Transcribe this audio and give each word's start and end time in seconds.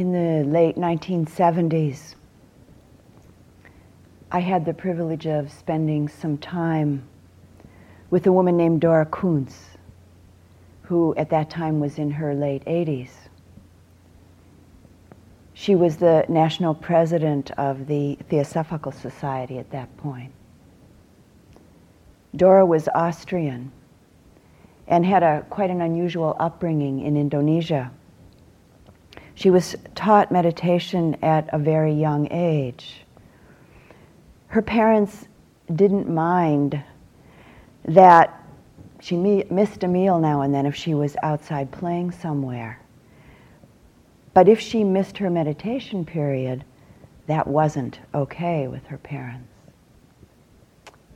in 0.00 0.12
the 0.12 0.50
late 0.50 0.76
1970s, 0.76 2.14
I 4.32 4.40
had 4.40 4.64
the 4.64 4.72
privilege 4.72 5.26
of 5.26 5.52
spending 5.52 6.08
some 6.08 6.38
time 6.38 7.06
with 8.08 8.26
a 8.26 8.32
woman 8.32 8.56
named 8.56 8.80
Dora 8.80 9.04
Kunz, 9.04 9.76
who 10.80 11.14
at 11.16 11.28
that 11.28 11.50
time 11.50 11.80
was 11.80 11.98
in 11.98 12.10
her 12.12 12.34
late 12.34 12.64
80s. 12.64 13.10
She 15.52 15.74
was 15.74 15.98
the 15.98 16.24
national 16.30 16.74
president 16.74 17.50
of 17.58 17.86
the 17.86 18.16
Theosophical 18.30 18.92
Society 18.92 19.58
at 19.58 19.70
that 19.72 19.94
point. 19.98 20.32
Dora 22.34 22.64
was 22.64 22.88
Austrian 22.94 23.70
and 24.88 25.04
had 25.04 25.22
a, 25.22 25.44
quite 25.50 25.68
an 25.68 25.82
unusual 25.82 26.36
upbringing 26.40 27.00
in 27.00 27.18
Indonesia. 27.18 27.90
She 29.34 29.50
was 29.50 29.76
taught 29.94 30.32
meditation 30.32 31.16
at 31.22 31.48
a 31.52 31.58
very 31.58 31.92
young 31.92 32.30
age. 32.32 33.04
Her 34.48 34.62
parents 34.62 35.26
didn't 35.74 36.08
mind 36.08 36.82
that 37.84 38.36
she 39.00 39.16
missed 39.16 39.82
a 39.82 39.88
meal 39.88 40.18
now 40.18 40.42
and 40.42 40.52
then 40.52 40.66
if 40.66 40.74
she 40.74 40.94
was 40.94 41.16
outside 41.22 41.70
playing 41.70 42.10
somewhere. 42.10 42.80
But 44.34 44.48
if 44.48 44.60
she 44.60 44.84
missed 44.84 45.18
her 45.18 45.30
meditation 45.30 46.04
period, 46.04 46.64
that 47.26 47.46
wasn't 47.46 48.00
okay 48.14 48.68
with 48.68 48.86
her 48.86 48.98
parents. 48.98 49.48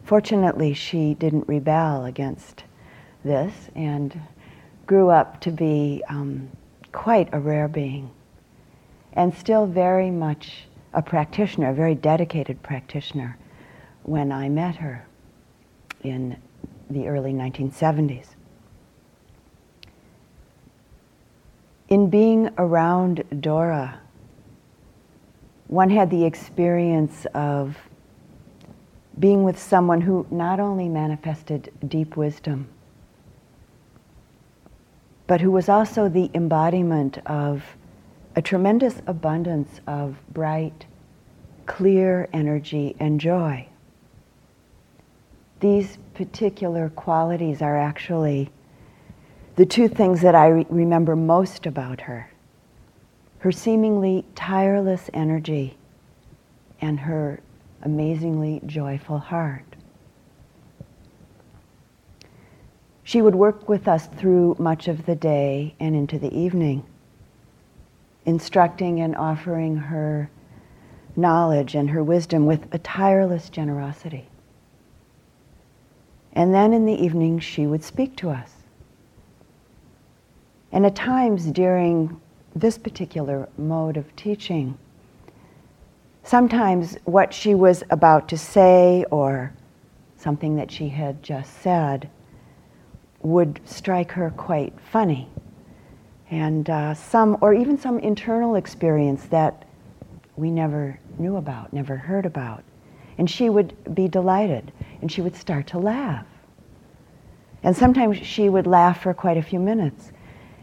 Fortunately, 0.05 0.75
she 0.75 1.15
didn't 1.15 1.48
rebel 1.48 2.05
against 2.05 2.65
this 3.25 3.70
and 3.75 4.20
grew 4.87 5.11
up 5.11 5.41
to 5.41 5.51
be 5.51 6.03
um, 6.09 6.51
quite 6.95 7.28
a 7.33 7.41
rare 7.41 7.69
being 7.69 8.09
and 9.12 9.34
still 9.34 9.67
very 9.67 10.11
much 10.11 10.64
a 10.95 11.03
practitioner, 11.03 11.70
a 11.70 11.75
very 11.75 11.95
dedicated 11.95 12.62
practitioner 12.62 13.36
when 14.05 14.31
I 14.31 14.48
met 14.48 14.77
her 14.77 15.05
in 16.03 16.36
the 16.89 17.09
early 17.09 17.33
1970s. 17.33 18.27
In 21.89 22.09
being 22.09 22.48
around 22.59 23.25
Dora, 23.41 24.01
one 25.67 25.91
had 25.91 26.11
the 26.11 26.25
experience 26.25 27.27
of 27.34 27.77
being 29.19 29.42
with 29.42 29.58
someone 29.58 30.01
who 30.01 30.27
not 30.31 30.61
only 30.61 30.89
manifested 30.89 31.73
deep 31.89 32.17
wisdom, 32.17 32.69
but 35.27 35.41
who 35.41 35.50
was 35.50 35.69
also 35.69 36.08
the 36.08 36.30
embodiment 36.34 37.19
of 37.27 37.62
a 38.36 38.42
tremendous 38.42 39.00
abundance 39.06 39.80
of 39.86 40.17
bright, 40.33 40.86
clear 41.67 42.28
energy 42.33 42.94
and 42.98 43.20
joy. 43.20 43.67
These 45.61 45.98
particular 46.14 46.91
qualities 46.91 47.62
are 47.62 47.78
actually 47.78 48.51
the 49.57 49.64
two 49.64 49.89
things 49.89 50.20
that 50.20 50.34
I 50.34 50.48
re- 50.48 50.67
remember 50.68 51.17
most 51.17 51.64
about 51.67 52.02
her 52.02 52.30
her 53.45 53.52
seemingly 53.52 54.24
tireless 54.34 55.11
energy 55.13 55.77
and 56.80 56.98
her 57.01 57.39
amazingly 57.83 58.58
joyful 58.64 59.18
heart. 59.18 59.73
She 63.07 63.20
would 63.20 63.35
work 63.35 63.69
with 63.69 63.87
us 63.87 64.07
through 64.07 64.57
much 64.59 64.89
of 64.89 65.05
the 65.05 65.15
day 65.15 65.75
and 65.79 65.95
into 65.95 66.19
the 66.19 66.35
evening, 66.35 66.85
instructing 68.25 69.01
and 69.01 69.15
offering 69.15 69.77
her 69.77 70.31
knowledge 71.14 71.75
and 71.75 71.91
her 71.91 72.03
wisdom 72.03 72.47
with 72.47 72.67
a 72.73 72.79
tireless 72.79 73.51
generosity. 73.51 74.27
And 76.33 76.55
then 76.55 76.73
in 76.73 76.87
the 76.87 76.95
evening, 76.95 77.39
she 77.41 77.67
would 77.67 77.85
speak 77.85 78.17
to 78.17 78.31
us. 78.31 78.51
And 80.73 80.87
at 80.87 80.97
times 80.97 81.45
during 81.53 82.20
this 82.57 82.79
particular 82.79 83.51
mode 83.59 83.98
of 83.98 84.17
teaching, 84.17 84.79
sometimes 86.23 86.97
what 87.05 87.35
she 87.35 87.55
was 87.55 87.85
about 87.91 88.29
to 88.31 88.39
say 88.39 89.05
or 89.11 89.53
something 90.17 90.57
that 90.57 90.70
she 90.70 90.89
had 90.89 91.23
just 91.23 91.61
said 91.61 92.09
would 93.24 93.61
strike 93.64 94.12
her 94.12 94.30
quite 94.30 94.73
funny. 94.92 95.29
And 96.30 96.70
uh, 96.70 96.95
some, 96.95 97.36
or 97.40 97.52
even 97.52 97.77
some 97.77 97.98
internal 97.98 98.55
experience 98.55 99.24
that 99.27 99.64
we 100.36 100.51
never 100.51 101.01
knew 101.18 101.36
about, 101.36 101.73
never 101.73 101.96
heard 101.96 102.27
about. 102.27 102.63
And 103.18 103.29
she 103.29 103.51
would 103.51 103.95
be 103.95 104.07
delighted 104.07 104.73
and 105.01 105.11
she 105.11 105.20
would 105.20 105.34
start 105.34 105.67
to 105.68 105.79
laugh. 105.79 106.27
And 107.63 107.77
sometimes 107.77 108.18
she 108.18 108.48
would 108.48 108.67
laugh 108.67 109.02
for 109.02 109.13
quite 109.13 109.36
a 109.36 109.42
few 109.42 109.58
minutes. 109.58 110.13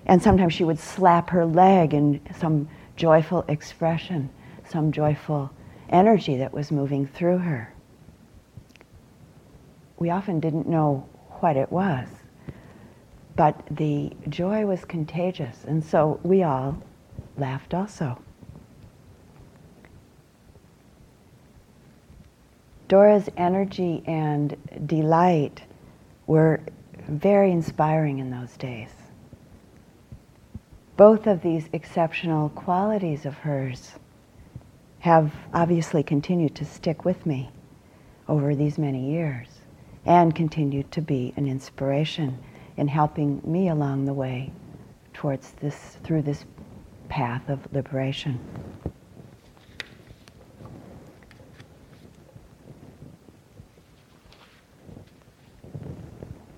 And 0.06 0.24
sometimes 0.24 0.54
she 0.54 0.64
would 0.64 0.80
slap 0.80 1.30
her 1.32 1.46
leg 1.46 1.94
in 1.94 2.22
some 2.40 2.70
joyful 2.96 3.44
expression 3.50 4.30
some 4.72 4.92
joyful 4.92 5.52
energy 5.90 6.38
that 6.38 6.54
was 6.54 6.72
moving 6.72 7.06
through 7.06 7.40
her. 7.40 7.74
We 9.98 10.10
often 10.10 10.40
didn't 10.40 10.68
know 10.68 11.08
what 11.42 11.58
it 11.58 11.72
was, 11.72 12.08
but 13.36 13.62
the 13.72 14.12
joy 14.30 14.66
was 14.66 14.86
contagious, 14.86 15.64
and 15.66 15.84
so 15.84 16.20
we 16.24 16.44
all 16.44 16.82
laughed 17.38 17.74
also. 17.74 18.20
Dora's 22.88 23.30
energy 23.38 24.04
and 24.06 24.56
delight 24.86 25.64
were 26.28 26.60
very 27.08 27.52
inspiring 27.52 28.20
in 28.20 28.32
those 28.32 28.58
days. 28.58 28.90
Both 30.98 31.26
of 31.26 31.42
these 31.42 31.70
exceptional 31.72 32.50
qualities 32.50 33.26
of 33.26 33.34
hers 33.36 33.94
have 35.00 35.34
obviously 35.54 36.04
continued 36.04 36.54
to 36.56 36.66
stick 36.66 37.06
with 37.06 37.26
me 37.26 37.50
over 38.28 38.56
these 38.56 38.78
many 38.78 39.12
years 39.12 39.48
and 40.06 40.36
continue 40.36 40.84
to 40.84 41.02
be 41.02 41.34
an 41.38 41.48
inspiration 41.48 42.38
in 42.78 42.88
helping 42.88 43.42
me 43.44 43.70
along 43.70 44.06
the 44.06 44.14
way 44.14 44.52
towards 45.14 45.52
this 45.62 45.98
through 46.04 46.22
this 46.22 46.46
path 47.10 47.50
of 47.50 47.60
liberation. 47.74 48.40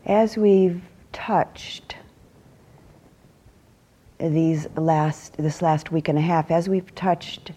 As 0.05 0.37
we've 0.37 0.81
touched 1.11 1.95
these 4.19 4.67
last 4.75 5.35
this 5.37 5.61
last 5.61 5.91
week 5.91 6.07
and 6.07 6.17
a 6.17 6.21
half, 6.21 6.51
as 6.51 6.69
we've 6.69 6.93
touched 6.95 7.51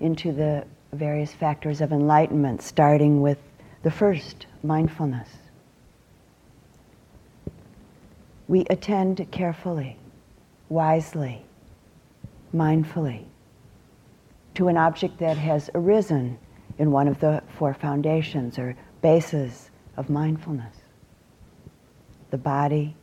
into 0.00 0.32
the 0.32 0.64
various 0.92 1.32
factors 1.32 1.80
of 1.80 1.92
enlightenment, 1.92 2.60
starting 2.60 3.22
with 3.22 3.38
the 3.82 3.90
first, 3.90 4.46
mindfulness. 4.62 5.28
We 8.52 8.66
attend 8.68 9.26
carefully, 9.30 9.96
wisely, 10.68 11.42
mindfully 12.54 13.24
to 14.56 14.68
an 14.68 14.76
object 14.76 15.16
that 15.20 15.38
has 15.38 15.70
arisen 15.74 16.36
in 16.76 16.90
one 16.90 17.08
of 17.08 17.18
the 17.18 17.42
four 17.56 17.72
foundations 17.72 18.58
or 18.58 18.76
bases 19.00 19.70
of 19.96 20.10
mindfulness 20.10 20.76
the 22.28 22.36
body 22.36 22.94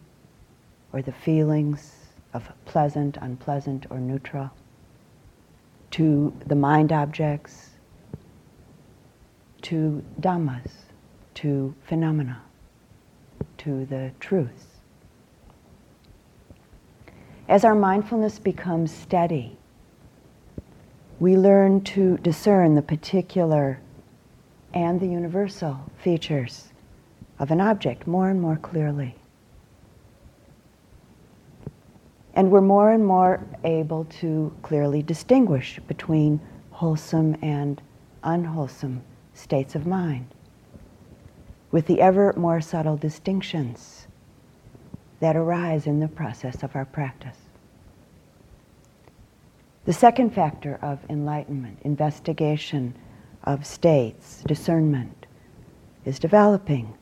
or 0.94 1.02
the 1.02 1.14
feelings 1.14 1.96
of 2.36 2.48
pleasant, 2.66 3.18
unpleasant, 3.20 3.88
or 3.90 4.00
neutral 4.00 4.52
to 5.90 6.32
the 6.46 6.54
mind 6.54 6.92
objects, 6.92 7.72
to 9.64 10.04
dhammas, 10.22 10.70
to 11.34 11.74
phenomena, 11.88 12.40
to 13.58 13.88
the 13.88 14.12
truths. 14.20 14.69
As 17.50 17.66
our 17.66 17.74
mindfulness 17.74 18.38
becomes 18.38 18.94
steady, 18.94 19.58
we 21.20 21.36
learn 21.36 21.82
to 21.86 22.18
discern 22.18 22.76
the 22.76 22.84
particular 22.84 23.80
and 24.72 25.00
the 25.00 25.08
universal 25.08 25.80
features 25.98 26.70
of 27.40 27.50
an 27.50 27.60
object 27.60 28.06
more 28.06 28.30
and 28.30 28.40
more 28.40 28.58
clearly. 28.58 29.16
And 32.36 32.52
we're 32.52 32.62
more 32.62 32.92
and 32.92 33.04
more 33.04 33.44
able 33.64 34.06
to 34.20 34.56
clearly 34.62 35.02
distinguish 35.02 35.80
between 35.88 36.40
wholesome 36.70 37.36
and 37.42 37.82
unwholesome 38.22 39.02
states 39.34 39.74
of 39.74 39.88
mind, 39.88 40.28
with 41.72 41.88
the 41.88 42.00
ever 42.00 42.32
more 42.38 42.62
subtle 42.62 42.96
distinctions 42.96 43.99
that 45.20 45.36
arise 45.36 45.86
in 45.86 46.00
the 46.00 46.08
process 46.08 46.64
of 46.64 46.76
our 46.76 46.86
practice. 46.86 47.38
The 49.86 49.94
second 49.94 50.34
factor 50.34 50.78
of 50.82 51.00
enlightenment, 51.10 51.80
investigation 51.84 52.96
of 53.44 53.66
states, 53.66 54.44
discernment, 54.46 55.26
is 56.06 56.20
developing 56.20 56.94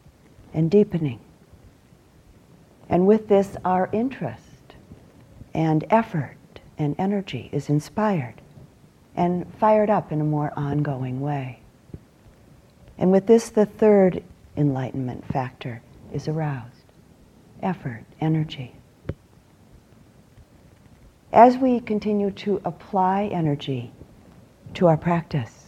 and 0.53 0.71
deepening. 0.71 1.19
And 2.89 3.05
with 3.05 3.27
this, 3.27 3.57
our 3.65 3.89
interest 3.91 4.41
and 5.53 5.85
effort 5.89 6.37
and 6.77 6.95
energy 6.97 7.49
is 7.51 7.69
inspired 7.69 8.35
and 9.15 9.51
fired 9.55 9.89
up 9.89 10.11
in 10.11 10.21
a 10.21 10.25
more 10.25 10.53
ongoing 10.55 11.19
way. 11.19 11.59
And 12.97 13.11
with 13.11 13.27
this, 13.27 13.49
the 13.49 13.65
third 13.65 14.23
enlightenment 14.55 15.25
factor 15.25 15.81
is 16.13 16.27
aroused 16.27 16.76
effort, 17.61 18.03
energy. 18.21 18.73
As 21.31 21.57
we 21.57 21.79
continue 21.79 22.31
to 22.31 22.61
apply 22.65 23.25
energy 23.25 23.91
to 24.73 24.87
our 24.87 24.97
practice, 24.97 25.65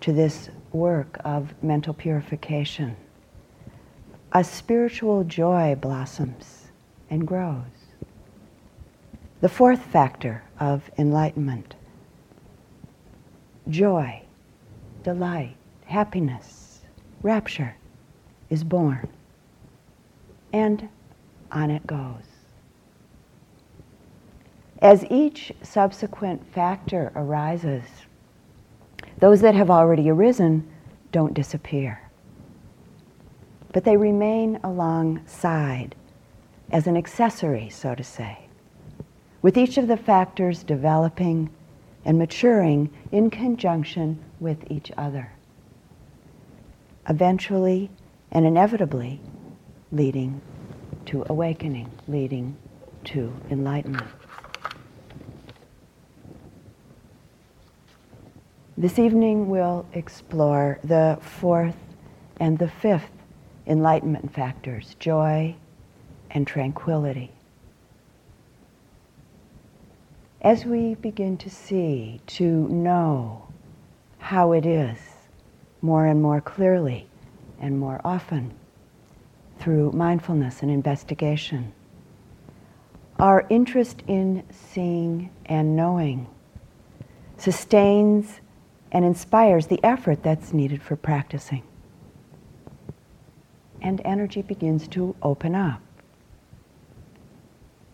to 0.00 0.12
this 0.12 0.50
work 0.72 1.20
of 1.24 1.54
mental 1.62 1.94
purification, 1.94 2.96
a 4.32 4.42
spiritual 4.42 5.24
joy 5.24 5.76
blossoms 5.80 6.68
and 7.10 7.26
grows. 7.26 7.62
The 9.40 9.48
fourth 9.48 9.82
factor 9.82 10.42
of 10.58 10.90
enlightenment 10.98 11.74
joy, 13.68 14.22
delight, 15.04 15.54
happiness, 15.84 16.80
rapture 17.22 17.76
is 18.50 18.64
born. 18.64 19.08
And 20.52 20.88
on 21.50 21.70
it 21.70 21.86
goes. 21.86 22.24
As 24.80 25.04
each 25.10 25.52
subsequent 25.62 26.44
factor 26.52 27.12
arises, 27.14 27.84
those 29.18 29.40
that 29.40 29.54
have 29.54 29.70
already 29.70 30.10
arisen 30.10 30.68
don't 31.12 31.34
disappear, 31.34 32.00
but 33.72 33.84
they 33.84 33.96
remain 33.96 34.58
alongside 34.64 35.94
as 36.72 36.86
an 36.86 36.96
accessory, 36.96 37.68
so 37.68 37.94
to 37.94 38.02
say, 38.02 38.38
with 39.40 39.56
each 39.56 39.78
of 39.78 39.86
the 39.86 39.96
factors 39.96 40.64
developing 40.64 41.50
and 42.04 42.18
maturing 42.18 42.90
in 43.12 43.30
conjunction 43.30 44.18
with 44.40 44.58
each 44.68 44.90
other, 44.96 45.30
eventually 47.08 47.90
and 48.32 48.44
inevitably 48.46 49.20
leading 49.92 50.40
to 51.04 51.24
awakening, 51.28 51.90
leading 52.08 52.56
to 53.04 53.32
enlightenment. 53.50 54.08
This 58.76 58.98
evening 58.98 59.50
we'll 59.50 59.86
explore 59.92 60.78
the 60.82 61.18
fourth 61.20 61.76
and 62.40 62.58
the 62.58 62.68
fifth 62.68 63.10
enlightenment 63.66 64.32
factors 64.32 64.96
joy 64.98 65.54
and 66.30 66.46
tranquility. 66.46 67.30
As 70.40 70.64
we 70.64 70.94
begin 70.96 71.36
to 71.36 71.50
see, 71.50 72.20
to 72.28 72.44
know 72.68 73.46
how 74.18 74.52
it 74.52 74.64
is 74.64 74.98
more 75.82 76.06
and 76.06 76.22
more 76.22 76.40
clearly 76.40 77.06
and 77.60 77.78
more 77.78 78.00
often 78.04 78.54
through 79.62 79.92
mindfulness 79.92 80.60
and 80.60 80.72
investigation, 80.72 81.72
our 83.20 83.46
interest 83.48 84.02
in 84.08 84.42
seeing 84.50 85.30
and 85.46 85.76
knowing 85.76 86.26
sustains 87.36 88.40
and 88.90 89.04
inspires 89.04 89.68
the 89.68 89.78
effort 89.84 90.20
that's 90.20 90.52
needed 90.52 90.82
for 90.82 90.96
practicing. 90.96 91.62
And 93.80 94.00
energy 94.04 94.42
begins 94.42 94.88
to 94.88 95.14
open 95.22 95.54
up. 95.54 95.80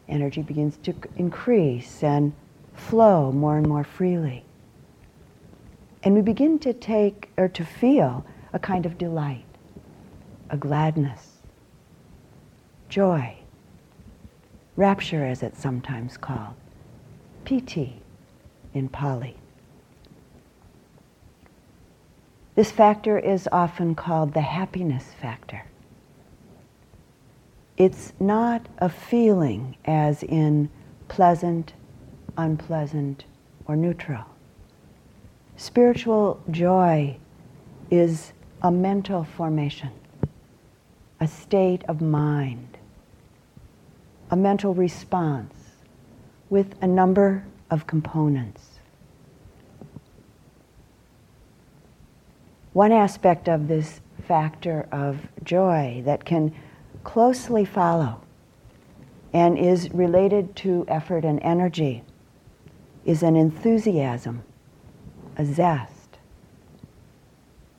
Energy 0.08 0.40
begins 0.40 0.78
to 0.84 0.94
increase 1.16 2.02
and 2.02 2.32
flow 2.72 3.30
more 3.30 3.58
and 3.58 3.66
more 3.68 3.84
freely. 3.84 4.42
And 6.02 6.14
we 6.14 6.22
begin 6.22 6.58
to 6.60 6.72
take 6.72 7.28
or 7.36 7.48
to 7.48 7.64
feel 7.64 8.24
a 8.54 8.58
kind 8.58 8.86
of 8.86 8.96
delight, 8.96 9.44
a 10.48 10.56
gladness, 10.56 11.27
joy, 12.88 13.36
rapture 14.76 15.24
as 15.24 15.42
it's 15.42 15.60
sometimes 15.60 16.16
called, 16.16 16.54
piti 17.44 18.00
in 18.74 18.88
Pali. 18.88 19.36
This 22.54 22.70
factor 22.70 23.18
is 23.18 23.48
often 23.52 23.94
called 23.94 24.34
the 24.34 24.40
happiness 24.40 25.04
factor. 25.20 25.64
It's 27.76 28.12
not 28.18 28.66
a 28.78 28.88
feeling 28.88 29.76
as 29.84 30.24
in 30.24 30.68
pleasant, 31.06 31.74
unpleasant, 32.36 33.24
or 33.66 33.76
neutral. 33.76 34.24
Spiritual 35.56 36.40
joy 36.50 37.16
is 37.90 38.32
a 38.62 38.70
mental 38.70 39.24
formation, 39.24 39.90
a 41.20 41.28
state 41.28 41.84
of 41.88 42.00
mind, 42.00 42.77
a 44.30 44.36
mental 44.36 44.74
response 44.74 45.54
with 46.50 46.74
a 46.82 46.86
number 46.86 47.44
of 47.70 47.86
components. 47.86 48.78
One 52.72 52.92
aspect 52.92 53.48
of 53.48 53.68
this 53.68 54.00
factor 54.26 54.86
of 54.92 55.26
joy 55.42 56.02
that 56.04 56.24
can 56.24 56.54
closely 57.04 57.64
follow 57.64 58.20
and 59.32 59.58
is 59.58 59.90
related 59.92 60.54
to 60.56 60.84
effort 60.88 61.24
and 61.24 61.40
energy 61.42 62.02
is 63.04 63.22
an 63.22 63.36
enthusiasm, 63.36 64.42
a 65.36 65.44
zest, 65.44 66.18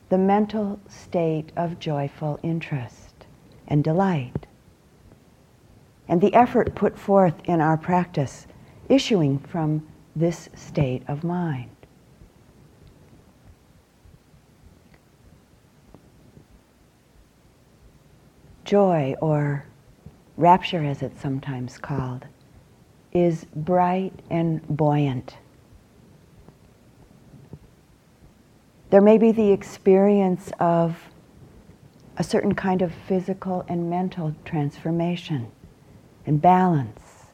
the 0.10 0.18
mental 0.18 0.80
state 0.88 1.52
of 1.56 1.80
joyful 1.80 2.40
interest 2.42 3.26
and 3.68 3.84
delight, 3.84 4.39
and 6.10 6.20
the 6.20 6.34
effort 6.34 6.76
put 6.76 7.00
forth 7.00 7.36
in 7.46 7.62
our 7.62 7.78
practice 7.78 8.48
issuing 8.90 9.40
from 9.40 9.88
this 10.16 10.50
state 10.54 11.04
of 11.08 11.24
mind. 11.24 11.70
joy, 18.70 19.16
or 19.20 19.66
rapture 20.38 20.84
as 20.84 21.02
it's 21.02 21.20
sometimes 21.20 21.80
called, 21.80 22.24
is 23.12 23.48
bright 23.56 24.14
and 24.30 24.62
buoyant. 24.68 25.38
There 28.92 29.02
may 29.02 29.18
be 29.18 29.32
the 29.32 29.52
experience 29.52 30.52
of 30.60 31.00
a 32.18 32.24
certain 32.24 32.54
kind 32.54 32.84
of 32.84 32.94
physical 32.94 33.66
and 33.68 33.90
mental 33.90 34.36
transformation 34.46 35.52
and 36.30 36.40
balance 36.40 37.26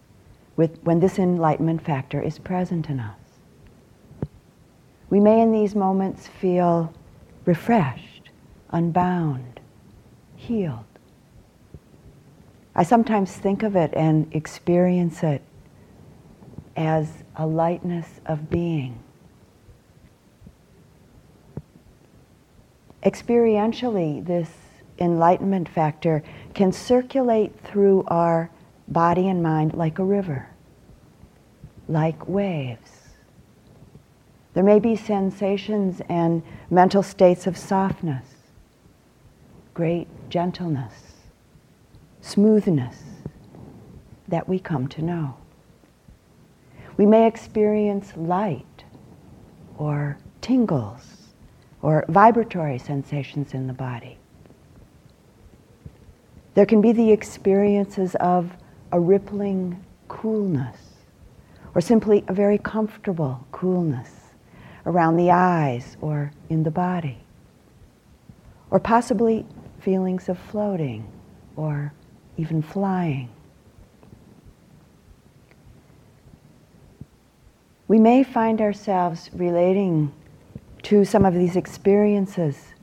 with, 0.56 0.80
when 0.84 1.02
this 1.02 1.20
enlightenment 1.20 1.84
factor 1.84 2.22
is 2.22 2.40
present 2.40 2.90
in 2.90 2.98
us. 2.98 3.20
We 5.10 5.20
may 5.20 5.42
in 5.42 5.52
these 5.52 5.76
moments 5.76 6.28
feel 6.28 6.94
refreshed, 7.44 8.30
unbound, 8.70 9.60
healed. 10.38 10.86
I 12.74 12.84
sometimes 12.84 13.34
think 13.34 13.64
of 13.64 13.76
it 13.76 13.94
and 13.94 14.34
experience 14.34 15.24
it 15.24 15.42
as 16.78 17.26
a 17.36 17.46
lightness 17.46 18.22
of 18.26 18.50
being. 18.50 18.98
Experientially, 23.04 24.26
this 24.26 24.50
enlightenment 25.00 25.68
factor 25.68 26.24
can 26.54 26.72
circulate 26.72 27.60
through 27.60 28.06
our 28.08 28.50
body 28.88 29.28
and 29.28 29.42
mind 29.42 29.74
like 29.74 30.00
a 30.00 30.04
river, 30.04 30.48
like 31.88 32.28
waves. 32.28 32.92
There 34.54 34.64
may 34.64 34.80
be 34.80 34.96
sensations 34.96 36.02
and 36.08 36.42
mental 36.70 37.04
states 37.04 37.46
of 37.46 37.58
softness, 37.58 38.26
great 39.74 40.08
gentleness, 40.30 40.94
smoothness 42.22 42.96
that 44.28 44.48
we 44.48 44.60
come 44.60 44.88
to 44.88 45.02
know. 45.02 45.36
We 46.98 47.06
may 47.06 47.28
experience 47.28 48.14
light 48.16 48.86
or 49.78 50.18
tingles 50.42 51.34
or 51.82 52.06
vibratory 52.08 52.80
sensations 52.80 53.54
in 53.54 53.68
the 53.68 53.74
body. 53.74 54.18
There 56.54 56.66
can 56.66 56.80
be 56.80 56.94
the 56.94 57.12
experiences 57.12 58.16
of 58.16 58.52
a 58.92 59.00
rippling 59.00 59.84
coolness 60.08 60.78
or 61.74 61.82
simply 61.82 62.24
a 62.28 62.34
very 62.34 62.58
comfortable 62.58 63.46
coolness 63.52 64.10
around 64.86 65.18
the 65.18 65.32
eyes 65.32 65.98
or 66.02 66.32
in 66.50 66.64
the 66.64 66.72
body, 66.72 67.18
or 68.72 68.80
possibly 68.80 69.46
feelings 69.80 70.30
of 70.30 70.40
floating 70.40 71.06
or 71.56 71.94
even 72.38 72.62
flying. 72.62 73.30
We 77.88 78.00
may 78.00 78.24
find 78.24 78.62
ourselves 78.62 79.30
relating 79.34 80.12
to 80.84 81.04
some 81.06 81.26
of 81.26 81.34
these 81.34 81.56
experiences 81.56 82.74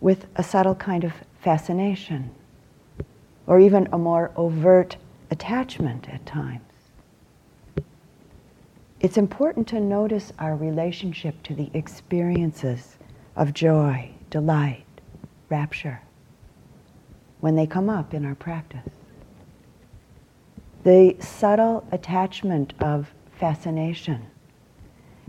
with 0.00 0.26
a 0.36 0.42
subtle 0.42 0.74
kind 0.74 1.04
of 1.04 1.12
fascination 1.40 2.30
or 3.48 3.58
even 3.58 3.88
a 3.92 3.98
more 3.98 4.30
overt 4.36 4.96
attachment 5.30 6.08
at 6.10 6.24
times. 6.26 6.60
It's 9.00 9.16
important 9.16 9.66
to 9.68 9.80
notice 9.80 10.32
our 10.38 10.54
relationship 10.54 11.42
to 11.44 11.54
the 11.54 11.70
experiences 11.72 12.98
of 13.36 13.54
joy, 13.54 14.10
delight, 14.30 14.84
rapture 15.48 16.00
when 17.40 17.56
they 17.56 17.66
come 17.66 17.88
up 17.88 18.12
in 18.12 18.26
our 18.26 18.34
practice. 18.34 18.90
The 20.84 21.16
subtle 21.18 21.86
attachment 21.90 22.74
of 22.80 23.10
fascination 23.32 24.26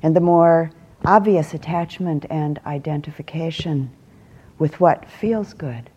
and 0.04 0.16
the 0.16 0.22
more 0.22 0.72
obvious 1.06 1.54
attachment 1.54 2.26
and 2.30 2.60
identification 2.66 3.92
with 4.58 4.82
what 4.82 5.10
feels 5.10 5.54
good 5.54 5.90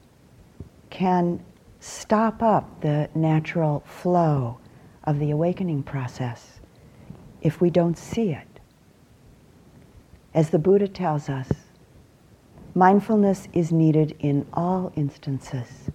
can 0.90 1.42
stop 1.82 2.42
up 2.44 2.80
the 2.80 3.10
natural 3.12 3.82
flow 3.84 4.56
of 5.02 5.18
the 5.18 5.32
awakening 5.32 5.82
process 5.82 6.60
if 7.40 7.60
we 7.60 7.70
don't 7.70 7.98
see 7.98 8.30
it. 8.30 8.46
As 10.32 10.50
the 10.50 10.60
Buddha 10.60 10.86
tells 10.86 11.28
us, 11.28 11.48
mindfulness 12.72 13.48
is 13.52 13.72
needed 13.72 14.14
in 14.20 14.46
all 14.52 14.92
instances 14.94 15.90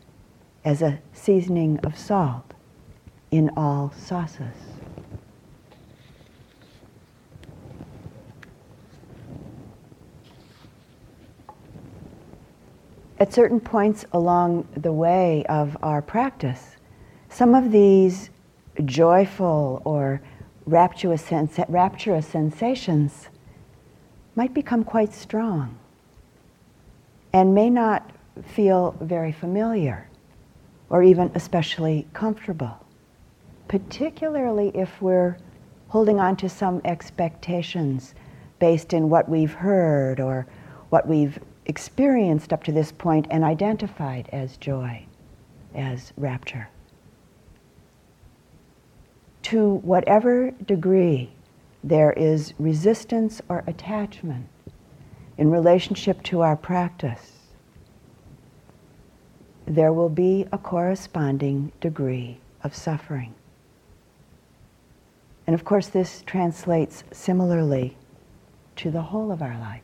as 0.65 0.81
a 0.81 0.99
seasoning 1.13 1.79
of 1.79 1.97
salt 1.97 2.53
in 3.31 3.49
all 3.55 3.93
sauces. 3.97 4.66
At 13.19 13.33
certain 13.33 13.59
points 13.59 14.05
along 14.13 14.67
the 14.77 14.93
way 14.93 15.43
of 15.49 15.75
our 15.81 16.03
practice, 16.03 16.77
some 17.29 17.55
of 17.55 17.71
these 17.71 18.29
joyful 18.85 19.81
or 19.85 20.21
rapturous, 20.67 21.23
sens- 21.23 21.59
rapturous 21.67 22.27
sensations 22.27 23.29
might 24.35 24.53
become 24.53 24.83
quite 24.83 25.13
strong 25.13 25.79
and 27.33 27.55
may 27.55 27.71
not 27.71 28.11
feel 28.43 28.95
very 29.01 29.31
familiar 29.31 30.07
or 30.91 31.01
even 31.01 31.31
especially 31.33 32.07
comfortable, 32.13 32.77
particularly 33.67 34.71
if 34.75 35.01
we're 35.01 35.37
holding 35.87 36.19
on 36.19 36.35
to 36.35 36.47
some 36.47 36.81
expectations 36.85 38.13
based 38.59 38.93
in 38.93 39.09
what 39.09 39.27
we've 39.27 39.53
heard 39.53 40.19
or 40.19 40.45
what 40.89 41.07
we've 41.07 41.39
experienced 41.67 42.51
up 42.51 42.63
to 42.63 42.71
this 42.71 42.91
point 42.91 43.27
and 43.29 43.43
identified 43.43 44.29
as 44.31 44.57
joy, 44.57 45.05
as 45.75 46.13
rapture. 46.17 46.69
To 49.43 49.75
whatever 49.75 50.51
degree 50.51 51.29
there 51.83 52.11
is 52.13 52.53
resistance 52.57 53.41
or 53.47 53.63
attachment 53.67 54.47
in 55.37 55.51
relationship 55.51 56.23
to 56.23 56.41
our 56.41 56.55
practice, 56.55 57.33
there 59.65 59.93
will 59.93 60.09
be 60.09 60.47
a 60.51 60.57
corresponding 60.57 61.71
degree 61.81 62.39
of 62.63 62.73
suffering. 62.73 63.35
And 65.45 65.53
of 65.53 65.63
course, 65.63 65.87
this 65.87 66.23
translates 66.25 67.03
similarly 67.11 67.95
to 68.77 68.91
the 68.91 69.01
whole 69.01 69.31
of 69.31 69.41
our 69.41 69.57
life. 69.59 69.81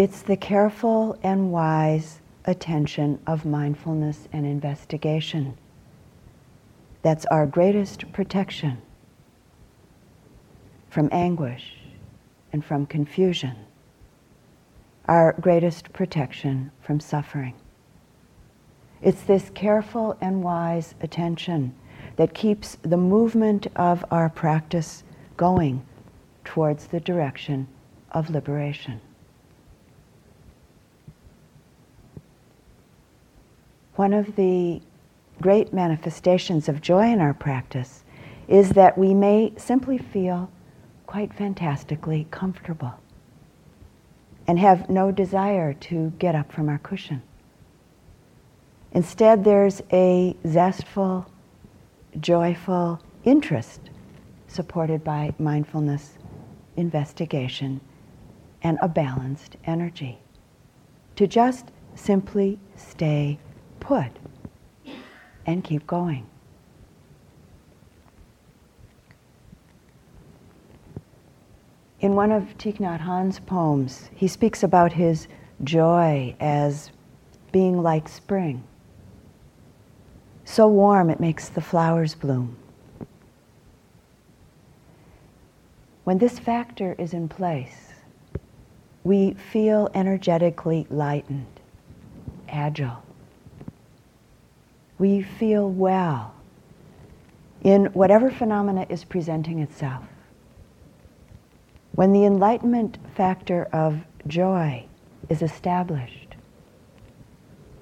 It's 0.00 0.22
the 0.22 0.38
careful 0.38 1.18
and 1.22 1.52
wise 1.52 2.22
attention 2.46 3.18
of 3.26 3.44
mindfulness 3.44 4.28
and 4.32 4.46
investigation 4.46 5.58
that's 7.02 7.26
our 7.26 7.46
greatest 7.46 8.10
protection 8.10 8.80
from 10.88 11.10
anguish 11.12 11.74
and 12.50 12.64
from 12.64 12.86
confusion 12.86 13.54
our 15.04 15.34
greatest 15.38 15.92
protection 15.92 16.70
from 16.80 16.98
suffering. 16.98 17.52
It's 19.02 19.20
this 19.20 19.50
careful 19.50 20.16
and 20.22 20.42
wise 20.42 20.94
attention 21.02 21.74
that 22.16 22.32
keeps 22.32 22.78
the 22.80 22.96
movement 22.96 23.66
of 23.76 24.02
our 24.10 24.30
practice 24.30 25.04
going 25.36 25.84
towards 26.46 26.86
the 26.86 27.00
direction 27.00 27.68
of 28.12 28.30
liberation. 28.30 29.02
One 34.00 34.14
of 34.14 34.34
the 34.34 34.80
great 35.42 35.74
manifestations 35.74 36.70
of 36.70 36.80
joy 36.80 37.12
in 37.12 37.20
our 37.20 37.34
practice 37.34 38.02
is 38.48 38.70
that 38.70 38.96
we 38.96 39.12
may 39.12 39.52
simply 39.58 39.98
feel 39.98 40.50
quite 41.04 41.34
fantastically 41.34 42.26
comfortable 42.30 42.94
and 44.46 44.58
have 44.58 44.88
no 44.88 45.12
desire 45.12 45.74
to 45.74 46.14
get 46.18 46.34
up 46.34 46.50
from 46.50 46.70
our 46.70 46.78
cushion. 46.78 47.20
Instead, 48.92 49.44
there's 49.44 49.82
a 49.92 50.34
zestful, 50.46 51.30
joyful 52.18 53.02
interest 53.24 53.90
supported 54.48 55.04
by 55.04 55.34
mindfulness, 55.38 56.16
investigation, 56.74 57.82
and 58.62 58.78
a 58.80 58.88
balanced 58.88 59.58
energy. 59.66 60.20
To 61.16 61.26
just 61.26 61.66
simply 61.94 62.58
stay 62.76 63.38
put 63.80 64.10
and 65.46 65.64
keep 65.64 65.86
going. 65.86 66.26
In 72.00 72.14
one 72.14 72.32
of 72.32 72.44
Thich 72.56 72.78
Nhat 72.78 73.00
Hanh's 73.00 73.40
poems, 73.40 74.08
he 74.14 74.26
speaks 74.26 74.62
about 74.62 74.92
his 74.92 75.28
joy 75.64 76.34
as 76.40 76.90
being 77.52 77.82
like 77.82 78.08
spring. 78.08 78.62
So 80.44 80.66
warm 80.66 81.10
it 81.10 81.20
makes 81.20 81.48
the 81.48 81.60
flowers 81.60 82.14
bloom. 82.14 82.56
When 86.04 86.18
this 86.18 86.38
factor 86.38 86.94
is 86.98 87.12
in 87.12 87.28
place, 87.28 87.92
we 89.04 89.34
feel 89.34 89.90
energetically 89.94 90.86
lightened, 90.90 91.60
agile. 92.48 93.02
We 95.00 95.22
feel 95.22 95.66
well 95.70 96.34
in 97.62 97.86
whatever 97.86 98.30
phenomena 98.30 98.84
is 98.90 99.02
presenting 99.02 99.60
itself. 99.60 100.04
When 101.92 102.12
the 102.12 102.26
enlightenment 102.26 102.98
factor 103.16 103.64
of 103.72 104.04
joy 104.26 104.84
is 105.30 105.40
established, 105.40 106.36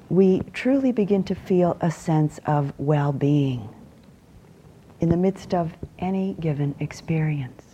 we 0.09 0.43
truly 0.53 0.93
begin 0.93 1.25
to 1.25 1.35
feel 1.35 1.77
a 1.81 1.91
sense 1.91 2.39
of 2.47 2.73
well 2.79 3.13
being 3.13 3.69
in 5.01 5.09
the 5.09 5.17
midst 5.17 5.53
of 5.53 5.75
any 5.99 6.37
given 6.39 6.77
experience. 6.79 7.65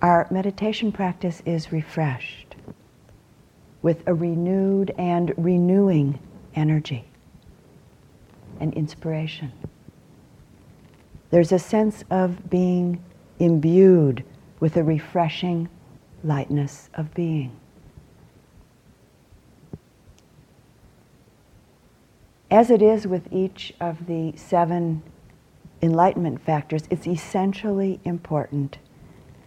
Our 0.00 0.26
meditation 0.30 0.92
practice 0.92 1.42
is 1.44 1.72
refreshed 1.72 2.56
with 3.82 4.02
a 4.06 4.14
renewed 4.14 4.94
and 4.96 5.34
renewing 5.36 6.18
energy 6.54 7.04
and 8.62 8.72
inspiration. 8.74 9.52
There's 11.30 11.52
a 11.52 11.58
sense 11.58 12.04
of 12.10 12.48
being 12.48 13.02
imbued 13.38 14.24
with 14.60 14.76
a 14.76 14.84
refreshing 14.84 15.68
lightness 16.22 16.88
of 16.94 17.12
being. 17.12 17.56
As 22.50 22.70
it 22.70 22.80
is 22.82 23.06
with 23.06 23.32
each 23.32 23.72
of 23.80 24.06
the 24.06 24.34
seven 24.36 25.02
enlightenment 25.80 26.40
factors, 26.44 26.84
it's 26.90 27.06
essentially 27.06 27.98
important 28.04 28.78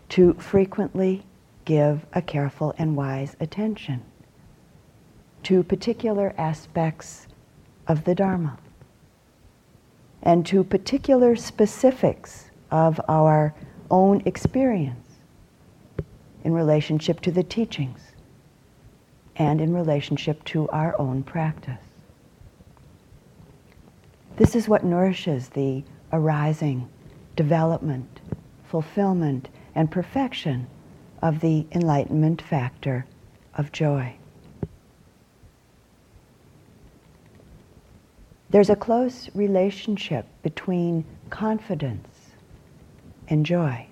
to 0.09 0.33
frequently 0.33 1.23
give 1.63 2.05
a 2.13 2.21
careful 2.21 2.73
and 2.77 2.95
wise 2.95 3.35
attention 3.39 4.03
to 5.43 5.63
particular 5.63 6.33
aspects 6.37 7.27
of 7.87 8.03
the 8.03 8.15
Dharma, 8.15 8.57
and 10.25 10.45
to 10.47 10.63
particular 10.63 11.35
specifics 11.35 12.49
of 12.71 12.99
our 13.07 13.53
own 13.91 14.21
experience 14.25 15.07
in 16.43 16.53
relationship 16.53 17.21
to 17.21 17.31
the 17.31 17.43
teachings 17.43 18.01
and 19.35 19.61
in 19.61 19.73
relationship 19.73 20.43
to 20.45 20.67
our 20.69 20.99
own 20.99 21.23
practice. 21.23 21.79
This 24.37 24.55
is 24.55 24.67
what 24.67 24.83
nourishes 24.83 25.49
the 25.49 25.83
arising, 26.11 26.89
development, 27.35 28.19
fulfillment, 28.63 29.49
and 29.75 29.89
perfection 29.89 30.67
of 31.21 31.39
the 31.39 31.65
enlightenment 31.71 32.41
factor 32.41 33.05
of 33.53 33.71
joy. 33.71 34.15
There's 38.55 38.69
a 38.69 38.75
close 38.77 39.29
relationship 39.35 40.25
between 40.41 41.03
confidence 41.29 42.07
and 43.27 43.45
joy. 43.45 43.87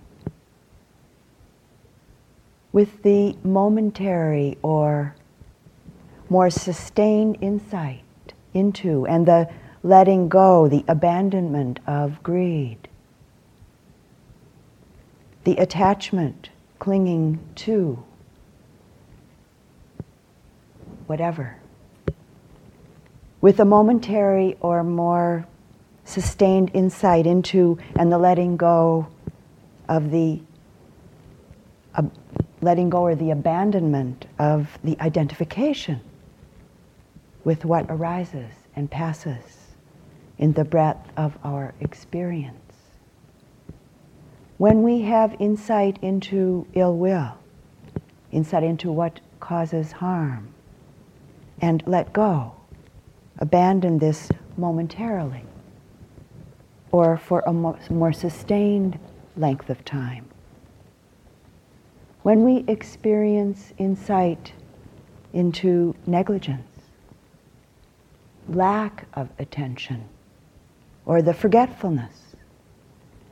With 2.72 3.04
the 3.04 3.36
momentary 3.44 4.58
or 4.62 5.18
more 6.30 6.50
sustained 6.50 7.40
insight 7.42 8.06
into 8.54 9.06
and 9.06 9.26
the 9.26 9.50
letting 9.84 10.30
go, 10.30 10.70
the 10.70 10.86
abandonment 10.88 11.82
of 11.86 12.24
greed, 12.24 12.88
the 15.44 15.58
attachment, 15.58 16.52
clinging 16.80 17.38
to, 17.56 18.02
whatever 21.08 21.58
with 23.44 23.60
a 23.60 23.66
momentary 23.66 24.56
or 24.62 24.86
more 24.86 25.46
sustained 26.06 26.72
insight 26.74 27.28
into 27.28 27.78
and 27.98 28.10
the 28.10 28.18
letting 28.18 28.56
go 28.56 29.06
of 29.90 30.12
the 30.12 30.40
letting 32.62 32.90
go 32.90 33.02
or 33.02 33.16
the 33.16 33.32
abandonment 33.32 34.26
of 34.40 34.80
the 34.86 34.98
identification 35.02 36.00
with 37.44 37.66
what 37.66 37.86
arises 37.90 38.54
and 38.78 38.90
passes 38.90 39.74
in 40.38 40.54
the 40.54 40.64
breadth 40.64 41.12
of 41.18 41.38
our 41.44 41.74
experience. 41.82 42.56
When 44.58 44.84
we 44.84 45.02
have 45.02 45.36
insight 45.40 46.00
into 46.02 46.66
ill 46.76 46.96
will, 46.96 47.38
insight 48.32 48.64
into 48.64 48.90
what 48.90 49.20
causes 49.42 49.92
harm, 49.92 50.48
and 51.60 51.84
let 51.86 52.14
go, 52.14 52.56
abandon 53.40 53.98
this 53.98 54.30
momentarily 54.58 55.44
or 56.92 57.18
for 57.18 57.42
a 57.48 57.52
more 57.52 58.14
sustained 58.14 59.00
length 59.36 59.70
of 59.70 59.84
time. 59.84 60.28
When 62.22 62.44
we 62.44 62.64
experience 62.68 63.74
insight 63.80 64.54
into 65.34 65.96
negligence, 66.06 66.68
lack 68.48 69.08
of 69.16 69.30
attention, 69.40 70.08
or 71.06 71.22
the 71.22 71.34
forgetfulness 71.34 72.36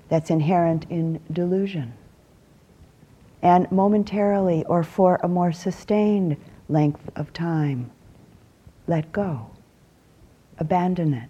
that's 0.10 0.32
inherent 0.32 0.88
in 0.90 1.22
delusion, 1.32 1.94
and 3.44 3.72
momentarily 3.72 4.66
or 4.66 4.84
for 4.84 5.20
a 5.22 5.28
more 5.28 5.52
sustained 5.52 6.36
length 6.68 7.10
of 7.16 7.32
time, 7.32 7.92
let 8.88 9.12
go 9.12 9.51
abandon 10.62 11.12
it. 11.15 11.28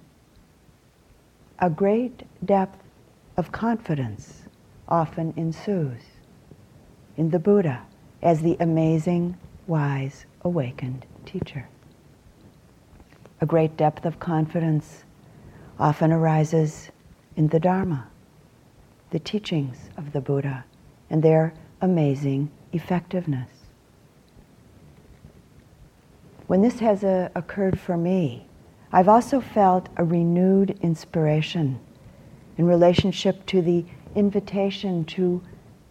A 1.60 1.70
great 1.70 2.24
depth 2.46 2.84
of 3.38 3.50
confidence 3.54 4.44
often 4.90 5.34
ensues 5.38 6.02
in 7.16 7.30
the 7.30 7.40
Buddha 7.40 7.82
as 8.22 8.42
the 8.42 8.58
amazing, 8.60 9.38
wise, 9.68 10.26
awakened 10.42 11.06
teacher. 11.26 11.70
A 13.40 13.46
great 13.46 13.78
depth 13.78 14.06
of 14.06 14.20
confidence 14.20 15.06
often 15.80 16.12
arises 16.12 16.92
in 17.38 17.48
the 17.48 17.60
Dharma, 17.60 18.08
the 19.12 19.20
teachings 19.20 19.90
of 19.96 20.12
the 20.12 20.20
Buddha, 20.20 20.66
and 21.10 21.24
their 21.24 21.54
amazing 21.80 22.52
effectiveness. 22.74 23.50
When 26.48 26.62
this 26.62 26.80
has 26.80 27.06
uh, 27.06 27.30
occurred 27.34 27.80
for 27.80 27.96
me, 27.96 28.50
I've 28.94 29.08
also 29.08 29.40
felt 29.40 29.88
a 29.96 30.04
renewed 30.04 30.78
inspiration 30.82 31.80
in 32.58 32.66
relationship 32.66 33.46
to 33.46 33.62
the 33.62 33.86
invitation 34.16 35.06
to 35.06 35.42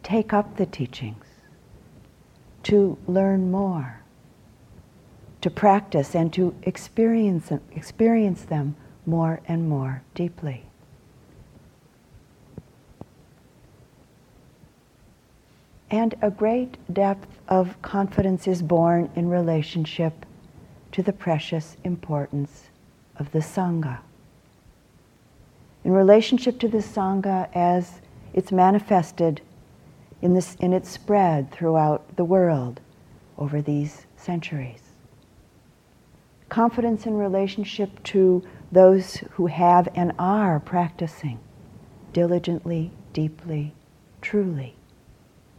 take 0.03 0.35
up 0.35 0.57
the 0.57 0.67
teachings, 0.67 1.25
to 2.65 2.99
learn 3.07 3.51
more, 3.51 4.03
to 5.41 5.49
practice 5.51 6.15
and 6.15 6.31
to 6.35 6.55
experience, 6.63 7.51
experience 7.73 8.43
them 8.43 8.77
more 9.07 9.41
and 9.49 9.67
more 9.67 10.03
deeply. 10.15 10.67
And 15.91 16.15
a 16.21 16.31
great 16.31 16.77
depth 16.93 17.41
of 17.49 17.81
confidence 17.81 18.47
is 18.47 18.61
born 18.61 19.11
in 19.17 19.31
relationship 19.31 20.27
to 20.93 21.03
the 21.03 21.13
precious 21.13 21.79
importance 21.83 22.70
of 23.21 23.31
the 23.33 23.39
Sangha. 23.39 23.99
In 25.85 25.93
relationship 25.93 26.59
to 26.61 26.69
the 26.69 26.79
Sangha 26.79 27.49
as 27.55 28.01
it's 28.33 28.51
manifested 28.51 29.43
in, 30.23 30.35
this, 30.35 30.57
in 30.57 30.73
its 30.73 30.91
spread 30.91 31.53
throughout 31.53 32.17
the 32.17 32.25
world 32.25 32.81
over 33.39 33.63
these 33.63 34.07
centuries. 34.17 34.83
Confidence 36.49 37.07
in 37.07 37.15
relationship 37.15 38.03
to 38.05 38.43
those 38.73 39.19
who 39.33 39.47
have 39.47 39.89
and 39.95 40.13
are 40.19 40.59
practicing 40.59 41.39
diligently, 42.13 42.91
deeply, 43.13 43.73
truly, 44.21 44.75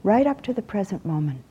right 0.03 0.27
up 0.27 0.41
to 0.41 0.53
the 0.53 0.61
present 0.61 1.05
moment. 1.05 1.43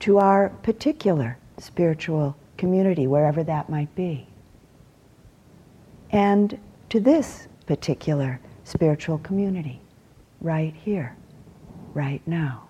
To 0.00 0.18
our 0.18 0.50
particular 0.62 1.38
spiritual 1.58 2.36
community, 2.62 3.08
wherever 3.08 3.42
that 3.42 3.68
might 3.68 3.92
be. 3.96 4.24
And 6.12 6.56
to 6.90 7.00
this 7.00 7.48
particular 7.66 8.38
spiritual 8.62 9.18
community, 9.18 9.80
right 10.40 10.72
here, 10.72 11.16
right 11.92 12.22
now. 12.24 12.68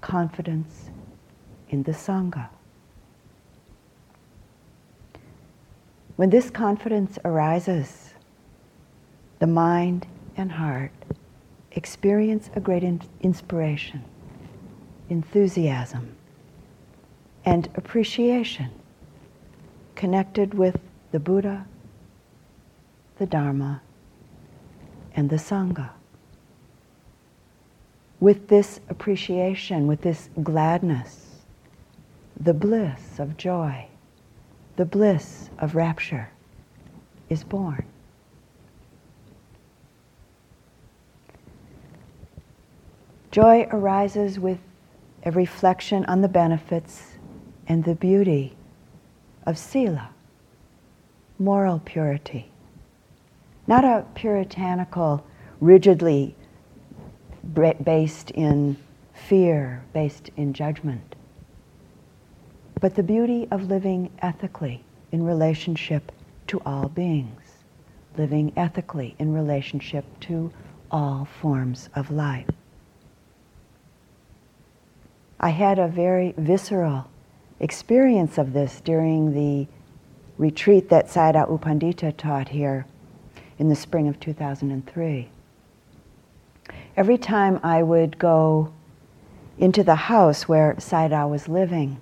Confidence 0.00 0.90
in 1.68 1.84
the 1.84 1.92
Sangha. 1.92 2.48
When 6.16 6.30
this 6.30 6.50
confidence 6.50 7.20
arises, 7.24 8.14
the 9.38 9.46
mind 9.46 10.08
and 10.36 10.50
heart 10.50 10.90
experience 11.70 12.50
a 12.56 12.60
great 12.60 12.82
in- 12.82 13.00
inspiration, 13.20 14.02
enthusiasm, 15.08 16.16
and 17.46 17.68
appreciation 17.76 18.70
connected 19.94 20.52
with 20.52 20.78
the 21.12 21.20
Buddha, 21.20 21.64
the 23.18 23.24
Dharma, 23.24 23.80
and 25.14 25.30
the 25.30 25.36
Sangha. 25.36 25.90
With 28.18 28.48
this 28.48 28.80
appreciation, 28.90 29.86
with 29.86 30.02
this 30.02 30.28
gladness, 30.42 31.36
the 32.38 32.52
bliss 32.52 33.18
of 33.18 33.36
joy, 33.36 33.86
the 34.74 34.84
bliss 34.84 35.48
of 35.58 35.74
rapture 35.74 36.30
is 37.30 37.44
born. 37.44 37.84
Joy 43.30 43.68
arises 43.70 44.40
with 44.40 44.58
a 45.24 45.30
reflection 45.30 46.04
on 46.06 46.22
the 46.22 46.28
benefits 46.28 47.15
and 47.68 47.84
the 47.84 47.94
beauty 47.94 48.56
of 49.46 49.58
sila, 49.58 50.10
moral 51.38 51.80
purity. 51.84 52.50
Not 53.66 53.84
a 53.84 54.04
puritanical, 54.14 55.24
rigidly 55.60 56.34
based 57.54 58.30
in 58.32 58.76
fear, 59.14 59.82
based 59.92 60.30
in 60.36 60.52
judgment, 60.52 61.14
but 62.80 62.94
the 62.94 63.02
beauty 63.02 63.48
of 63.50 63.68
living 63.68 64.10
ethically 64.20 64.84
in 65.10 65.24
relationship 65.24 66.12
to 66.48 66.60
all 66.66 66.88
beings, 66.88 67.64
living 68.16 68.52
ethically 68.56 69.14
in 69.18 69.32
relationship 69.32 70.04
to 70.20 70.52
all 70.90 71.26
forms 71.40 71.88
of 71.94 72.10
life. 72.10 72.48
I 75.40 75.50
had 75.50 75.78
a 75.78 75.88
very 75.88 76.34
visceral 76.36 77.08
experience 77.60 78.38
of 78.38 78.52
this 78.52 78.80
during 78.80 79.32
the 79.32 79.66
retreat 80.38 80.88
that 80.90 81.08
Sayadaw 81.08 81.50
U 81.50 81.58
Pandita 81.58 82.16
taught 82.16 82.48
here 82.48 82.86
in 83.58 83.68
the 83.68 83.76
spring 83.76 84.08
of 84.08 84.20
2003. 84.20 85.30
Every 86.96 87.18
time 87.18 87.60
I 87.62 87.82
would 87.82 88.18
go 88.18 88.72
into 89.58 89.82
the 89.82 89.94
house 89.94 90.48
where 90.48 90.74
Sayadaw 90.74 91.30
was 91.30 91.48
living 91.48 92.00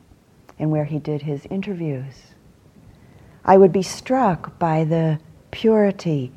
and 0.58 0.70
where 0.70 0.84
he 0.84 0.98
did 0.98 1.22
his 1.22 1.46
interviews, 1.46 2.34
I 3.44 3.56
would 3.56 3.72
be 3.72 3.82
struck 3.82 4.58
by 4.58 4.84
the 4.84 5.20
purity 5.50 6.32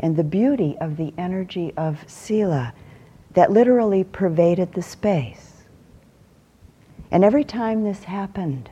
and 0.00 0.16
the 0.16 0.24
beauty 0.24 0.76
of 0.80 0.96
the 0.96 1.14
energy 1.16 1.72
of 1.76 2.04
Sila 2.06 2.74
that 3.32 3.50
literally 3.50 4.04
pervaded 4.04 4.72
the 4.72 4.82
space. 4.82 5.47
And 7.10 7.24
every 7.24 7.44
time 7.44 7.84
this 7.84 8.04
happened, 8.04 8.70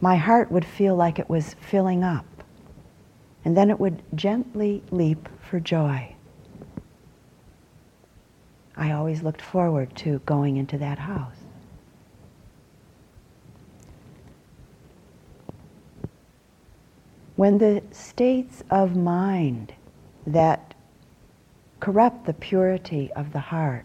my 0.00 0.16
heart 0.16 0.50
would 0.52 0.64
feel 0.64 0.94
like 0.94 1.18
it 1.18 1.30
was 1.30 1.54
filling 1.54 2.04
up. 2.04 2.26
And 3.44 3.56
then 3.56 3.70
it 3.70 3.80
would 3.80 4.02
gently 4.14 4.82
leap 4.90 5.28
for 5.40 5.60
joy. 5.60 6.14
I 8.76 8.92
always 8.92 9.22
looked 9.22 9.42
forward 9.42 9.94
to 9.96 10.18
going 10.20 10.56
into 10.56 10.78
that 10.78 10.98
house. 10.98 11.36
When 17.36 17.58
the 17.58 17.82
states 17.90 18.62
of 18.70 18.94
mind 18.94 19.74
that 20.26 20.74
corrupt 21.80 22.26
the 22.26 22.34
purity 22.34 23.10
of 23.14 23.32
the 23.32 23.40
heart, 23.40 23.84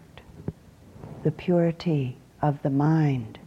the 1.24 1.32
purity 1.32 2.16
of 2.40 2.62
the 2.62 2.70
mind, 2.70 3.39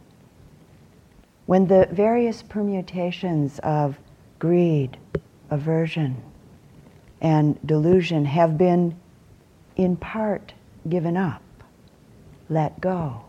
when 1.46 1.66
the 1.66 1.88
various 1.92 2.42
permutations 2.42 3.58
of 3.60 3.98
greed, 4.38 4.96
aversion, 5.50 6.22
and 7.20 7.58
delusion 7.66 8.24
have 8.24 8.56
been 8.56 8.94
in 9.76 9.96
part 9.96 10.54
given 10.88 11.16
up, 11.16 11.42
let 12.48 12.80
go, 12.80 13.24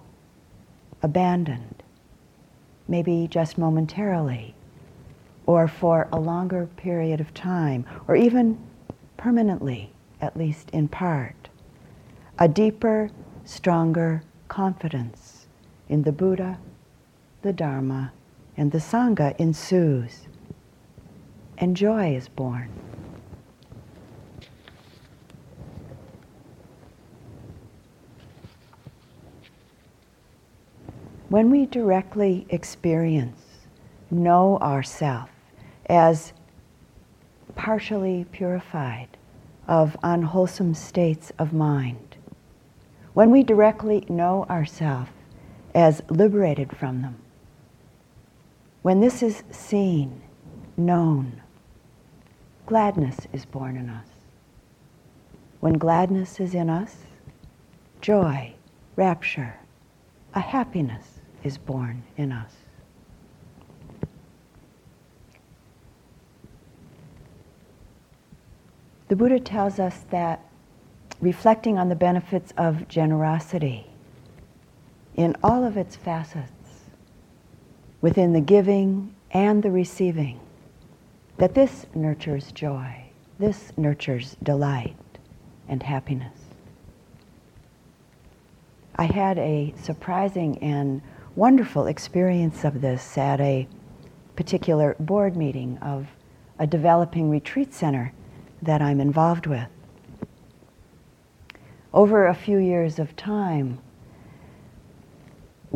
abandoned, 1.01 1.84
maybe 2.88 3.28
just 3.30 3.58
momentarily, 3.58 4.54
or 5.45 5.67
for 5.67 6.08
a 6.12 6.19
longer 6.19 6.67
period 6.78 7.19
of 7.21 7.34
time, 7.34 7.86
or 8.08 8.15
even 8.15 8.58
permanently, 9.17 9.91
at 10.21 10.36
least 10.38 10.69
in 10.71 10.88
part, 10.88 11.49
a 12.39 12.47
deeper, 12.47 13.10
stronger 13.43 14.23
confidence 14.47 15.47
in 15.88 16.04
the 16.04 16.12
Buddha, 16.12 16.58
the 17.45 17.53
Dharma, 17.53 18.12
and 18.58 18.71
the 18.71 18.79
Sangha 18.79 19.36
ensues, 19.38 20.21
and 21.60 21.77
joy 21.77 22.15
is 22.15 22.27
born. 22.27 22.71
When 31.29 31.51
we 31.51 31.67
directly 31.67 32.47
experience, 32.49 33.39
know 34.10 34.58
ourself 34.58 35.29
as 35.86 36.34
partially 37.53 38.25
purified 38.31 39.10
of 39.67 39.95
unwholesome 40.01 40.73
states 40.73 41.31
of 41.38 41.53
mind, 41.53 42.15
when 43.13 43.29
we 43.29 43.43
directly 43.43 44.03
know 44.10 44.47
ourself 44.49 45.10
as 45.75 46.01
liberated 46.10 46.75
from 46.75 47.03
them, 47.03 47.17
when 48.86 49.00
this 49.00 49.24
is 49.24 49.41
seen, 49.50 50.21
known, 50.78 51.41
gladness 52.67 53.17
is 53.34 53.43
born 53.43 53.78
in 53.78 53.89
us. 53.89 54.06
When 55.60 55.74
gladness 55.74 56.39
is 56.39 56.54
in 56.54 56.69
us, 56.69 56.95
joy, 58.00 58.54
rapture, 58.95 59.56
a 60.36 60.39
happiness 60.39 61.19
is 61.43 61.58
born 61.58 62.04
in 62.15 62.32
us. 62.32 62.54
The 69.08 69.15
Buddha 69.15 69.39
tells 69.39 69.80
us 69.80 70.06
that 70.12 70.45
reflecting 71.21 71.80
on 71.80 71.89
the 71.89 71.95
benefits 71.95 72.54
of 72.56 72.88
generosity 72.88 73.88
in 75.15 75.36
all 75.41 75.63
of 75.63 75.76
its 75.76 75.95
facets, 75.95 76.52
within 78.06 78.34
the 78.34 78.39
giving 78.39 79.15
and 79.32 79.63
the 79.63 79.72
receiving, 79.72 80.39
that 81.39 81.56
this 81.56 81.88
nurtures 81.96 82.52
joy, 82.52 83.04
this 83.39 83.72
nurtures 83.78 84.38
delight 84.44 84.96
and 85.68 85.82
happiness. 85.82 86.38
I 88.96 89.06
had 89.06 89.39
a 89.39 89.74
surprising 89.82 90.60
and 90.60 91.02
wonderful 91.36 91.88
experience 91.88 92.63
of 92.63 92.80
this 92.80 93.18
at 93.18 93.41
a 93.41 93.68
particular 94.36 94.96
board 95.00 95.36
meeting 95.36 95.80
of 95.80 96.06
a 96.60 96.68
developing 96.68 97.32
retreat 97.32 97.74
center 97.74 98.13
that 98.62 98.84
I'm 98.84 99.02
involved 99.02 99.48
with. 99.48 99.68
Over 101.91 102.28
a 102.28 102.36
few 102.36 102.60
years 102.60 103.00
of 103.00 103.15
time, 103.15 103.80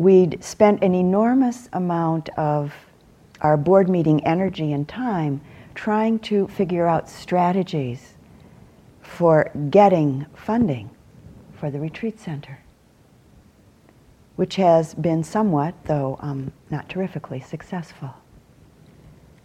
we'd 0.00 0.42
spent 0.42 0.82
an 0.82 0.94
enormous 0.94 1.68
amount 1.74 2.30
of 2.30 2.72
our 3.42 3.58
board 3.58 3.86
meeting 3.86 4.24
energy 4.26 4.72
and 4.72 4.88
time 4.88 5.38
trying 5.74 6.18
to 6.18 6.48
figure 6.48 6.86
out 6.86 7.06
strategies 7.06 8.14
for 9.02 9.50
getting 9.68 10.24
funding 10.34 10.88
for 11.52 11.70
the 11.70 11.78
retreat 11.78 12.18
center, 12.18 12.60
which 14.36 14.56
has 14.56 14.94
been 14.94 15.22
somewhat, 15.22 15.74
though 15.84 16.18
um, 16.20 16.50
not 16.70 16.88
terrifically, 16.88 17.38
successful. 17.38 18.14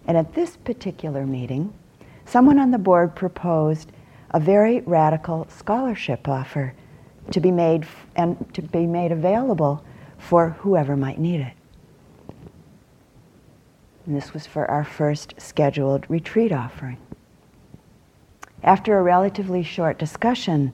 And 0.07 0.15
at 0.15 0.35
this 0.35 0.55
particular 0.55 1.25
meeting, 1.25 1.73
someone 2.23 2.59
on 2.59 2.71
the 2.71 2.77
board 2.77 3.13
proposed 3.13 3.91
a 4.31 4.39
very 4.39 4.79
radical 4.81 5.47
scholarship 5.49 6.29
offer 6.29 6.73
to 7.31 7.41
be 7.41 7.51
made 7.51 7.81
f- 7.83 8.07
and 8.15 8.53
to 8.53 8.61
be 8.61 8.87
made 8.87 9.11
available 9.11 9.83
for 10.17 10.49
whoever 10.49 10.95
might 10.95 11.19
need 11.19 11.41
it. 11.41 11.53
And 14.05 14.15
this 14.15 14.33
was 14.33 14.45
for 14.45 14.69
our 14.69 14.83
first 14.83 15.33
scheduled 15.37 16.05
retreat 16.09 16.51
offering. 16.51 16.97
After 18.63 18.97
a 18.97 19.03
relatively 19.03 19.63
short 19.63 19.97
discussion, 19.97 20.73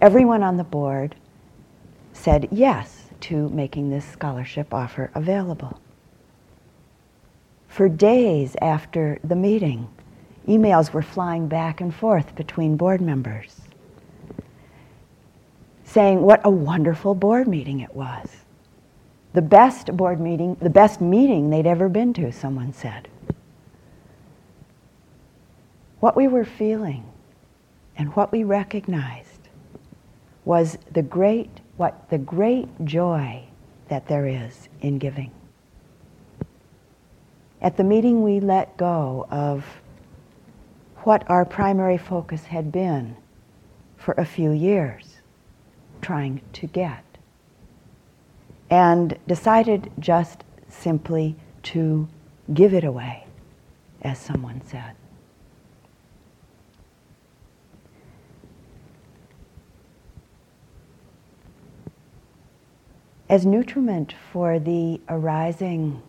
everyone 0.00 0.42
on 0.42 0.56
the 0.56 0.64
board 0.64 1.16
said 2.12 2.48
yes 2.50 3.08
to 3.20 3.48
making 3.50 3.90
this 3.90 4.04
scholarship 4.04 4.72
offer 4.72 5.10
available. 5.14 5.80
For 7.68 7.88
days 7.88 8.56
after 8.62 9.18
the 9.24 9.36
meeting, 9.36 9.88
emails 10.46 10.92
were 10.92 11.02
flying 11.02 11.48
back 11.48 11.80
and 11.80 11.94
forth 11.94 12.34
between 12.36 12.76
board 12.76 13.00
members 13.00 13.60
saying 15.94 16.20
what 16.20 16.40
a 16.44 16.50
wonderful 16.50 17.14
board 17.14 17.46
meeting 17.46 17.78
it 17.78 17.94
was 17.94 18.43
the 19.34 19.42
best 19.42 19.94
board 19.96 20.20
meeting, 20.20 20.56
the 20.60 20.70
best 20.70 21.00
meeting 21.00 21.50
they'd 21.50 21.66
ever 21.66 21.88
been 21.88 22.14
to, 22.14 22.32
someone 22.32 22.72
said. 22.72 23.08
What 25.98 26.16
we 26.16 26.28
were 26.28 26.44
feeling 26.44 27.04
and 27.96 28.14
what 28.14 28.30
we 28.30 28.44
recognized 28.44 29.48
was 30.44 30.78
the 30.92 31.02
great, 31.02 31.50
what 31.76 32.08
the 32.10 32.18
great 32.18 32.68
joy 32.84 33.44
that 33.88 34.06
there 34.06 34.26
is 34.26 34.68
in 34.80 34.98
giving. 34.98 35.32
At 37.60 37.76
the 37.76 37.84
meeting, 37.84 38.22
we 38.22 38.38
let 38.40 38.76
go 38.76 39.26
of 39.30 39.64
what 40.98 41.28
our 41.28 41.44
primary 41.44 41.98
focus 41.98 42.44
had 42.44 42.70
been 42.70 43.16
for 43.96 44.14
a 44.14 44.24
few 44.24 44.52
years, 44.52 45.16
trying 46.02 46.40
to 46.52 46.66
get 46.66 47.03
and 48.70 49.18
decided 49.26 49.90
just 49.98 50.44
simply 50.68 51.36
to 51.62 52.08
give 52.52 52.74
it 52.74 52.84
away, 52.84 53.26
as 54.02 54.18
someone 54.18 54.60
said. 54.64 54.94
As 63.28 63.46
nutriment 63.46 64.14
for 64.32 64.58
the 64.58 65.00
arising 65.08 66.02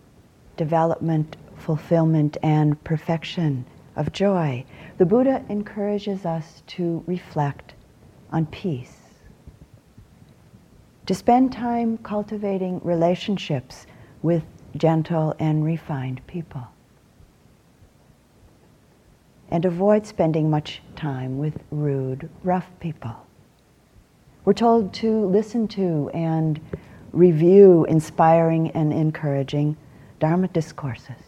development, 0.58 1.38
fulfillment, 1.56 2.38
and 2.44 2.82
perfection 2.84 3.65
of 3.96 4.12
joy, 4.12 4.65
the 4.98 5.06
Buddha 5.06 5.44
encourages 5.50 6.26
us 6.26 6.62
to 6.68 7.04
reflect 7.08 7.74
on 8.32 8.46
peace 8.48 8.95
to 11.06 11.13
spend 11.15 11.52
time 11.52 11.98
cultivating 12.00 12.80
relationships 12.84 13.86
with 14.22 14.44
gentle 14.76 15.36
and 15.39 15.63
refined 15.63 16.26
people. 16.28 16.68
and 19.50 19.65
avoid 19.65 20.06
spending 20.06 20.50
much 20.50 20.82
time 20.96 21.38
with 21.38 21.58
rude, 21.72 22.30
rough 22.44 22.70
people. 22.80 23.15
We're 24.44 24.54
told 24.54 24.94
to 24.96 25.26
listen 25.28 25.68
to 25.70 26.10
and 26.13 26.60
review 27.12 27.86
inspiring 27.86 28.72
and 28.72 28.91
encouraging 28.91 29.78
Dharma 30.20 30.48
discourses, 30.48 31.24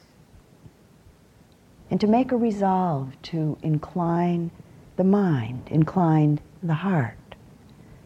and 1.90 2.00
to 2.02 2.08
make 2.08 2.32
a 2.32 2.38
resolve 2.38 3.14
to 3.24 3.58
incline 3.62 4.52
the 4.98 5.04
mind, 5.04 5.68
incline 5.68 6.40
the 6.64 6.74
heart 6.74 7.36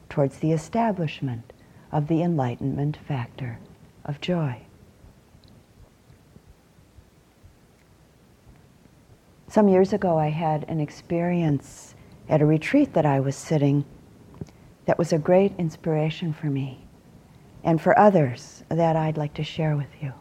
towards 0.10 0.38
the 0.40 0.52
establishment 0.52 1.51
of 1.92 2.08
the 2.08 2.22
enlightenment 2.22 2.98
factor 3.08 3.60
of 4.06 4.22
joy. 4.22 4.62
Some 9.48 9.68
years 9.68 9.92
ago, 9.92 10.18
I 10.18 10.30
had 10.30 10.64
an 10.70 10.80
experience 10.80 11.94
at 12.30 12.42
a 12.42 12.46
retreat 12.46 12.94
that 12.94 13.06
I 13.06 13.20
was 13.20 13.36
sitting 13.36 13.84
that 14.86 14.98
was 14.98 15.12
a 15.12 15.18
great 15.18 15.52
inspiration 15.58 16.32
for 16.32 16.48
me 16.48 16.86
and 17.64 17.82
for 17.82 17.98
others 18.00 18.64
that 18.70 18.96
I'd 18.96 19.18
like 19.18 19.34
to 19.36 19.44
share 19.44 19.76
with 19.76 19.90
you. 20.02 20.14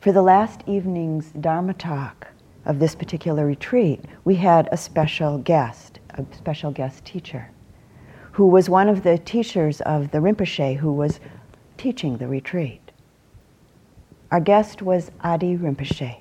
For 0.00 0.10
the 0.10 0.22
last 0.22 0.62
evening's 0.66 1.30
Dharma 1.30 1.74
talk 1.74 2.28
of 2.64 2.78
this 2.78 2.94
particular 2.94 3.46
retreat, 3.46 4.00
we 4.24 4.36
had 4.36 4.68
a 4.72 4.76
special 4.76 5.38
guest, 5.38 6.00
a 6.10 6.24
special 6.34 6.70
guest 6.70 7.04
teacher, 7.04 7.50
who 8.32 8.46
was 8.46 8.68
one 8.68 8.88
of 8.88 9.02
the 9.02 9.18
teachers 9.18 9.80
of 9.82 10.10
the 10.10 10.18
Rinpoche 10.18 10.76
who 10.76 10.92
was 10.92 11.20
teaching 11.76 12.16
the 12.16 12.28
retreat. 12.28 12.80
Our 14.30 14.40
guest 14.40 14.80
was 14.80 15.10
Adeu 15.22 15.58
Rinpoche, 15.58 16.16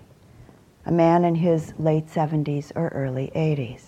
a 0.85 0.91
man 0.91 1.23
in 1.23 1.35
his 1.35 1.73
late 1.77 2.07
70s 2.07 2.71
or 2.75 2.89
early 2.89 3.31
80s. 3.35 3.83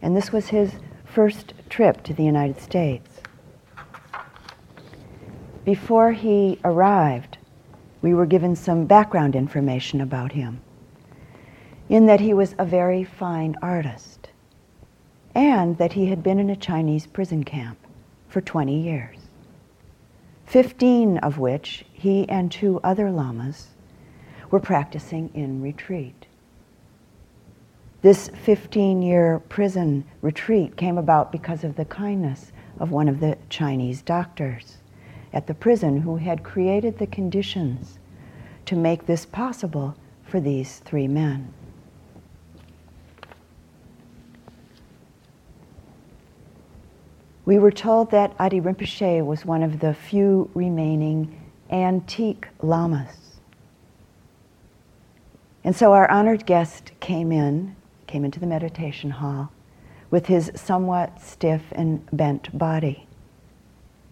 And 0.00 0.16
this 0.16 0.32
was 0.32 0.48
his 0.48 0.72
first 1.04 1.52
trip 1.68 2.02
to 2.04 2.14
the 2.14 2.22
United 2.22 2.60
States. 2.60 3.20
Before 5.64 6.12
he 6.12 6.58
arrived, 6.64 7.36
we 8.00 8.14
were 8.14 8.26
given 8.26 8.56
some 8.56 8.86
background 8.86 9.36
information 9.36 10.00
about 10.00 10.32
him, 10.32 10.62
in 11.90 12.06
that 12.06 12.20
he 12.20 12.32
was 12.32 12.54
a 12.58 12.64
very 12.64 13.04
fine 13.04 13.54
artist, 13.60 14.17
and 15.38 15.78
that 15.78 15.92
he 15.92 16.06
had 16.06 16.20
been 16.20 16.40
in 16.40 16.50
a 16.50 16.56
Chinese 16.56 17.06
prison 17.06 17.44
camp 17.44 17.78
for 18.28 18.40
20 18.40 18.76
years, 18.76 19.18
15 20.46 21.18
of 21.18 21.38
which 21.38 21.84
he 21.92 22.28
and 22.28 22.50
two 22.50 22.80
other 22.82 23.08
lamas 23.08 23.68
were 24.50 24.58
practicing 24.58 25.30
in 25.34 25.62
retreat. 25.62 26.26
This 28.02 28.30
15 28.30 29.00
year 29.00 29.40
prison 29.48 30.04
retreat 30.22 30.76
came 30.76 30.98
about 30.98 31.30
because 31.30 31.62
of 31.62 31.76
the 31.76 31.84
kindness 31.84 32.50
of 32.80 32.90
one 32.90 33.08
of 33.08 33.20
the 33.20 33.38
Chinese 33.48 34.02
doctors 34.02 34.78
at 35.32 35.46
the 35.46 35.54
prison 35.54 36.00
who 36.00 36.16
had 36.16 36.42
created 36.42 36.98
the 36.98 37.06
conditions 37.06 38.00
to 38.66 38.74
make 38.74 39.06
this 39.06 39.24
possible 39.24 39.94
for 40.24 40.40
these 40.40 40.80
three 40.80 41.06
men. 41.06 41.54
We 47.48 47.58
were 47.58 47.70
told 47.70 48.10
that 48.10 48.36
Adeu 48.36 48.60
Rinpoche 48.60 49.24
was 49.24 49.46
one 49.46 49.62
of 49.62 49.80
the 49.80 49.94
few 49.94 50.50
remaining 50.52 51.34
antique 51.70 52.46
lamas. 52.60 53.40
And 55.64 55.74
so 55.74 55.94
our 55.94 56.10
honored 56.10 56.44
guest 56.44 56.92
came 57.00 57.32
in, 57.32 57.74
came 58.06 58.26
into 58.26 58.38
the 58.38 58.46
meditation 58.46 59.08
hall 59.08 59.50
with 60.10 60.26
his 60.26 60.52
somewhat 60.56 61.22
stiff 61.22 61.62
and 61.72 62.06
bent 62.12 62.58
body. 62.58 63.06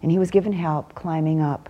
And 0.01 0.11
he 0.11 0.17
was 0.17 0.31
given 0.31 0.53
help 0.53 0.95
climbing 0.95 1.39
up 1.39 1.69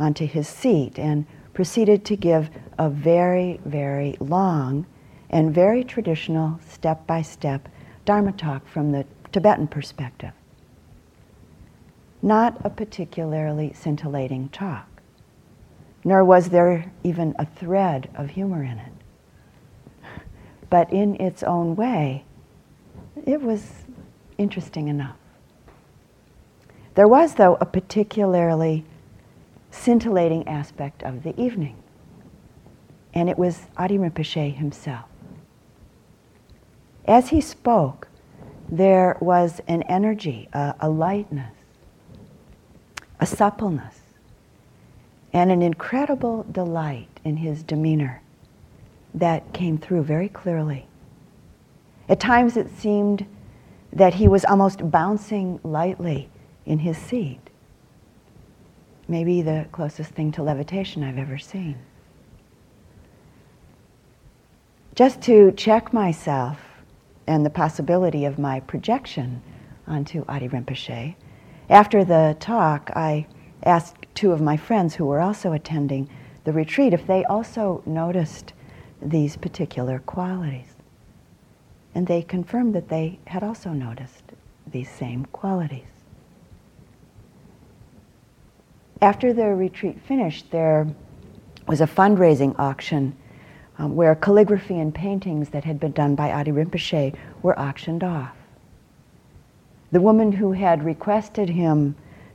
onto 0.00 0.26
his 0.26 0.48
seat 0.48 0.98
and 0.98 1.24
proceeded 1.54 2.04
to 2.06 2.16
give 2.16 2.50
a 2.80 2.90
very, 2.90 3.60
very 3.64 4.16
long 4.18 4.86
and 5.30 5.54
very 5.54 5.84
traditional 5.84 6.58
step 6.68 7.06
by 7.06 7.22
step 7.22 7.68
Dharma 8.04 8.32
talk 8.32 8.66
from 8.66 8.90
the 8.90 9.06
Tibetan 9.30 9.68
perspective. 9.68 10.32
Not 12.26 12.60
a 12.64 12.70
particularly 12.70 13.72
scintillating 13.72 14.48
talk, 14.48 14.88
nor 16.02 16.24
was 16.24 16.48
there 16.48 16.90
even 17.04 17.36
a 17.38 17.46
thread 17.46 18.10
of 18.16 18.30
humor 18.30 18.64
in 18.64 18.80
it. 18.80 18.92
But 20.68 20.92
in 20.92 21.14
its 21.20 21.44
own 21.44 21.76
way, 21.76 22.24
it 23.24 23.40
was 23.42 23.84
interesting 24.38 24.88
enough. 24.88 25.14
There 26.96 27.06
was, 27.06 27.36
though, 27.36 27.58
a 27.60 27.64
particularly 27.64 28.84
scintillating 29.70 30.48
aspect 30.48 31.04
of 31.04 31.22
the 31.22 31.40
evening, 31.40 31.76
and 33.14 33.30
it 33.30 33.38
was 33.38 33.68
Adeu 33.78 34.00
Rinpoche 34.00 34.52
himself. 34.52 35.04
As 37.06 37.28
he 37.28 37.40
spoke, 37.40 38.08
there 38.68 39.16
was 39.20 39.60
an 39.68 39.82
energy, 39.84 40.48
a, 40.52 40.74
a 40.80 40.88
lightness, 40.88 41.52
a 43.20 43.26
suppleness, 43.26 44.00
and 45.32 45.50
an 45.50 45.62
incredible 45.62 46.44
delight 46.50 47.08
in 47.24 47.38
his 47.38 47.62
demeanor 47.62 48.22
that 49.14 49.52
came 49.52 49.78
through 49.78 50.02
very 50.02 50.28
clearly. 50.28 50.86
At 52.08 52.20
times 52.20 52.56
it 52.56 52.70
seemed 52.70 53.26
that 53.92 54.14
he 54.14 54.28
was 54.28 54.44
almost 54.44 54.90
bouncing 54.90 55.58
lightly 55.62 56.28
in 56.66 56.80
his 56.80 56.98
seat. 56.98 57.40
Maybe 59.08 59.40
the 59.42 59.66
closest 59.72 60.10
thing 60.10 60.32
to 60.32 60.42
levitation 60.42 61.02
I've 61.02 61.18
ever 61.18 61.38
seen. 61.38 61.76
Just 64.94 65.20
to 65.22 65.52
check 65.52 65.92
myself 65.92 66.58
and 67.26 67.44
the 67.44 67.50
possibility 67.50 68.24
of 68.24 68.38
my 68.38 68.60
projection 68.60 69.42
onto 69.86 70.24
Adeu 70.24 70.50
Rinpoche, 70.50 71.14
after 71.68 72.04
the 72.04 72.36
talk, 72.38 72.90
I 72.94 73.26
asked 73.64 74.06
two 74.14 74.32
of 74.32 74.40
my 74.40 74.56
friends 74.56 74.94
who 74.94 75.06
were 75.06 75.20
also 75.20 75.52
attending 75.52 76.08
the 76.44 76.52
retreat 76.52 76.92
if 76.92 77.06
they 77.06 77.24
also 77.24 77.82
noticed 77.84 78.52
these 79.02 79.36
particular 79.36 79.98
qualities. 80.00 80.74
And 81.94 82.06
they 82.06 82.22
confirmed 82.22 82.74
that 82.74 82.88
they 82.88 83.18
had 83.26 83.42
also 83.42 83.70
noticed 83.70 84.22
these 84.70 84.90
same 84.90 85.26
qualities. 85.26 85.88
After 89.02 89.32
the 89.32 89.46
retreat 89.46 90.00
finished, 90.00 90.50
there 90.50 90.86
was 91.66 91.80
a 91.80 91.86
fundraising 91.86 92.54
auction 92.58 93.16
um, 93.78 93.96
where 93.96 94.14
calligraphy 94.14 94.78
and 94.78 94.94
paintings 94.94 95.50
that 95.50 95.64
had 95.64 95.80
been 95.80 95.92
done 95.92 96.14
by 96.14 96.28
Adeu 96.28 96.54
Rinpoche 96.54 97.14
were 97.42 97.58
auctioned 97.58 98.04
off. 98.04 98.35
The 99.92 100.00
woman 100.00 100.32
who 100.32 100.52
had 100.52 100.84
requested 100.84 101.50
him 101.50 101.94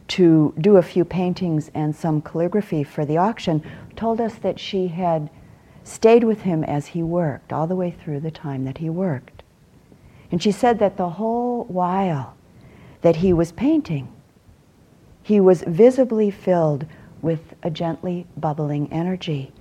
to 0.10 0.54
do 0.60 0.78
a 0.78 0.82
few 0.82 1.06
paintings 1.06 1.70
and 1.74 1.96
some 1.96 2.22
calligraphy 2.22 2.84
for 2.84 3.06
the 3.06 3.18
auction 3.18 3.64
told 3.96 4.20
us 4.20 4.36
that 4.36 4.60
she 4.60 4.88
had 4.88 5.30
stayed 5.84 6.24
with 6.24 6.42
him 6.42 6.64
as 6.64 6.88
he 6.88 7.04
worked, 7.04 7.52
all 7.52 7.68
the 7.68 7.76
way 7.76 7.92
through 7.92 8.20
the 8.20 8.32
time 8.32 8.66
that 8.66 8.78
he 8.78 8.90
worked. 8.90 9.44
And 10.32 10.42
she 10.42 10.52
said 10.52 10.80
that 10.80 10.98
the 10.98 11.10
whole 11.10 11.66
while 11.66 12.36
that 13.02 13.18
he 13.18 13.34
was 13.34 13.52
painting, 13.52 14.08
he 15.24 15.40
was 15.40 15.64
visibly 15.64 16.32
filled 16.32 16.86
with 17.22 17.54
a 17.64 17.70
gently 17.70 18.26
bubbling 18.38 18.92
energy, 18.92 19.52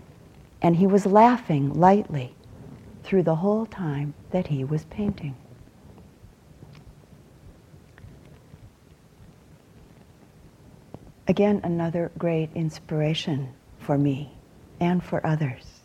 and 0.63 0.77
he 0.77 0.87
was 0.87 1.07
laughing 1.07 1.75
lightly 1.75 2.35
through 3.03 3.23
the 3.23 3.37
whole 3.37 3.67
time 3.67 4.15
that 4.31 4.49
he 4.49 4.63
was 4.65 4.85
painting. 4.85 5.35
Again, 11.31 11.61
another 11.63 12.11
great 12.19 12.51
inspiration 12.57 13.51
for 13.79 13.97
me 13.97 14.33
and 14.81 15.01
for 15.01 15.25
others. 15.25 15.83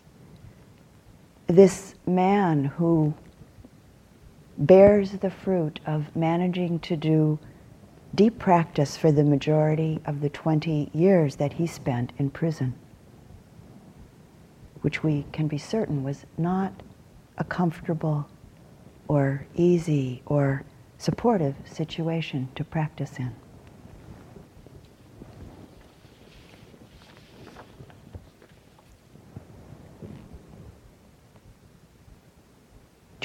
This 1.46 1.94
man 2.08 2.66
who 2.66 3.14
bears 4.58 5.12
the 5.12 5.30
fruit 5.30 5.80
of 5.86 6.16
managing 6.16 6.80
to 6.80 6.98
do 6.98 7.38
deep 8.16 8.40
practice 8.40 8.98
for 8.98 9.12
the 9.12 9.24
majority 9.24 10.00
of 10.08 10.22
the 10.22 10.30
20 10.30 10.90
years 10.96 11.36
that 11.36 11.54
he 11.54 11.68
spent 11.68 12.12
in 12.18 12.32
prison, 12.32 12.74
which 14.82 15.04
we 15.04 15.28
can 15.32 15.48
be 15.48 15.60
certain 15.60 16.04
was 16.04 16.26
not 16.40 16.74
a 17.38 17.44
comfortable 17.44 18.28
or 19.08 19.46
easy 19.54 20.24
or 20.26 20.64
supportive 20.98 21.54
situation 21.66 22.50
to 22.56 22.64
practice 22.64 23.20
in. 23.20 23.32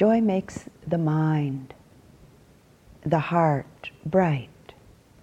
Joy 0.01 0.19
makes 0.19 0.67
the 0.87 0.97
mind, 0.97 1.75
the 3.05 3.19
heart 3.19 3.91
bright, 4.03 4.73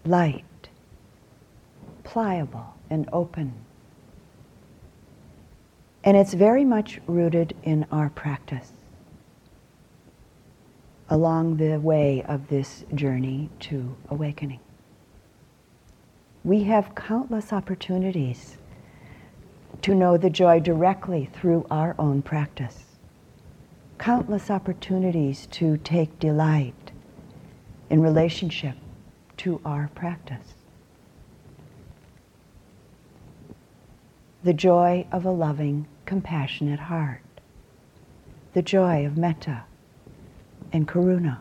light, 0.04 0.68
pliable, 2.04 2.76
and 2.88 3.08
open. 3.12 3.54
And 6.04 6.16
it's 6.16 6.32
very 6.32 6.64
much 6.64 7.00
rooted 7.08 7.56
in 7.64 7.86
our 7.90 8.08
practice 8.10 8.70
along 11.10 11.56
the 11.56 11.78
way 11.78 12.22
of 12.28 12.46
this 12.46 12.84
journey 12.94 13.50
to 13.58 13.96
awakening. 14.10 14.60
We 16.44 16.62
have 16.62 16.94
countless 16.94 17.52
opportunities 17.52 18.58
to 19.82 19.92
know 19.92 20.16
the 20.16 20.30
joy 20.30 20.60
directly 20.60 21.28
through 21.32 21.66
our 21.68 21.96
own 21.98 22.22
practice. 22.22 22.87
Countless 23.98 24.48
opportunities 24.48 25.46
to 25.46 25.76
take 25.78 26.18
delight 26.20 26.92
in 27.90 28.00
relationship 28.00 28.76
to 29.38 29.60
our 29.64 29.90
practice. 29.94 30.54
The 34.44 34.54
joy 34.54 35.06
of 35.10 35.24
a 35.24 35.30
loving, 35.30 35.88
compassionate 36.06 36.78
heart. 36.78 37.22
The 38.52 38.62
joy 38.62 39.04
of 39.04 39.16
metta 39.16 39.64
and 40.72 40.86
karuna. 40.86 41.38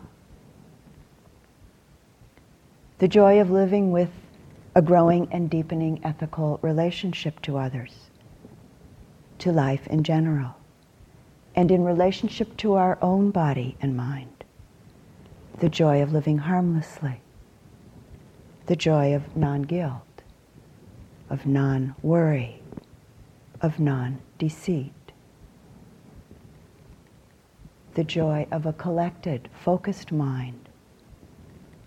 The 2.98 3.08
joy 3.08 3.40
of 3.40 3.50
living 3.50 3.92
with 3.92 4.10
a 4.74 4.82
growing 4.82 5.28
and 5.30 5.48
deepening 5.48 6.00
ethical 6.04 6.58
relationship 6.60 7.40
to 7.42 7.56
others, 7.56 8.10
to 9.38 9.52
life 9.52 9.86
in 9.86 10.02
general, 10.02 10.57
and 11.58 11.72
in 11.72 11.82
relationship 11.82 12.56
to 12.56 12.74
our 12.74 12.96
own 13.02 13.32
body 13.32 13.76
and 13.80 13.96
mind. 13.96 14.44
The 15.58 15.68
joy 15.68 16.00
of 16.02 16.12
living 16.12 16.38
harmlessly, 16.38 17.20
the 18.66 18.76
joy 18.76 19.12
of 19.12 19.36
non 19.36 19.62
guilt, 19.62 20.22
of 21.28 21.46
non 21.46 21.96
worry, 22.00 22.62
of 23.60 23.80
non 23.80 24.20
deceit 24.38 24.92
the 27.94 28.04
joy 28.04 28.46
of 28.52 28.64
a 28.64 28.72
collected, 28.72 29.48
focused 29.52 30.12
mind, 30.12 30.68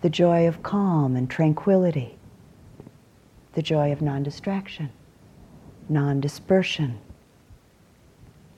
the 0.02 0.10
joy 0.10 0.46
of 0.46 0.62
calm 0.62 1.16
and 1.16 1.30
tranquility, 1.30 2.18
the 3.54 3.62
joy 3.62 3.90
of 3.90 4.02
non 4.02 4.22
distraction, 4.22 4.90
non 5.88 6.20
dispersion, 6.20 7.00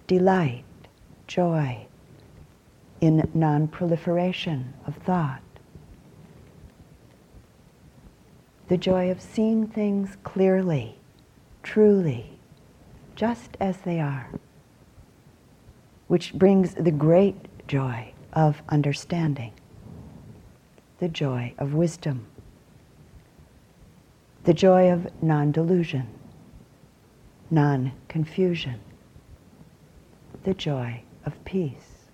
delight, 0.09 0.65
joy 1.27 1.87
in 3.01 3.29
non 3.35 3.69
proliferation 3.69 4.73
of 4.87 4.97
thought, 4.97 5.43
the 8.69 8.79
joy 8.79 9.11
of 9.11 9.21
seeing 9.21 9.67
things 9.67 10.17
clearly, 10.23 10.97
truly, 11.63 12.39
just 13.15 13.57
as 13.61 13.79
they 13.79 14.01
are 14.01 14.29
which 16.07 16.35
brings 16.35 16.75
the 16.75 16.91
great 16.91 17.67
joy 17.67 18.13
of 18.33 18.63
understanding, 18.69 19.53
the 20.99 21.09
joy 21.09 21.53
of 21.59 21.75
wisdom, 21.75 22.27
the 24.45 24.55
joy 24.55 24.91
of 24.91 25.07
non 25.23 25.51
delusion, 25.51 26.07
non 27.51 27.93
confusion, 28.09 28.79
the 30.43 30.55
joy 30.55 31.03
of 31.25 31.45
peace. 31.45 32.09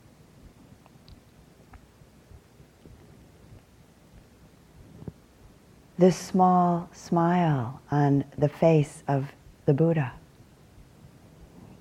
This 5.99 6.17
small 6.17 6.89
smile 6.93 7.81
on 7.91 8.25
the 8.39 8.49
face 8.49 9.03
of 9.07 9.33
the 9.67 9.75
Buddha 9.75 10.13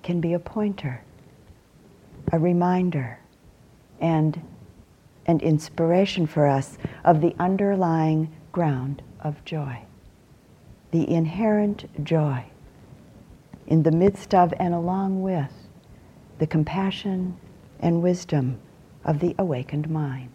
can 0.03 0.19
be 0.19 0.33
a 0.33 0.39
pointer 0.39 1.03
a 2.31 2.39
reminder 2.39 3.19
and 3.99 4.41
an 5.25 5.39
inspiration 5.39 6.25
for 6.25 6.47
us 6.47 6.77
of 7.03 7.21
the 7.21 7.35
underlying 7.39 8.31
ground 8.51 9.01
of 9.21 9.43
joy, 9.45 9.79
the 10.91 11.09
inherent 11.09 11.85
joy 12.03 12.43
in 13.67 13.83
the 13.83 13.91
midst 13.91 14.33
of 14.33 14.53
and 14.59 14.73
along 14.73 15.21
with 15.21 15.51
the 16.39 16.47
compassion 16.47 17.37
and 17.81 18.01
wisdom 18.01 18.57
of 19.03 19.19
the 19.19 19.35
awakened 19.37 19.89
mind, 19.89 20.31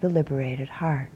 the 0.00 0.08
liberated 0.08 0.68
heart. 0.68 1.10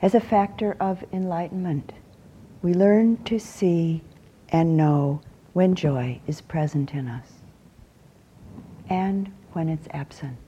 As 0.00 0.16
a 0.16 0.20
factor 0.20 0.76
of 0.80 1.04
enlightenment, 1.12 1.92
we 2.60 2.74
learn 2.74 3.22
to 3.24 3.38
see 3.38 4.02
and 4.48 4.76
know 4.76 5.20
when 5.52 5.76
joy 5.76 6.20
is 6.26 6.40
present 6.40 6.92
in 6.92 7.06
us 7.06 7.34
and 8.88 9.32
when 9.52 9.68
it's 9.68 9.86
absent. 9.92 10.38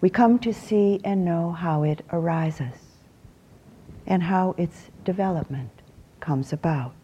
We 0.00 0.08
come 0.08 0.38
to 0.38 0.54
see 0.54 1.00
and 1.04 1.24
know 1.24 1.52
how 1.52 1.82
it 1.82 2.02
arises 2.10 2.78
and 4.06 4.22
how 4.22 4.54
its 4.56 4.90
development 5.04 5.73
comes 6.24 6.54
about. 6.54 6.94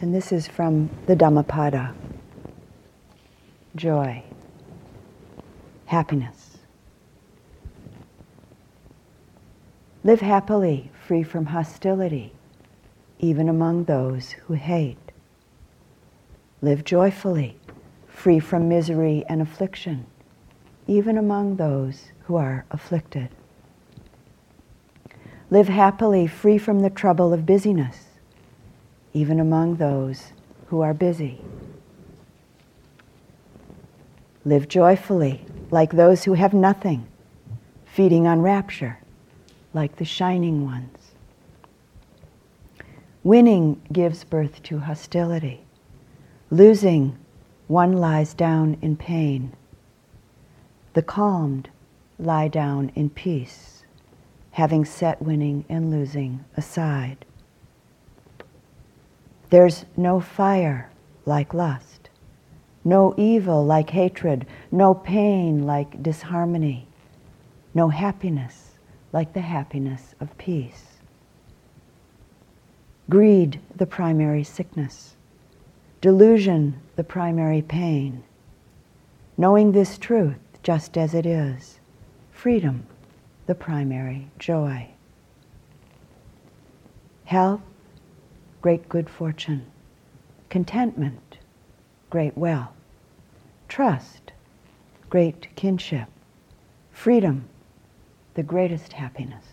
And 0.00 0.14
this 0.14 0.30
is 0.30 0.46
from 0.46 0.90
the 1.06 1.16
Dhammapada 1.16 1.94
joy, 3.74 4.22
happiness. 5.86 6.58
Live 10.04 10.20
happily, 10.20 10.90
free 11.06 11.22
from 11.22 11.46
hostility, 11.46 12.34
even 13.18 13.48
among 13.48 13.84
those 13.84 14.32
who 14.32 14.52
hate. 14.52 14.98
Live 16.60 16.84
joyfully, 16.84 17.56
free 18.06 18.40
from 18.40 18.68
misery 18.68 19.24
and 19.26 19.40
affliction, 19.40 20.04
even 20.86 21.16
among 21.16 21.56
those 21.56 22.12
who 22.24 22.36
are 22.36 22.64
afflicted. 22.70 23.28
Live 25.50 25.68
happily, 25.68 26.26
free 26.26 26.58
from 26.58 26.80
the 26.80 26.90
trouble 26.90 27.32
of 27.32 27.46
busyness, 27.46 28.06
even 29.12 29.38
among 29.38 29.76
those 29.76 30.32
who 30.66 30.80
are 30.80 30.94
busy. 30.94 31.40
Live 34.44 34.68
joyfully, 34.68 35.44
like 35.70 35.92
those 35.92 36.24
who 36.24 36.34
have 36.34 36.52
nothing, 36.52 37.06
feeding 37.84 38.26
on 38.26 38.42
rapture 38.42 38.98
like 39.74 39.96
the 39.96 40.04
shining 40.04 40.64
ones. 40.64 41.12
Winning 43.24 43.82
gives 43.92 44.22
birth 44.22 44.62
to 44.62 44.78
hostility. 44.78 45.64
Losing, 46.50 47.18
one 47.66 47.94
lies 47.94 48.32
down 48.34 48.78
in 48.80 48.96
pain. 48.96 49.52
The 50.94 51.02
calmed 51.02 51.70
lie 52.20 52.46
down 52.46 52.92
in 52.94 53.10
peace, 53.10 53.82
having 54.52 54.84
set 54.84 55.20
winning 55.20 55.64
and 55.68 55.90
losing 55.90 56.44
aside. 56.56 57.24
There's 59.50 59.86
no 59.96 60.20
fire 60.20 60.90
like 61.26 61.52
lust, 61.52 62.10
no 62.84 63.12
evil 63.16 63.64
like 63.64 63.90
hatred, 63.90 64.46
no 64.70 64.94
pain 64.94 65.66
like 65.66 66.00
disharmony, 66.00 66.86
no 67.74 67.88
happiness 67.88 68.74
like 69.12 69.32
the 69.32 69.40
happiness 69.40 70.14
of 70.20 70.38
peace. 70.38 70.98
Greed, 73.10 73.60
the 73.74 73.86
primary 73.86 74.44
sickness. 74.44 75.16
Delusion, 76.00 76.80
the 76.94 77.04
primary 77.04 77.62
pain. 77.62 78.22
Knowing 79.36 79.72
this 79.72 79.98
truth 79.98 80.38
just 80.64 80.96
as 80.96 81.14
it 81.14 81.26
is. 81.26 81.78
Freedom, 82.32 82.84
the 83.46 83.54
primary 83.54 84.28
joy. 84.38 84.88
Health, 87.26 87.60
great 88.62 88.88
good 88.88 89.08
fortune. 89.08 89.66
Contentment, 90.48 91.38
great 92.08 92.36
wealth. 92.36 92.72
Trust, 93.68 94.32
great 95.10 95.54
kinship. 95.54 96.08
Freedom, 96.90 97.44
the 98.32 98.42
greatest 98.42 98.94
happiness. 98.94 99.44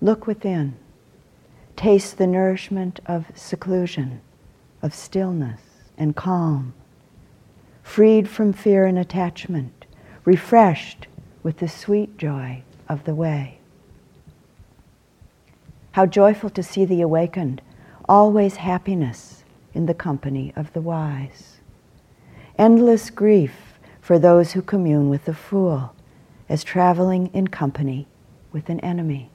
Look 0.00 0.28
within. 0.28 0.76
Taste 1.74 2.18
the 2.18 2.26
nourishment 2.26 3.00
of 3.06 3.26
seclusion, 3.34 4.20
of 4.80 4.94
stillness 4.94 5.60
and 5.96 6.14
calm, 6.14 6.72
freed 7.88 8.28
from 8.28 8.52
fear 8.52 8.84
and 8.84 8.98
attachment, 8.98 9.86
refreshed 10.26 11.06
with 11.42 11.56
the 11.56 11.66
sweet 11.66 12.18
joy 12.18 12.62
of 12.86 13.02
the 13.04 13.14
way. 13.14 13.58
How 15.92 16.04
joyful 16.04 16.50
to 16.50 16.62
see 16.62 16.84
the 16.84 17.00
awakened, 17.00 17.62
always 18.06 18.56
happiness 18.56 19.42
in 19.72 19.86
the 19.86 19.94
company 19.94 20.52
of 20.54 20.70
the 20.74 20.82
wise. 20.82 21.56
Endless 22.58 23.08
grief 23.08 23.78
for 24.02 24.18
those 24.18 24.52
who 24.52 24.60
commune 24.60 25.08
with 25.08 25.24
the 25.24 25.34
fool, 25.34 25.94
as 26.46 26.62
traveling 26.62 27.30
in 27.32 27.48
company 27.48 28.06
with 28.52 28.68
an 28.68 28.80
enemy. 28.80 29.30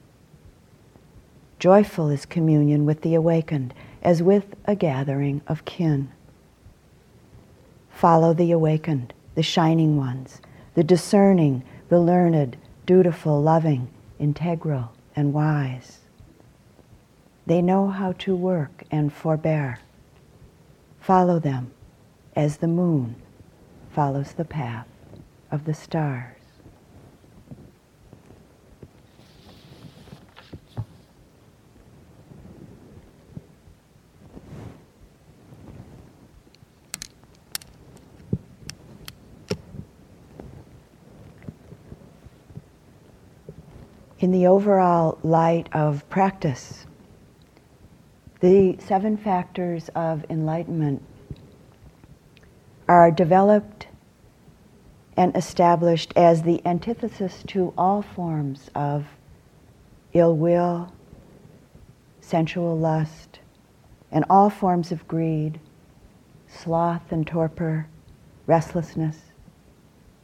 Joyful 1.58 2.08
is 2.08 2.24
communion 2.24 2.86
with 2.86 3.00
the 3.02 3.16
awakened, 3.16 3.74
as 4.00 4.22
with 4.22 4.54
a 4.64 4.76
gathering 4.76 5.42
of 5.48 5.64
kin. 5.64 6.13
Follow 7.94 8.34
the 8.34 8.50
awakened, 8.50 9.14
the 9.36 9.42
shining 9.42 9.96
ones, 9.96 10.40
the 10.74 10.84
discerning, 10.84 11.62
the 11.88 12.00
learned, 12.00 12.56
dutiful, 12.86 13.40
loving, 13.40 13.88
integral, 14.18 14.92
and 15.14 15.32
wise. 15.32 16.00
They 17.46 17.62
know 17.62 17.88
how 17.88 18.12
to 18.12 18.34
work 18.34 18.82
and 18.90 19.12
forbear. 19.12 19.78
Follow 21.00 21.38
them 21.38 21.70
as 22.34 22.56
the 22.56 22.68
moon 22.68 23.14
follows 23.90 24.32
the 24.32 24.44
path 24.44 24.88
of 25.52 25.64
the 25.64 25.74
stars. 25.74 26.33
In 44.24 44.30
the 44.30 44.46
overall 44.46 45.18
light 45.22 45.68
of 45.74 46.08
practice, 46.08 46.86
the 48.40 48.74
seven 48.78 49.18
factors 49.18 49.90
of 49.94 50.24
enlightenment 50.30 51.02
are 52.88 53.10
developed 53.10 53.86
and 55.14 55.36
established 55.36 56.10
as 56.16 56.42
the 56.42 56.64
antithesis 56.64 57.42
to 57.46 57.74
all 57.76 58.00
forms 58.00 58.70
of 58.74 59.04
ill 60.14 60.34
will, 60.34 60.90
sensual 62.22 62.78
lust, 62.78 63.40
and 64.10 64.24
all 64.30 64.48
forms 64.48 64.90
of 64.90 65.06
greed, 65.06 65.60
sloth 66.48 67.12
and 67.12 67.26
torpor, 67.26 67.86
restlessness, 68.46 69.18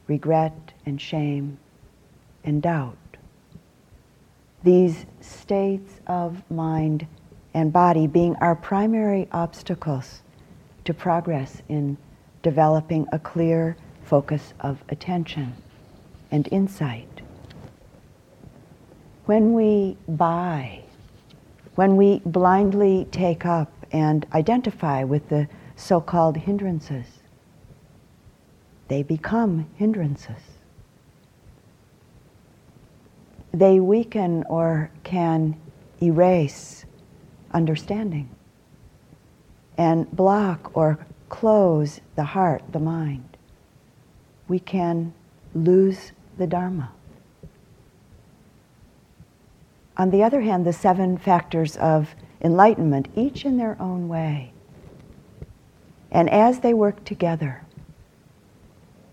regret 0.07 0.73
and 0.87 0.99
shame, 0.99 1.59
and 2.43 2.63
doubt 2.63 2.97
these 4.63 5.05
states 5.21 5.99
of 6.07 6.49
mind 6.51 7.07
and 7.53 7.73
body 7.73 8.07
being 8.07 8.35
our 8.37 8.55
primary 8.55 9.27
obstacles 9.31 10.21
to 10.85 10.93
progress 10.93 11.61
in 11.67 11.97
developing 12.43 13.07
a 13.11 13.19
clear 13.19 13.75
focus 14.03 14.53
of 14.59 14.83
attention 14.89 15.53
and 16.31 16.47
insight. 16.51 17.21
When 19.25 19.53
we 19.53 19.97
buy, 20.07 20.83
when 21.75 21.97
we 21.97 22.21
blindly 22.25 23.07
take 23.11 23.45
up 23.45 23.71
and 23.91 24.25
identify 24.33 25.03
with 25.03 25.29
the 25.29 25.47
so 25.75 26.01
called 26.01 26.37
hindrances, 26.37 27.05
they 28.87 29.03
become 29.03 29.67
hindrances 29.75 30.50
they 33.53 33.79
weaken 33.79 34.43
or 34.49 34.91
can 35.03 35.55
erase 36.01 36.85
understanding 37.51 38.29
and 39.77 40.09
block 40.11 40.71
or 40.73 41.05
close 41.29 42.01
the 42.15 42.23
heart, 42.23 42.63
the 42.71 42.79
mind. 42.79 43.37
We 44.47 44.59
can 44.59 45.13
lose 45.53 46.11
the 46.37 46.47
Dharma. 46.47 46.91
On 49.97 50.09
the 50.09 50.23
other 50.23 50.41
hand, 50.41 50.65
the 50.65 50.73
seven 50.73 51.17
factors 51.17 51.77
of 51.77 52.15
enlightenment, 52.41 53.07
each 53.15 53.45
in 53.45 53.57
their 53.57 53.79
own 53.81 54.07
way, 54.07 54.51
and 56.11 56.29
as 56.29 56.59
they 56.59 56.73
work 56.73 57.03
together, 57.05 57.61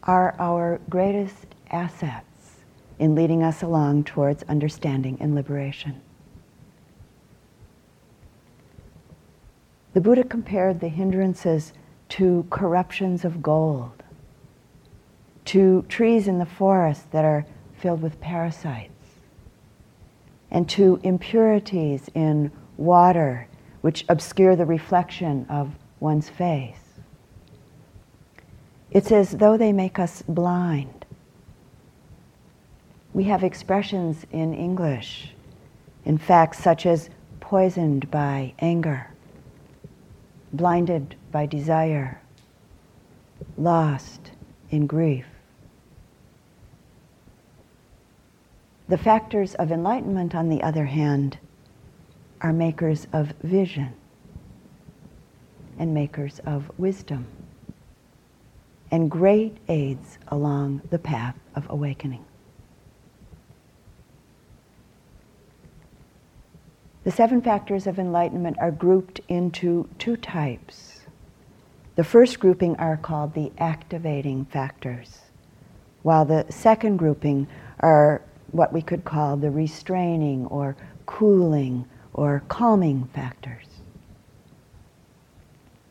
are 0.03 0.35
our 0.39 0.81
greatest 0.89 1.47
asset 1.71 2.25
in 2.99 3.15
leading 3.15 3.43
us 3.43 3.63
along 3.63 4.05
towards 4.05 4.43
understanding 4.45 5.17
and 5.21 5.35
liberation. 5.35 6.01
The 9.95 10.01
Buddha 10.01 10.25
compared 10.25 10.81
the 10.81 10.89
hindrances 10.89 11.73
to 12.11 12.47
corruptions 12.51 13.25
of 13.25 13.43
gold, 13.43 14.03
to 15.47 15.83
trees 15.89 16.29
in 16.29 16.39
the 16.39 16.47
forest 16.47 17.11
that 17.13 17.25
are 17.25 17.47
filled 17.77 18.03
with 18.03 18.21
parasites, 18.21 18.93
and 20.51 20.69
to 20.71 21.01
impurities 21.03 22.09
in 22.15 22.51
water 22.77 23.49
which 23.81 24.05
obscure 24.09 24.57
the 24.57 24.67
reflection 24.67 25.47
of 25.49 25.75
one's 26.01 26.29
face. 26.29 27.01
It's 28.91 29.13
as 29.13 29.33
though 29.33 29.57
they 29.57 29.73
make 29.73 29.99
us 29.99 30.23
blind 30.23 30.98
we 33.13 33.25
have 33.25 33.43
expressions 33.43 34.25
in 34.31 34.55
English, 34.55 35.33
in 36.05 36.19
fact, 36.19 36.57
such 36.57 36.87
as 36.87 37.11
poisoned 37.41 38.11
by 38.11 38.53
anger, 38.59 39.09
blinded 40.53 41.15
by 41.33 41.47
desire, 41.47 42.21
lost 43.57 44.33
in 44.71 44.87
grief. 44.87 45.27
The 48.89 48.99
factors 48.99 49.55
of 49.55 49.71
enlightenment, 49.71 50.35
on 50.35 50.49
the 50.49 50.63
other 50.63 50.87
hand, 50.87 51.39
are 52.41 52.53
makers 52.53 53.07
of 53.13 53.33
vision 53.43 53.93
and 55.79 55.93
makers 55.93 56.41
of 56.47 56.71
wisdom 56.79 57.27
and 58.91 59.11
great 59.11 59.57
aids 59.69 60.19
along 60.29 60.81
the 60.91 60.99
path 60.99 61.37
of 61.55 61.69
awakening. 61.69 62.25
The 67.09 67.15
seven 67.15 67.41
factors 67.41 67.87
of 67.87 67.99
enlightenment 67.99 68.59
are 68.61 68.71
grouped 68.71 69.23
into 69.29 69.89
two 69.99 70.19
types. 70.19 71.01
The 71.97 72.05
first 72.05 72.39
grouping 72.39 72.77
are 72.77 72.99
called 72.99 73.33
the 73.33 73.51
activating 73.57 74.45
factors, 74.45 75.21
while 76.03 76.27
the 76.27 76.45
second 76.51 76.99
grouping 76.99 77.49
are 77.81 78.21
what 78.51 78.75
we 78.75 78.83
could 78.83 79.07
call 79.07 79.39
the 79.39 79.51
restraining 79.51 80.45
or 80.49 80.77
cooling 81.07 81.87
or 82.13 82.43
calming 82.49 83.07
factors. 83.15 83.65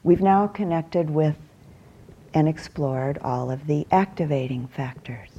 We've 0.03 0.22
now 0.22 0.45
connected 0.45 1.09
with 1.09 1.38
and 2.36 2.47
explored 2.47 3.18
all 3.24 3.49
of 3.49 3.65
the 3.65 3.88
activating 3.89 4.68
factors 4.68 5.32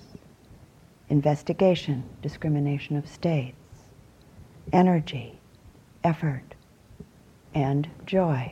investigation, 1.09 2.03
discrimination 2.20 2.97
of 2.97 3.07
states, 3.07 3.55
energy, 4.72 5.38
effort, 6.09 6.54
and 7.54 7.86
joy. 8.06 8.50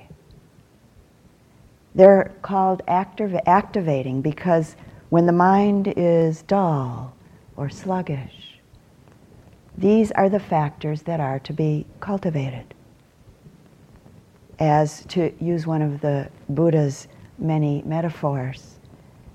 They're 1.94 2.34
called 2.42 2.82
activ- 2.86 3.42
activating 3.46 4.20
because 4.20 4.76
when 5.08 5.24
the 5.24 5.32
mind 5.32 5.94
is 5.96 6.42
dull 6.42 7.14
or 7.56 7.70
sluggish, 7.70 8.58
these 9.78 10.12
are 10.12 10.28
the 10.28 10.40
factors 10.40 11.02
that 11.02 11.18
are 11.20 11.38
to 11.40 11.52
be 11.54 11.86
cultivated. 12.00 12.74
As 14.58 15.04
to 15.06 15.32
use 15.42 15.66
one 15.66 15.80
of 15.80 16.02
the 16.02 16.28
Buddha's 16.50 17.08
many 17.38 17.82
metaphors, 17.86 18.76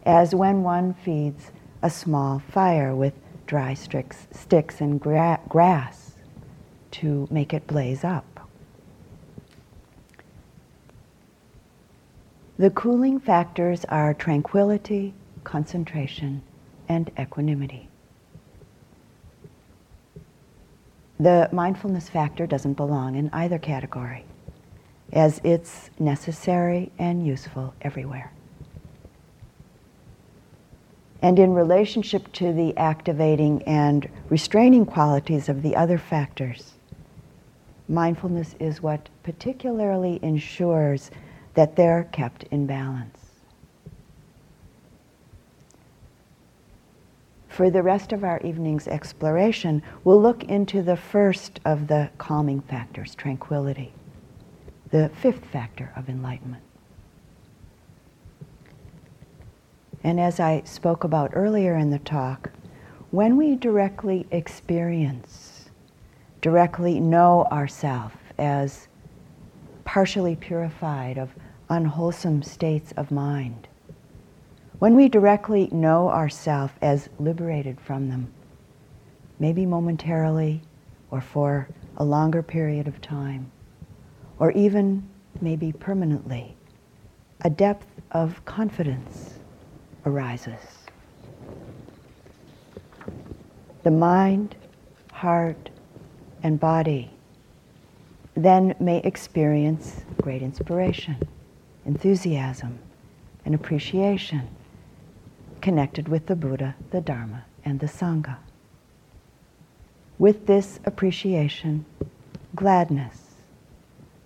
as 0.06 0.36
when 0.36 0.62
one 0.62 0.94
feeds 0.94 1.52
a 1.82 1.90
small 1.90 2.40
fire 2.52 2.96
with 2.96 3.14
dry 3.48 3.74
sticks, 3.74 4.82
and 4.82 5.00
gra- 5.00 5.40
grass 5.50 6.11
to 6.92 7.28
make 7.32 7.54
it 7.54 7.68
blaze 7.68 8.04
up. 8.04 8.26
The 12.58 12.70
cooling 12.70 13.20
factors 13.20 13.86
are 13.86 14.14
tranquility, 14.14 15.14
concentration, 15.44 16.44
and 16.88 17.10
equanimity. 17.20 17.88
The 21.20 21.50
mindfulness 21.52 22.10
factor 22.10 22.46
doesn't 22.46 22.74
belong 22.74 23.16
in 23.16 23.30
either 23.34 23.58
category, 23.58 24.26
as 25.14 25.42
it's 25.44 25.90
necessary 26.00 26.92
and 27.00 27.26
useful 27.26 27.74
everywhere. 27.82 28.32
And 31.22 31.38
in 31.38 31.54
relationship 31.54 32.32
to 32.34 32.54
the 32.54 32.76
activating 32.78 33.62
and 33.64 34.10
restraining 34.30 34.86
qualities 34.86 35.50
of 35.50 35.62
the 35.62 35.76
other 35.76 35.98
factors, 35.98 36.74
mindfulness 37.92 38.56
is 38.60 38.82
what 38.82 39.10
particularly 39.24 40.20
ensures 40.24 41.12
that 41.54 41.76
they're 41.76 42.08
kept 42.12 42.44
in 42.44 42.66
balance. 42.66 43.18
For 47.50 47.70
the 47.70 47.84
rest 47.84 48.14
of 48.14 48.24
our 48.24 48.40
evening's 48.40 48.88
exploration, 48.88 49.84
we'll 50.06 50.22
look 50.22 50.46
into 50.46 50.82
the 50.82 50.96
first 50.96 51.60
of 51.66 51.88
the 51.88 52.10
calming 52.18 52.62
factors, 52.62 53.14
tranquility, 53.14 53.92
the 54.90 55.10
fifth 55.22 55.46
factor 55.46 55.92
of 55.98 56.08
enlightenment. 56.08 56.64
And 60.04 60.20
as 60.20 60.40
I 60.40 60.64
spoke 60.66 61.04
about 61.04 61.32
earlier 61.34 61.76
in 61.76 61.92
the 61.92 62.00
talk, 62.00 62.52
when 63.12 63.36
we 63.36 63.56
directly 63.56 64.26
experience, 64.32 65.51
directly 66.42 67.00
know 67.00 67.46
ourself 67.52 68.18
as 68.38 68.88
partially 69.86 70.36
purified 70.36 71.18
of 71.18 71.30
unwholesome 71.70 72.42
states 72.42 72.92
of 72.98 73.12
mind, 73.12 73.68
when 74.80 74.96
we 74.96 75.08
directly 75.08 75.70
know 75.72 76.10
ourself 76.10 76.74
as 76.82 77.08
liberated 77.20 77.80
from 77.80 78.10
them, 78.10 78.32
maybe 79.40 79.66
momentarily 79.66 80.62
or 81.12 81.22
for 81.22 81.68
a 81.98 82.04
longer 82.04 82.42
period 82.42 82.88
of 82.88 83.00
time, 83.02 83.52
or 84.40 84.52
even 84.52 85.08
maybe 85.40 85.72
permanently, 85.72 86.56
a 87.42 87.50
depth 87.50 87.88
of 88.12 88.44
confidence 88.46 89.36
arises. 90.06 90.60
The 93.84 93.92
mind, 93.92 94.56
heart, 95.12 95.70
and 96.44 96.60
body 96.60 97.12
then 98.36 98.74
may 98.80 98.98
experience 99.00 100.04
great 100.22 100.42
inspiration, 100.42 101.18
enthusiasm, 101.86 102.80
and 103.46 103.54
appreciation 103.54 104.48
connected 105.62 106.08
with 106.08 106.26
the 106.26 106.36
Buddha, 106.36 106.76
the 106.92 107.02
Dharma, 107.02 107.46
and 107.64 107.80
the 107.80 107.88
Sangha. 107.88 108.38
With 110.18 110.48
this 110.48 110.80
appreciation, 110.86 111.86
gladness, 112.56 113.36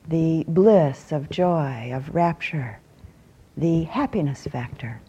the 0.07 0.45
bliss 0.47 1.11
of 1.11 1.29
joy, 1.29 1.91
of 1.93 2.13
rapture, 2.13 2.79
the 3.57 3.83
happiness 3.83 4.45
factor 4.45 5.01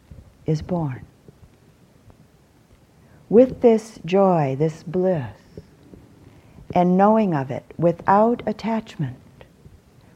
is 0.47 0.63
born. 0.63 1.05
With 3.29 3.61
this 3.61 3.99
joy, 4.05 4.57
this 4.59 4.83
bliss, 4.83 5.46
and 6.77 6.95
knowing 6.99 7.33
of 7.33 7.51
it 7.51 7.65
without 7.79 8.43
attachment, 8.45 9.17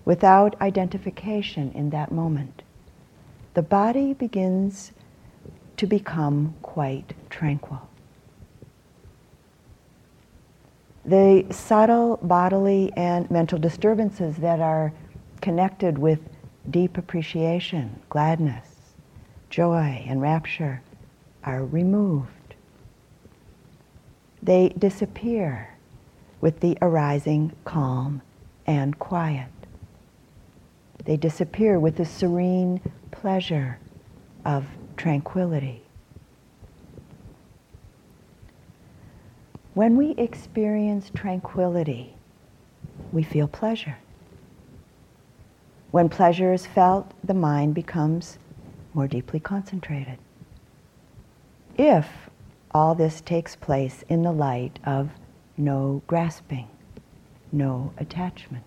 without 0.05 0.61
identification 0.61 1.73
in 1.73 1.89
that 1.89 2.13
moment, 2.13 2.61
the 3.55 3.63
body 3.63 4.13
begins 4.13 4.93
to 5.79 5.87
become 5.87 6.55
quite 6.61 7.15
tranquil. 7.31 7.81
The 11.07 11.47
subtle 11.49 12.19
bodily 12.19 12.93
and 12.95 13.31
mental 13.31 13.59
disturbances 13.59 14.37
that 14.37 14.61
are 14.61 14.93
connected 15.41 15.97
with 15.97 16.21
deep 16.69 16.99
appreciation, 16.99 17.99
gladness, 18.11 18.69
joy, 19.49 20.05
and 20.07 20.21
rapture 20.21 20.83
are 21.43 21.65
removed. 21.65 22.55
They 24.43 24.75
disappear 24.79 25.70
with 26.41 26.61
the 26.61 26.77
arising 26.81 27.53
calm 27.65 28.23
and 28.67 28.99
quiet. 28.99 29.49
They 31.05 31.17
disappear 31.17 31.79
with 31.79 31.97
the 31.97 32.05
serene 32.05 32.81
pleasure 33.11 33.79
of 34.45 34.67
tranquility. 34.97 35.83
When 39.75 39.97
we 39.97 40.11
experience 40.13 41.11
tranquility, 41.15 42.15
we 43.13 43.23
feel 43.23 43.49
pleasure. 43.49 43.99
When 45.91 46.09
pleasure 46.09 46.53
is 46.53 46.67
felt, 46.67 47.13
the 47.25 47.35
mind 47.35 47.75
becomes 47.75 48.39
more 48.95 49.09
deeply 49.09 49.41
concentrated. 49.41 50.19
If 51.77 52.31
all 52.73 52.95
this 52.95 53.21
takes 53.21 53.57
place 53.57 54.05
in 54.09 54.23
the 54.23 54.33
light 54.33 54.79
of 54.85 55.11
no 55.61 56.03
grasping, 56.07 56.69
no 57.53 57.93
attachment, 57.99 58.65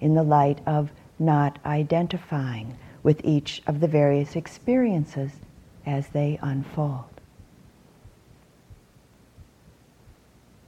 in 0.00 0.14
the 0.14 0.22
light 0.22 0.60
of 0.66 0.90
not 1.18 1.58
identifying 1.66 2.76
with 3.02 3.20
each 3.24 3.62
of 3.66 3.80
the 3.80 3.88
various 3.88 4.36
experiences 4.36 5.32
as 5.86 6.08
they 6.08 6.38
unfold. 6.42 7.04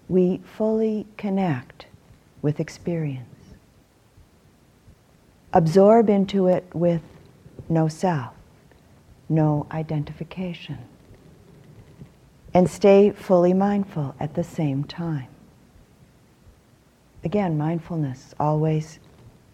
We 0.08 0.42
fully 0.44 1.06
connect 1.16 1.86
with 2.42 2.60
experience. 2.60 3.54
Absorb 5.54 6.10
into 6.10 6.48
it 6.48 6.66
with 6.74 7.02
no 7.68 7.88
self, 7.88 8.34
no 9.28 9.66
identification, 9.70 10.78
and 12.54 12.68
stay 12.68 13.10
fully 13.10 13.54
mindful 13.54 14.14
at 14.20 14.34
the 14.34 14.44
same 14.44 14.84
time. 14.84 15.28
Again, 17.24 17.56
mindfulness 17.56 18.34
always 18.38 18.98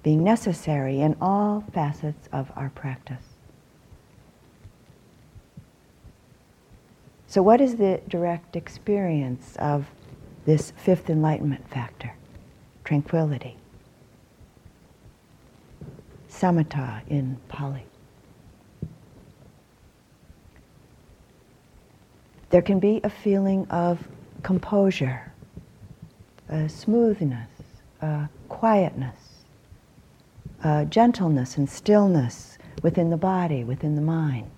being 0.03 0.25
necessary 0.25 1.01
in 1.01 1.17
all 1.21 1.65
facets 1.73 2.29
of 2.33 2.51
our 2.57 2.71
practice. 2.71 3.25
So, 7.27 7.43
what 7.43 7.61
is 7.61 7.77
the 7.77 8.01
direct 8.09 8.57
experience 8.57 9.55
of 9.59 9.87
this 10.47 10.73
fifth 10.77 11.11
enlightenment 11.11 11.69
factor? 11.69 12.15
Tranquility. 12.85 13.59
Samatha 16.31 17.03
in 17.09 17.37
Pali. 17.49 17.88
There 22.51 22.63
can 22.63 22.79
be 22.81 23.01
a 23.05 23.11
feeling 23.11 23.67
of 23.69 24.09
composure, 24.43 25.33
a 26.49 26.69
smoothness, 26.69 27.51
a 28.01 28.29
quietness 28.49 29.29
uh, 30.63 30.85
gentleness 30.85 31.57
and 31.57 31.69
stillness 31.69 32.59
within 32.83 33.11
the 33.11 33.17
body, 33.17 33.65
within 33.65 33.95
the 33.95 34.03
mind. 34.03 34.51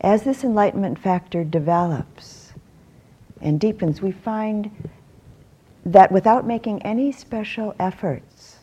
As 0.00 0.22
this 0.22 0.44
enlightenment 0.44 0.98
factor 0.98 1.44
develops 1.44 2.52
and 3.40 3.58
deepens, 3.58 4.00
we 4.00 4.12
find 4.12 4.90
that 5.84 6.12
without 6.12 6.46
making 6.46 6.82
any 6.82 7.12
special 7.12 7.74
efforts, 7.78 8.58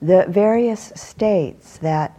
the 0.00 0.26
various 0.28 0.92
states 0.94 1.78
that 1.78 2.18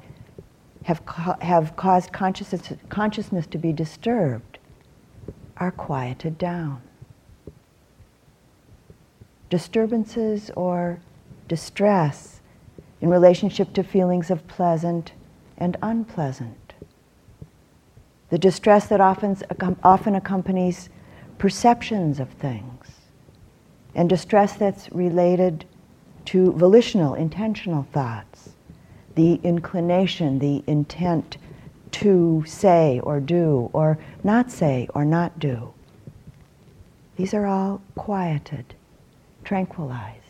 have, 0.86 1.02
have 1.42 1.76
caused 1.76 2.12
consciousness, 2.12 2.74
consciousness 2.90 3.48
to 3.48 3.58
be 3.58 3.74
disturbed 3.74 4.60
are 5.58 5.72
quieted 5.72 6.38
down. 6.38 6.80
Disturbances 9.50 10.52
or 10.56 11.00
distress 11.48 12.42
in 13.02 13.10
relationship 13.10 13.74
to 13.74 13.84
feelings 13.84 14.30
of 14.30 14.48
pleasant 14.48 15.14
and 15.58 15.76
unpleasant. 15.82 16.74
The 18.30 18.38
distress 18.38 18.86
that 18.88 19.02
often, 19.02 19.38
often 19.84 20.14
accompanies 20.14 20.90
perceptions 21.40 22.20
of 22.20 22.30
things, 22.30 22.92
and 23.96 24.08
distress 24.08 24.56
that's 24.56 24.92
related 24.92 25.66
to 26.26 26.52
volitional, 26.52 27.16
intentional 27.16 27.88
thoughts, 27.92 28.55
the 29.16 29.40
inclination, 29.44 30.40
the 30.40 30.64
intent 30.68 31.38
to 31.92 32.44
say 32.46 33.00
or 33.04 33.20
do, 33.20 33.70
or 33.74 33.98
not 34.24 34.52
say 34.52 34.88
or 34.94 35.06
not 35.06 35.40
do. 35.40 35.74
These 37.16 37.34
are 37.34 37.46
all 37.46 37.82
quieted, 37.96 38.76
tranquilized 39.46 40.22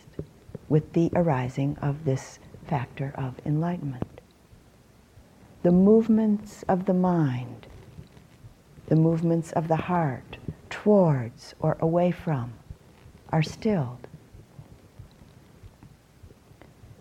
with 0.69 0.93
the 0.93 1.09
arising 1.15 1.77
of 1.81 2.05
this 2.05 2.39
factor 2.67 3.13
of 3.15 3.35
enlightenment. 3.45 4.21
The 5.63 5.71
movements 5.71 6.63
of 6.67 6.85
the 6.85 6.93
mind, 6.93 7.65
the 8.87 8.95
movements 8.95 9.51
of 9.53 9.67
the 9.67 9.75
heart 9.75 10.37
towards 10.69 11.55
or 11.59 11.77
away 11.79 12.11
from 12.11 12.53
are 13.29 13.41
stilled. 13.41 14.07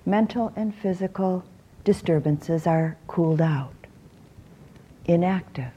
Mental 0.06 0.52
and 0.56 0.74
physical 0.74 1.44
disturbances 1.84 2.66
are 2.66 2.96
cooled 3.06 3.40
out, 3.40 3.74
inactive, 5.04 5.72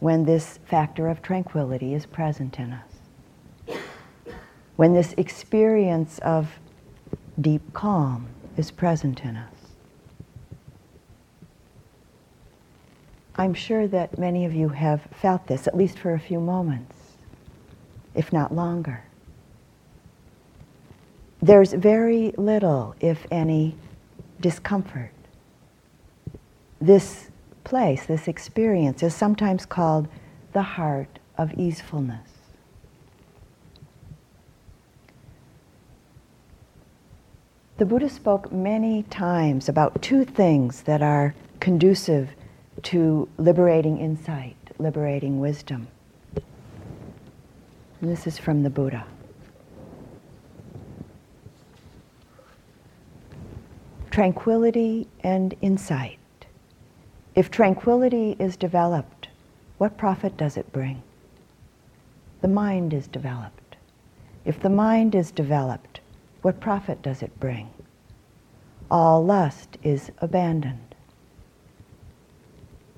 when 0.00 0.24
this 0.24 0.58
factor 0.66 1.08
of 1.08 1.22
tranquility 1.22 1.94
is 1.94 2.06
present 2.06 2.58
in 2.58 2.72
us. 2.72 3.80
when 4.76 4.94
this 4.94 5.12
experience 5.18 6.18
of 6.20 6.58
deep 7.38 7.60
calm 7.74 8.26
is 8.56 8.70
present 8.70 9.20
in 9.20 9.36
us. 9.36 9.52
I'm 13.36 13.52
sure 13.52 13.86
that 13.88 14.18
many 14.18 14.46
of 14.46 14.54
you 14.54 14.70
have 14.70 15.02
felt 15.12 15.46
this, 15.46 15.66
at 15.66 15.76
least 15.76 15.98
for 15.98 16.14
a 16.14 16.18
few 16.18 16.40
moments, 16.40 16.96
if 18.14 18.32
not 18.32 18.54
longer. 18.54 19.04
There's 21.42 21.74
very 21.74 22.32
little, 22.38 22.94
if 23.00 23.26
any, 23.30 23.76
discomfort. 24.40 25.10
This 26.80 27.28
place, 27.64 28.06
this 28.06 28.26
experience, 28.26 29.02
is 29.02 29.14
sometimes 29.14 29.66
called 29.66 30.08
the 30.52 30.62
heart 30.62 31.18
of 31.36 31.52
easefulness. 31.54 32.28
The 37.76 37.86
Buddha 37.86 38.10
spoke 38.10 38.52
many 38.52 39.04
times 39.04 39.68
about 39.68 40.02
two 40.02 40.24
things 40.24 40.82
that 40.82 41.00
are 41.00 41.34
conducive 41.60 42.28
to 42.82 43.26
liberating 43.38 43.98
insight, 43.98 44.56
liberating 44.78 45.40
wisdom. 45.40 45.88
And 48.00 48.10
this 48.10 48.26
is 48.26 48.38
from 48.38 48.62
the 48.62 48.70
Buddha. 48.70 49.06
Tranquility 54.10 55.08
and 55.22 55.54
insight. 55.62 56.19
If 57.34 57.50
tranquility 57.50 58.36
is 58.38 58.56
developed, 58.56 59.28
what 59.78 59.96
profit 59.96 60.36
does 60.36 60.56
it 60.56 60.72
bring? 60.72 61.02
The 62.40 62.48
mind 62.48 62.92
is 62.92 63.06
developed. 63.06 63.76
If 64.44 64.60
the 64.60 64.70
mind 64.70 65.14
is 65.14 65.30
developed, 65.30 66.00
what 66.42 66.60
profit 66.60 67.02
does 67.02 67.22
it 67.22 67.38
bring? 67.38 67.70
All 68.90 69.24
lust 69.24 69.78
is 69.82 70.10
abandoned. 70.18 70.94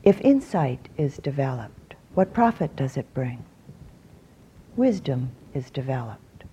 If 0.02 0.20
insight 0.22 0.88
is 0.96 1.18
developed, 1.18 1.94
what 2.14 2.32
profit 2.32 2.74
does 2.74 2.96
it 2.96 3.12
bring? 3.12 3.44
Wisdom 4.76 5.30
is 5.52 5.70
developed. 5.70 6.44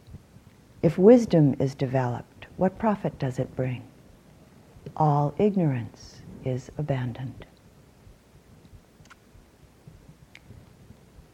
If 0.82 0.98
wisdom 0.98 1.56
is 1.60 1.76
developed, 1.76 2.48
what 2.58 2.78
profit 2.78 3.18
does 3.20 3.40
it 3.40 3.56
bring? 3.56 3.84
All 4.98 5.34
ignorance 5.38 6.22
is 6.44 6.70
abandoned. 6.78 7.46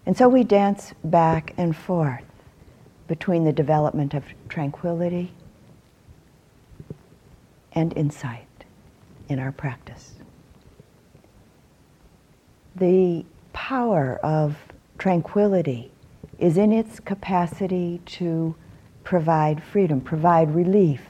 And 0.06 0.16
so 0.16 0.30
we 0.30 0.43
dance 0.43 0.93
back 1.03 1.53
and 1.58 1.76
forth 1.76 2.24
between 3.08 3.43
the 3.43 3.53
development 3.53 4.14
of 4.14 4.24
tranquility 4.49 5.34
and 7.72 7.95
insight 7.97 8.47
in 9.28 9.39
our 9.39 9.51
practice. 9.51 10.14
The 12.76 13.26
power 13.53 14.20
of 14.24 14.58
tranquility 14.97 15.91
is 16.38 16.58
in 16.58 16.72
its 16.72 16.99
capacity 16.99 18.01
to 18.06 18.56
provide 19.03 19.64
freedom, 19.64 20.01
provide 20.01 20.53
relief 20.53 21.01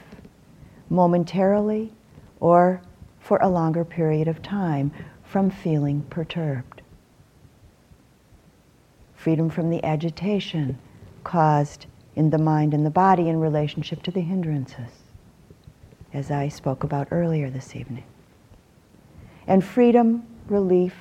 momentarily 0.88 1.92
or 2.40 2.80
for 3.20 3.38
a 3.38 3.48
longer 3.48 3.84
period 3.84 4.28
of 4.28 4.42
time 4.42 4.92
from 5.24 5.50
feeling 5.50 6.02
perturbed. 6.08 6.75
Freedom 9.16 9.50
from 9.50 9.70
the 9.70 9.82
agitation 9.84 10.78
caused 11.24 11.86
in 12.14 12.30
the 12.30 12.38
mind 12.38 12.72
and 12.72 12.86
the 12.86 12.90
body 12.90 13.28
in 13.28 13.40
relationship 13.40 14.02
to 14.04 14.10
the 14.10 14.20
hindrances, 14.20 15.02
as 16.12 16.30
I 16.30 16.48
spoke 16.48 16.84
about 16.84 17.08
earlier 17.10 17.50
this 17.50 17.74
evening. 17.74 18.04
And 19.46 19.64
freedom, 19.64 20.26
relief 20.46 20.94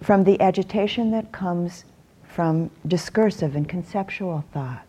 from 0.00 0.24
the 0.24 0.40
agitation 0.40 1.10
that 1.10 1.32
comes 1.32 1.84
from 2.24 2.70
discursive 2.86 3.54
and 3.56 3.68
conceptual 3.68 4.44
thought, 4.52 4.86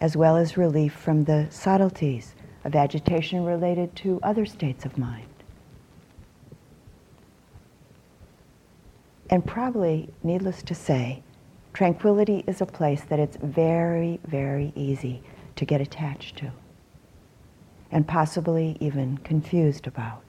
as 0.00 0.16
well 0.16 0.36
as 0.36 0.56
relief 0.56 0.92
from 0.92 1.24
the 1.24 1.46
subtleties 1.50 2.34
of 2.64 2.74
agitation 2.74 3.44
related 3.44 3.94
to 3.96 4.20
other 4.22 4.44
states 4.44 4.84
of 4.84 4.98
mind. 4.98 5.26
And 9.30 9.44
probably, 9.44 10.08
needless 10.22 10.62
to 10.64 10.74
say, 10.74 11.22
tranquility 11.74 12.44
is 12.46 12.60
a 12.60 12.66
place 12.66 13.02
that 13.04 13.18
it's 13.18 13.36
very, 13.36 14.20
very 14.26 14.72
easy 14.74 15.22
to 15.56 15.64
get 15.64 15.80
attached 15.80 16.36
to 16.38 16.50
and 17.90 18.06
possibly 18.06 18.76
even 18.80 19.18
confused 19.18 19.86
about. 19.86 20.22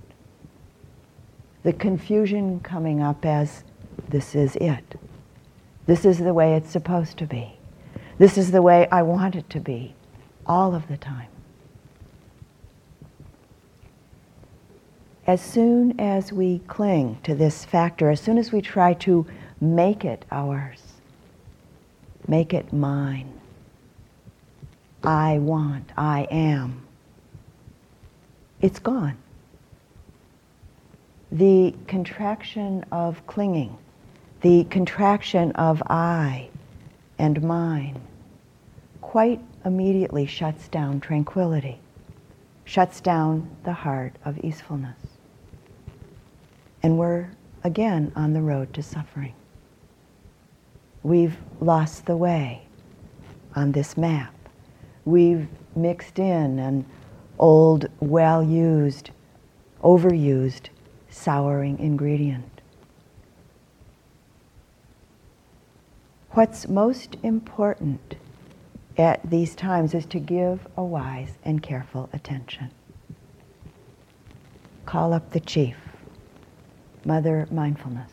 The 1.64 1.74
confusion 1.74 2.60
coming 2.62 3.02
up 3.02 3.26
as 3.26 3.64
this 4.10 4.34
is 4.34 4.56
it. 4.58 4.96
This 5.86 6.06
is 6.06 6.20
the 6.20 6.34
way 6.34 6.56
it's 6.56 6.70
supposed 6.70 7.18
to 7.18 7.26
be. 7.26 7.58
This 8.18 8.38
is 8.38 8.52
the 8.52 8.62
way 8.62 8.88
I 8.92 9.02
want 9.02 9.36
it 9.36 9.50
to 9.52 9.60
be 9.60 9.96
all 10.46 10.74
of 10.76 10.88
the 10.88 10.98
time. 10.98 11.28
As 15.30 15.40
soon 15.40 16.00
as 16.00 16.34
we 16.34 16.58
cling 16.66 17.16
to 17.22 17.36
this 17.36 17.64
factor, 17.64 18.10
as 18.10 18.20
soon 18.20 18.40
as 18.40 18.52
we 18.52 18.60
try 18.60 18.96
to 18.96 19.28
make 19.62 20.04
it 20.04 20.26
ours, 20.32 20.82
make 22.28 22.52
it 22.52 22.74
mine, 22.74 23.32
I 25.04 25.38
want, 25.38 25.92
I 25.96 26.28
am, 26.32 26.82
it's 28.60 28.80
gone. 28.80 29.20
The 31.32 31.76
contraction 31.86 32.84
of 32.92 33.28
clinging, 33.28 33.78
the 34.42 34.64
contraction 34.64 35.52
of 35.52 35.84
I 35.92 36.50
and 37.20 37.44
mine, 37.44 38.02
quite 39.00 39.42
immediately 39.64 40.26
shuts 40.26 40.68
down 40.70 41.00
tranquility, 41.00 41.78
shuts 42.66 43.00
down 43.00 43.48
the 43.64 43.74
heart 43.74 44.16
of 44.26 44.40
easefulness. 44.40 44.99
And 46.82 46.98
we're 46.98 47.30
again 47.64 48.12
on 48.16 48.34
the 48.34 48.42
road 48.42 48.74
to 48.74 48.84
suffering. 48.84 49.34
We've 51.04 51.38
lost 51.60 52.06
the 52.06 52.18
way 52.18 52.68
on 53.56 53.72
this 53.72 53.98
map. 53.98 54.34
We've 55.06 55.48
mixed 55.76 56.20
in 56.20 56.60
an 56.60 56.86
old, 57.38 57.88
well 58.00 58.44
used, 58.44 59.12
overused, 59.84 60.70
souring 61.10 61.80
ingredient. 61.80 62.62
What's 66.32 66.68
most 66.68 67.18
important 67.24 68.16
at 68.98 69.28
these 69.30 69.56
times 69.56 69.94
is 69.94 70.06
to 70.08 70.20
give 70.20 70.68
a 70.78 70.84
wise 70.84 71.38
and 71.44 71.64
careful 71.64 72.10
attention. 72.14 72.72
Call 74.86 75.14
up 75.14 75.32
the 75.32 75.40
chief 75.40 75.76
mother 77.06 77.48
mindfulness 77.52 78.12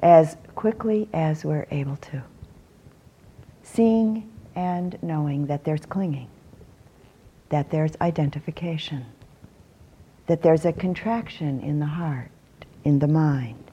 as 0.00 0.36
quickly 0.54 1.08
as 1.12 1.44
we're 1.44 1.66
able 1.70 1.96
to. 1.96 2.22
Seeing 3.62 4.30
and 4.54 4.98
knowing 5.02 5.46
that 5.46 5.64
there's 5.64 5.84
clinging, 5.86 6.28
that 7.48 7.70
there's 7.70 7.92
identification, 8.00 9.04
that 10.26 10.42
there's 10.42 10.64
a 10.64 10.72
contraction 10.72 11.60
in 11.60 11.78
the 11.78 11.86
heart, 11.86 12.30
in 12.84 12.98
the 12.98 13.08
mind, 13.08 13.70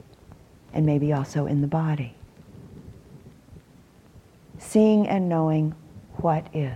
and 0.72 0.84
maybe 0.84 1.12
also 1.12 1.46
in 1.46 1.60
the 1.60 1.66
body. 1.66 2.14
Seeing 4.58 5.06
and 5.08 5.28
knowing 5.28 5.74
what 6.16 6.46
is. 6.54 6.74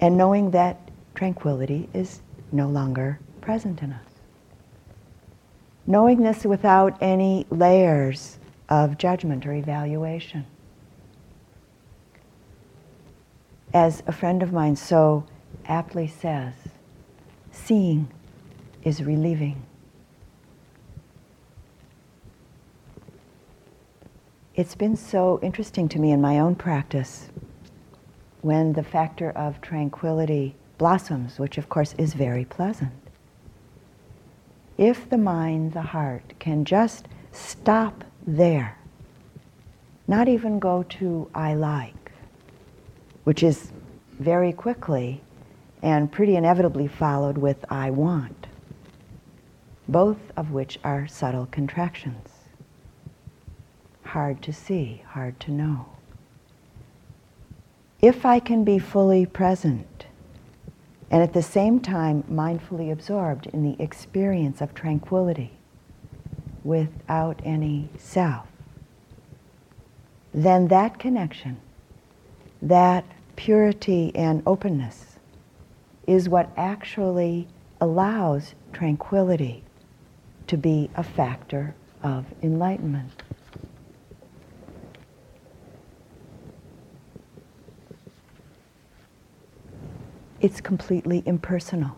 And 0.00 0.16
knowing 0.16 0.52
that 0.52 0.90
tranquility 1.14 1.88
is 1.92 2.20
no 2.52 2.68
longer 2.68 3.18
present 3.40 3.82
in 3.82 3.92
us 3.92 4.07
knowing 5.88 6.20
this 6.20 6.44
without 6.44 6.94
any 7.00 7.46
layers 7.48 8.38
of 8.68 8.98
judgment 8.98 9.46
or 9.46 9.54
evaluation. 9.54 10.44
As 13.72 14.02
a 14.06 14.12
friend 14.12 14.42
of 14.42 14.52
mine 14.52 14.76
so 14.76 15.24
aptly 15.64 16.06
says, 16.06 16.52
seeing 17.50 18.06
is 18.84 19.02
relieving. 19.02 19.62
It's 24.54 24.74
been 24.74 24.94
so 24.94 25.40
interesting 25.42 25.88
to 25.88 25.98
me 25.98 26.10
in 26.10 26.20
my 26.20 26.38
own 26.38 26.54
practice 26.54 27.30
when 28.42 28.74
the 28.74 28.82
factor 28.82 29.30
of 29.30 29.62
tranquility 29.62 30.54
blossoms, 30.76 31.38
which 31.38 31.56
of 31.56 31.70
course 31.70 31.94
is 31.96 32.12
very 32.12 32.44
pleasant 32.44 33.07
if 34.78 35.10
the 35.10 35.18
mind, 35.18 35.72
the 35.72 35.82
heart, 35.82 36.34
can 36.38 36.64
just 36.64 37.08
stop 37.32 38.04
there, 38.26 38.78
not 40.06 40.28
even 40.28 40.60
go 40.60 40.84
to 40.84 41.28
I 41.34 41.54
like, 41.54 42.12
which 43.24 43.42
is 43.42 43.72
very 44.18 44.52
quickly 44.52 45.20
and 45.82 46.10
pretty 46.10 46.36
inevitably 46.36 46.86
followed 46.86 47.38
with 47.38 47.64
I 47.68 47.90
want, 47.90 48.46
both 49.88 50.18
of 50.36 50.52
which 50.52 50.78
are 50.84 51.08
subtle 51.08 51.46
contractions. 51.46 52.28
Hard 54.04 54.42
to 54.42 54.52
see, 54.52 55.02
hard 55.08 55.38
to 55.40 55.50
know. 55.50 55.86
If 58.00 58.24
I 58.24 58.38
can 58.38 58.62
be 58.62 58.78
fully 58.78 59.26
present 59.26 60.06
and 61.10 61.22
at 61.22 61.32
the 61.32 61.42
same 61.42 61.80
time 61.80 62.22
mindfully 62.24 62.92
absorbed 62.92 63.46
in 63.46 63.62
the 63.62 63.82
experience 63.82 64.60
of 64.60 64.74
tranquility 64.74 65.52
without 66.64 67.40
any 67.44 67.88
self, 67.96 68.46
then 70.34 70.68
that 70.68 70.98
connection, 70.98 71.58
that 72.60 73.04
purity 73.36 74.12
and 74.14 74.42
openness 74.46 75.16
is 76.06 76.28
what 76.28 76.50
actually 76.56 77.46
allows 77.80 78.54
tranquility 78.72 79.62
to 80.46 80.56
be 80.56 80.90
a 80.96 81.02
factor 81.02 81.74
of 82.02 82.26
enlightenment. 82.42 83.17
It's 90.40 90.60
completely 90.60 91.22
impersonal. 91.26 91.96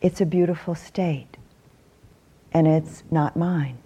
It's 0.00 0.22
a 0.22 0.26
beautiful 0.26 0.74
state, 0.74 1.36
and 2.52 2.66
it's 2.66 3.02
not 3.10 3.36
mine. 3.36 3.76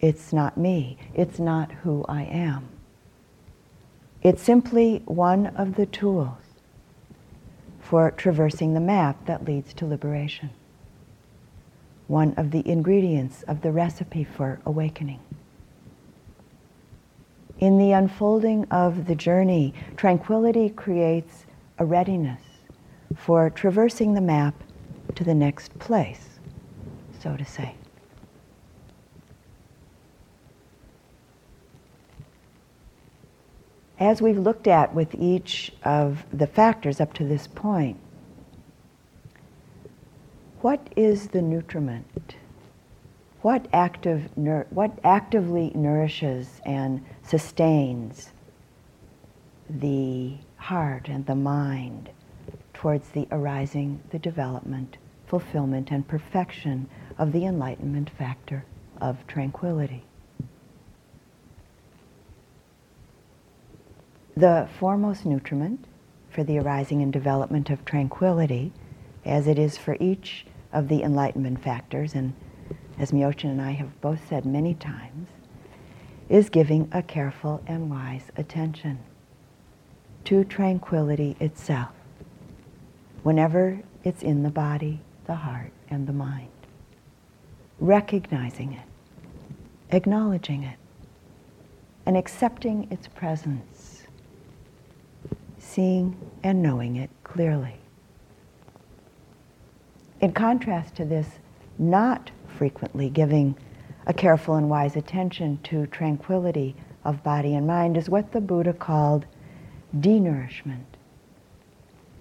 It's 0.00 0.32
not 0.32 0.56
me. 0.56 0.98
It's 1.14 1.38
not 1.38 1.70
who 1.70 2.04
I 2.08 2.22
am. 2.22 2.68
It's 4.22 4.42
simply 4.42 5.02
one 5.04 5.46
of 5.48 5.76
the 5.76 5.86
tools 5.86 6.38
for 7.80 8.10
traversing 8.10 8.74
the 8.74 8.80
map 8.80 9.26
that 9.26 9.44
leads 9.44 9.72
to 9.74 9.86
liberation. 9.86 10.50
One 12.08 12.34
of 12.36 12.50
the 12.50 12.68
ingredients 12.68 13.44
of 13.44 13.60
the 13.62 13.70
recipe 13.70 14.24
for 14.24 14.60
awakening. 14.66 15.20
In 17.60 17.78
the 17.78 17.92
unfolding 17.92 18.64
of 18.70 19.06
the 19.06 19.14
journey, 19.14 19.72
tranquility 19.96 20.70
creates 20.70 21.44
a 21.78 21.84
readiness 21.84 22.40
for 23.14 23.48
traversing 23.50 24.14
the 24.14 24.20
map 24.20 24.54
to 25.14 25.22
the 25.22 25.34
next 25.34 25.78
place, 25.78 26.40
so 27.20 27.36
to 27.36 27.44
say. 27.44 27.74
as 34.00 34.22
we've 34.22 34.38
looked 34.38 34.66
at 34.66 34.94
with 34.94 35.14
each 35.14 35.70
of 35.84 36.24
the 36.32 36.46
factors 36.46 37.00
up 37.00 37.12
to 37.12 37.22
this 37.22 37.46
point, 37.46 37.98
what 40.62 40.88
is 40.96 41.28
the 41.28 41.42
nutriment? 41.42 42.36
What, 43.42 43.66
active 43.72 44.30
what 44.36 44.98
actively 45.02 45.72
nourishes 45.74 46.60
and 46.64 47.04
sustains 47.22 48.32
the 49.68 50.36
heart 50.56 51.08
and 51.08 51.24
the 51.24 51.34
mind 51.34 52.10
towards 52.74 53.08
the 53.10 53.26
arising, 53.30 54.00
the 54.10 54.18
development, 54.18 54.98
fulfillment, 55.26 55.90
and 55.90 56.06
perfection 56.06 56.88
of 57.16 57.32
the 57.32 57.46
enlightenment 57.46 58.10
factor 58.10 58.64
of 59.00 59.26
tranquility? 59.26 60.04
the 64.40 64.66
foremost 64.78 65.26
nutriment 65.26 65.84
for 66.30 66.42
the 66.44 66.58
arising 66.58 67.02
and 67.02 67.12
development 67.12 67.68
of 67.68 67.84
tranquility, 67.84 68.72
as 69.24 69.46
it 69.46 69.58
is 69.58 69.76
for 69.76 69.96
each 70.00 70.46
of 70.72 70.88
the 70.88 71.02
enlightenment 71.02 71.62
factors, 71.62 72.14
and 72.14 72.32
as 73.00 73.12
Myoshin 73.12 73.50
and 73.50 73.62
I 73.62 73.70
have 73.70 73.98
both 74.02 74.28
said 74.28 74.44
many 74.44 74.74
times, 74.74 75.28
is 76.28 76.50
giving 76.50 76.86
a 76.92 77.02
careful 77.02 77.62
and 77.66 77.90
wise 77.90 78.30
attention 78.36 78.98
to 80.26 80.44
tranquility 80.44 81.34
itself, 81.40 81.92
whenever 83.22 83.80
it's 84.04 84.22
in 84.22 84.42
the 84.42 84.50
body, 84.50 85.00
the 85.24 85.34
heart, 85.34 85.72
and 85.88 86.06
the 86.06 86.12
mind. 86.12 86.50
Recognizing 87.80 88.74
it, 88.74 88.86
acknowledging 89.90 90.62
it, 90.62 90.76
and 92.04 92.18
accepting 92.18 92.86
its 92.92 93.08
presence 93.08 94.02
seeing 95.58 96.16
and 96.42 96.62
knowing 96.62 96.96
it 96.96 97.10
clearly. 97.24 97.76
In 100.20 100.32
contrast 100.32 100.96
to 100.96 101.04
this, 101.04 101.26
not 101.80 102.30
frequently 102.58 103.08
giving 103.08 103.56
a 104.06 104.12
careful 104.12 104.56
and 104.56 104.68
wise 104.68 104.96
attention 104.96 105.58
to 105.62 105.86
tranquility 105.86 106.76
of 107.04 107.22
body 107.22 107.54
and 107.54 107.66
mind 107.66 107.96
is 107.96 108.08
what 108.08 108.32
the 108.32 108.40
Buddha 108.40 108.72
called 108.72 109.24
denourishment, 109.98 110.84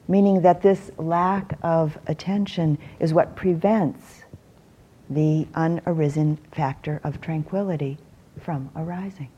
meaning 0.08 0.42
that 0.42 0.62
this 0.62 0.92
lack 0.98 1.58
of 1.62 1.98
attention 2.08 2.78
is 3.00 3.14
what 3.14 3.36
prevents 3.36 4.24
the 5.10 5.46
unarisen 5.56 6.38
factor 6.52 7.02
of 7.04 7.20
tranquility 7.20 7.98
from 8.40 8.70
arising, 8.76 9.30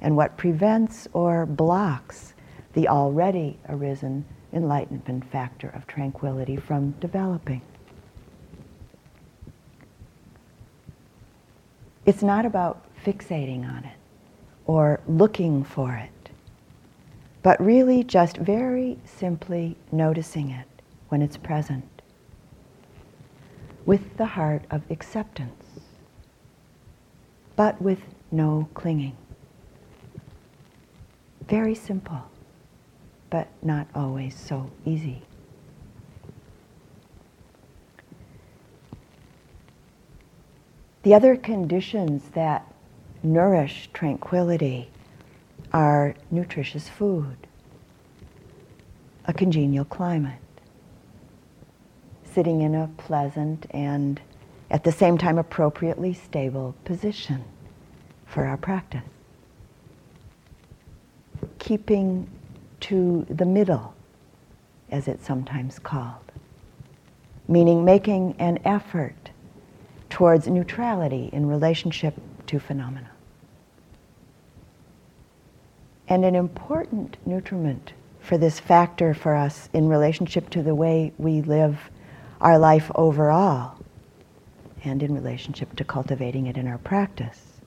and 0.00 0.16
what 0.16 0.36
prevents 0.36 1.06
or 1.12 1.46
blocks 1.46 2.34
the 2.72 2.88
already 2.88 3.58
arisen 3.68 4.24
enlightenment 4.52 5.24
factor 5.30 5.68
of 5.68 5.86
tranquility 5.86 6.56
from 6.56 6.90
developing. 6.92 7.62
It's 12.06 12.22
not 12.22 12.46
about 12.46 12.84
fixating 13.04 13.68
on 13.68 13.84
it 13.84 13.98
or 14.66 15.00
looking 15.08 15.64
for 15.64 15.94
it, 15.94 16.30
but 17.42 17.60
really 17.60 18.04
just 18.04 18.36
very 18.36 18.98
simply 19.04 19.76
noticing 19.90 20.50
it 20.50 20.66
when 21.08 21.20
it's 21.20 21.36
present 21.36 21.84
with 23.84 24.16
the 24.16 24.26
heart 24.26 24.62
of 24.70 24.82
acceptance, 24.90 25.64
but 27.56 27.80
with 27.82 28.00
no 28.30 28.68
clinging. 28.74 29.16
Very 31.48 31.74
simple 31.74 32.22
but 33.30 33.48
not 33.62 33.88
always 33.94 34.36
so 34.36 34.70
easy. 34.84 35.22
The 41.06 41.14
other 41.14 41.36
conditions 41.36 42.30
that 42.30 42.66
nourish 43.22 43.88
tranquility 43.92 44.90
are 45.72 46.16
nutritious 46.32 46.88
food, 46.88 47.36
a 49.24 49.32
congenial 49.32 49.84
climate, 49.84 50.40
sitting 52.24 52.62
in 52.62 52.74
a 52.74 52.90
pleasant 52.96 53.66
and 53.70 54.20
at 54.68 54.82
the 54.82 54.90
same 54.90 55.16
time 55.16 55.38
appropriately 55.38 56.12
stable 56.12 56.74
position 56.84 57.44
for 58.26 58.44
our 58.44 58.56
practice, 58.56 59.04
keeping 61.60 62.28
to 62.80 63.24
the 63.30 63.46
middle, 63.46 63.94
as 64.90 65.06
it's 65.06 65.24
sometimes 65.24 65.78
called, 65.78 66.32
meaning 67.46 67.84
making 67.84 68.34
an 68.40 68.58
effort 68.64 69.25
towards 70.16 70.48
neutrality 70.48 71.28
in 71.30 71.44
relationship 71.44 72.14
to 72.46 72.58
phenomena. 72.58 73.10
And 76.08 76.24
an 76.24 76.34
important 76.34 77.18
nutriment 77.26 77.92
for 78.20 78.38
this 78.38 78.58
factor 78.58 79.12
for 79.12 79.34
us 79.34 79.68
in 79.74 79.90
relationship 79.90 80.48
to 80.48 80.62
the 80.62 80.74
way 80.74 81.12
we 81.18 81.42
live 81.42 81.90
our 82.40 82.58
life 82.58 82.90
overall 82.94 83.76
and 84.84 85.02
in 85.02 85.14
relationship 85.14 85.76
to 85.76 85.84
cultivating 85.84 86.46
it 86.46 86.56
in 86.56 86.66
our 86.66 86.78
practice 86.78 87.60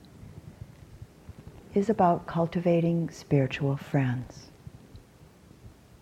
is 1.72 1.88
about 1.88 2.26
cultivating 2.26 3.10
spiritual 3.10 3.76
friends 3.76 4.48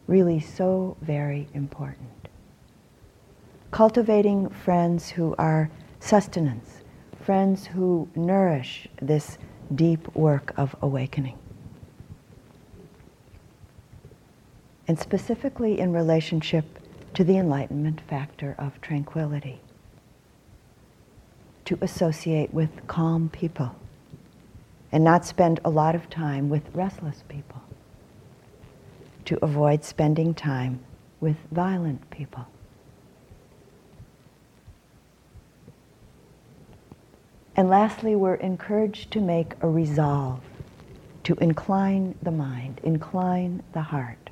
really 0.07 0.40
so 0.40 0.96
very 1.03 1.46
important. 1.53 2.30
Cultivating 3.70 4.49
friends 4.49 5.11
who 5.11 5.34
are 5.36 5.70
sustenance, 6.01 6.82
friends 7.22 7.66
who 7.66 8.09
nourish 8.14 8.88
this 9.03 9.38
deep 9.74 10.14
work 10.14 10.53
of 10.57 10.74
awakening. 10.80 11.38
And 14.86 14.99
specifically 14.99 15.78
in 15.78 15.92
relationship 15.92 16.64
to 17.14 17.24
the 17.24 17.36
enlightenment 17.36 18.01
factor 18.09 18.55
of 18.59 18.80
tranquility. 18.80 19.61
To 21.66 21.78
associate 21.82 22.55
with 22.55 22.86
calm 22.86 23.28
people, 23.28 23.74
and 24.90 25.05
not 25.05 25.26
spend 25.26 25.61
a 25.64 25.70
lot 25.70 25.94
of 25.94 26.09
time 26.09 26.49
with 26.49 26.62
restless 26.74 27.22
people, 27.28 27.61
to 29.26 29.38
avoid 29.44 29.84
spending 29.84 30.32
time 30.32 30.80
with 31.20 31.36
violent 31.51 32.09
people. 32.09 32.46
And 37.59 37.69
lastly, 37.69 38.15
we're 38.15 38.37
encouraged 38.37 39.11
to 39.11 39.21
make 39.21 39.55
a 39.63 39.69
resolve 39.69 40.39
to 41.25 41.35
incline 41.41 42.15
the 42.23 42.31
mind, 42.31 42.81
incline 42.85 43.65
the 43.73 43.83
heart 43.83 44.31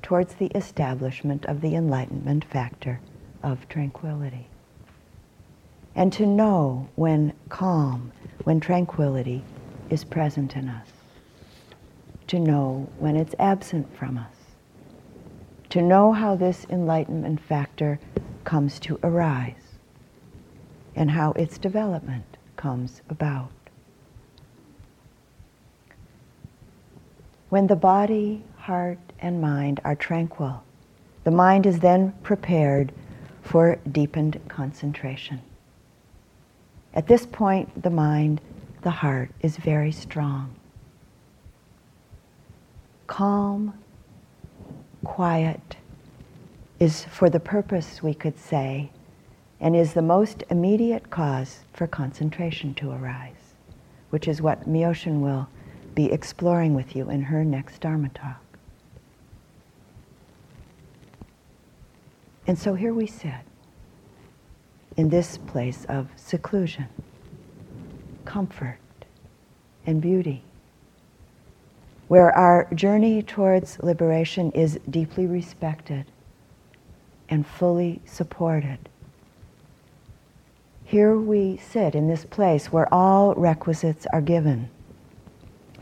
towards 0.00 0.34
the 0.34 0.46
establishment 0.54 1.44
of 1.46 1.60
the 1.60 1.74
enlightenment 1.74 2.44
factor 2.44 3.00
of 3.42 3.68
tranquility. 3.68 4.46
And 5.96 6.12
to 6.12 6.24
know 6.24 6.88
when 6.94 7.32
calm, 7.48 8.12
when 8.44 8.60
tranquility 8.60 9.42
is 9.90 10.04
present 10.04 10.54
in 10.54 10.68
us. 10.68 10.86
To 12.28 12.38
know 12.38 12.88
when 13.00 13.16
it's 13.16 13.34
absent 13.40 13.92
from 13.96 14.16
us. 14.16 14.36
To 15.70 15.82
know 15.82 16.12
how 16.12 16.36
this 16.36 16.64
enlightenment 16.70 17.40
factor 17.40 17.98
comes 18.44 18.78
to 18.78 19.00
arise 19.02 19.78
and 20.94 21.10
how 21.10 21.32
its 21.32 21.58
development 21.58 22.31
comes 22.62 23.02
about. 23.10 23.50
When 27.48 27.66
the 27.66 27.74
body, 27.74 28.44
heart, 28.56 29.00
and 29.18 29.40
mind 29.40 29.80
are 29.84 29.96
tranquil, 29.96 30.62
the 31.24 31.32
mind 31.32 31.66
is 31.66 31.80
then 31.80 32.12
prepared 32.22 32.92
for 33.42 33.80
deepened 33.90 34.40
concentration. 34.46 35.40
At 36.94 37.08
this 37.08 37.26
point, 37.26 37.82
the 37.82 37.90
mind, 37.90 38.40
the 38.82 38.90
heart, 38.90 39.30
is 39.40 39.56
very 39.56 39.90
strong. 39.90 40.54
Calm, 43.08 43.74
quiet, 45.02 45.76
is 46.78 47.04
for 47.06 47.28
the 47.28 47.40
purpose, 47.40 48.04
we 48.04 48.14
could 48.14 48.38
say, 48.38 48.90
and 49.62 49.76
is 49.76 49.92
the 49.92 50.02
most 50.02 50.42
immediate 50.50 51.08
cause 51.08 51.60
for 51.72 51.86
concentration 51.86 52.74
to 52.74 52.90
arise, 52.90 53.54
which 54.10 54.26
is 54.26 54.42
what 54.42 54.68
Myoshin 54.68 55.20
will 55.20 55.48
be 55.94 56.10
exploring 56.10 56.74
with 56.74 56.96
you 56.96 57.08
in 57.08 57.22
her 57.22 57.44
next 57.44 57.80
Dharma 57.80 58.08
talk. 58.08 58.42
And 62.44 62.58
so 62.58 62.74
here 62.74 62.92
we 62.92 63.06
sit 63.06 63.46
in 64.96 65.10
this 65.10 65.38
place 65.38 65.86
of 65.88 66.08
seclusion, 66.16 66.88
comfort, 68.24 68.78
and 69.86 70.00
beauty, 70.00 70.42
where 72.08 72.36
our 72.36 72.66
journey 72.74 73.22
towards 73.22 73.78
liberation 73.78 74.50
is 74.50 74.80
deeply 74.90 75.26
respected 75.26 76.06
and 77.28 77.46
fully 77.46 78.02
supported 78.04 78.88
here 80.92 81.16
we 81.16 81.56
sit 81.56 81.94
in 81.94 82.06
this 82.06 82.26
place 82.26 82.70
where 82.70 82.92
all 82.92 83.34
requisites 83.36 84.06
are 84.12 84.20
given, 84.20 84.68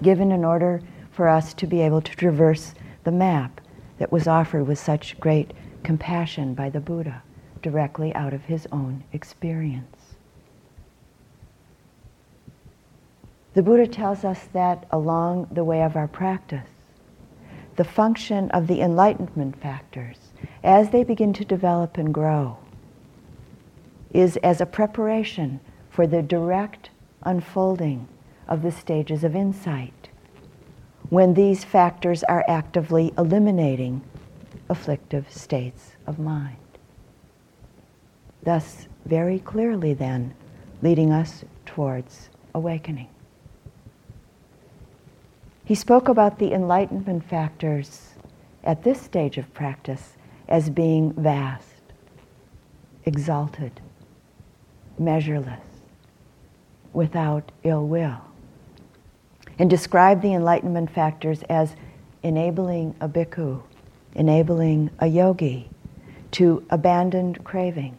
given 0.00 0.30
in 0.30 0.44
order 0.44 0.80
for 1.10 1.26
us 1.26 1.52
to 1.52 1.66
be 1.66 1.80
able 1.80 2.00
to 2.00 2.14
traverse 2.14 2.74
the 3.02 3.10
map 3.10 3.60
that 3.98 4.12
was 4.12 4.28
offered 4.28 4.62
with 4.62 4.78
such 4.78 5.18
great 5.18 5.52
compassion 5.82 6.54
by 6.54 6.70
the 6.70 6.78
Buddha 6.78 7.24
directly 7.60 8.14
out 8.14 8.32
of 8.32 8.44
his 8.44 8.68
own 8.70 9.02
experience. 9.12 10.14
The 13.54 13.64
Buddha 13.64 13.88
tells 13.88 14.24
us 14.24 14.46
that 14.52 14.86
along 14.92 15.48
the 15.50 15.64
way 15.64 15.82
of 15.82 15.96
our 15.96 16.06
practice, 16.06 16.70
the 17.74 17.82
function 17.82 18.48
of 18.52 18.68
the 18.68 18.80
enlightenment 18.80 19.60
factors, 19.60 20.18
as 20.62 20.90
they 20.90 21.02
begin 21.02 21.32
to 21.32 21.44
develop 21.44 21.98
and 21.98 22.14
grow, 22.14 22.58
is 24.12 24.36
as 24.38 24.60
a 24.60 24.66
preparation 24.66 25.60
for 25.90 26.06
the 26.06 26.22
direct 26.22 26.90
unfolding 27.22 28.08
of 28.48 28.62
the 28.62 28.72
stages 28.72 29.24
of 29.24 29.36
insight 29.36 30.08
when 31.08 31.34
these 31.34 31.64
factors 31.64 32.22
are 32.24 32.44
actively 32.48 33.12
eliminating 33.18 34.00
afflictive 34.68 35.30
states 35.30 35.96
of 36.06 36.18
mind. 36.18 36.56
Thus, 38.42 38.86
very 39.04 39.40
clearly 39.40 39.92
then, 39.92 40.34
leading 40.82 41.12
us 41.12 41.44
towards 41.66 42.30
awakening. 42.54 43.08
He 45.64 45.74
spoke 45.74 46.08
about 46.08 46.38
the 46.38 46.52
enlightenment 46.52 47.24
factors 47.24 48.14
at 48.64 48.82
this 48.82 49.00
stage 49.00 49.36
of 49.38 49.52
practice 49.52 50.16
as 50.48 50.70
being 50.70 51.12
vast, 51.12 51.82
exalted, 53.04 53.80
measureless, 55.00 55.64
without 56.92 57.50
ill 57.64 57.86
will. 57.86 58.20
And 59.58 59.68
describe 59.68 60.22
the 60.22 60.34
enlightenment 60.34 60.90
factors 60.90 61.42
as 61.48 61.74
enabling 62.22 62.94
a 63.00 63.08
bhikkhu, 63.08 63.62
enabling 64.14 64.90
a 64.98 65.06
yogi 65.06 65.70
to 66.32 66.64
abandon 66.70 67.34
craving 67.34 67.98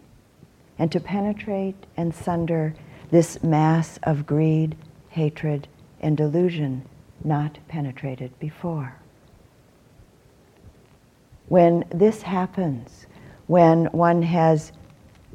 and 0.79 0.91
to 0.91 0.99
penetrate 0.99 1.85
and 1.97 2.13
sunder 2.13 2.73
this 3.09 3.43
mass 3.43 3.99
of 4.03 4.25
greed, 4.25 4.75
hatred, 5.09 5.67
and 5.99 6.15
delusion 6.15 6.83
not 7.23 7.57
penetrated 7.67 8.37
before. 8.39 8.95
When 11.47 11.83
this 11.89 12.21
happens, 12.21 13.05
when 13.47 13.85
one 13.87 14.21
has 14.21 14.71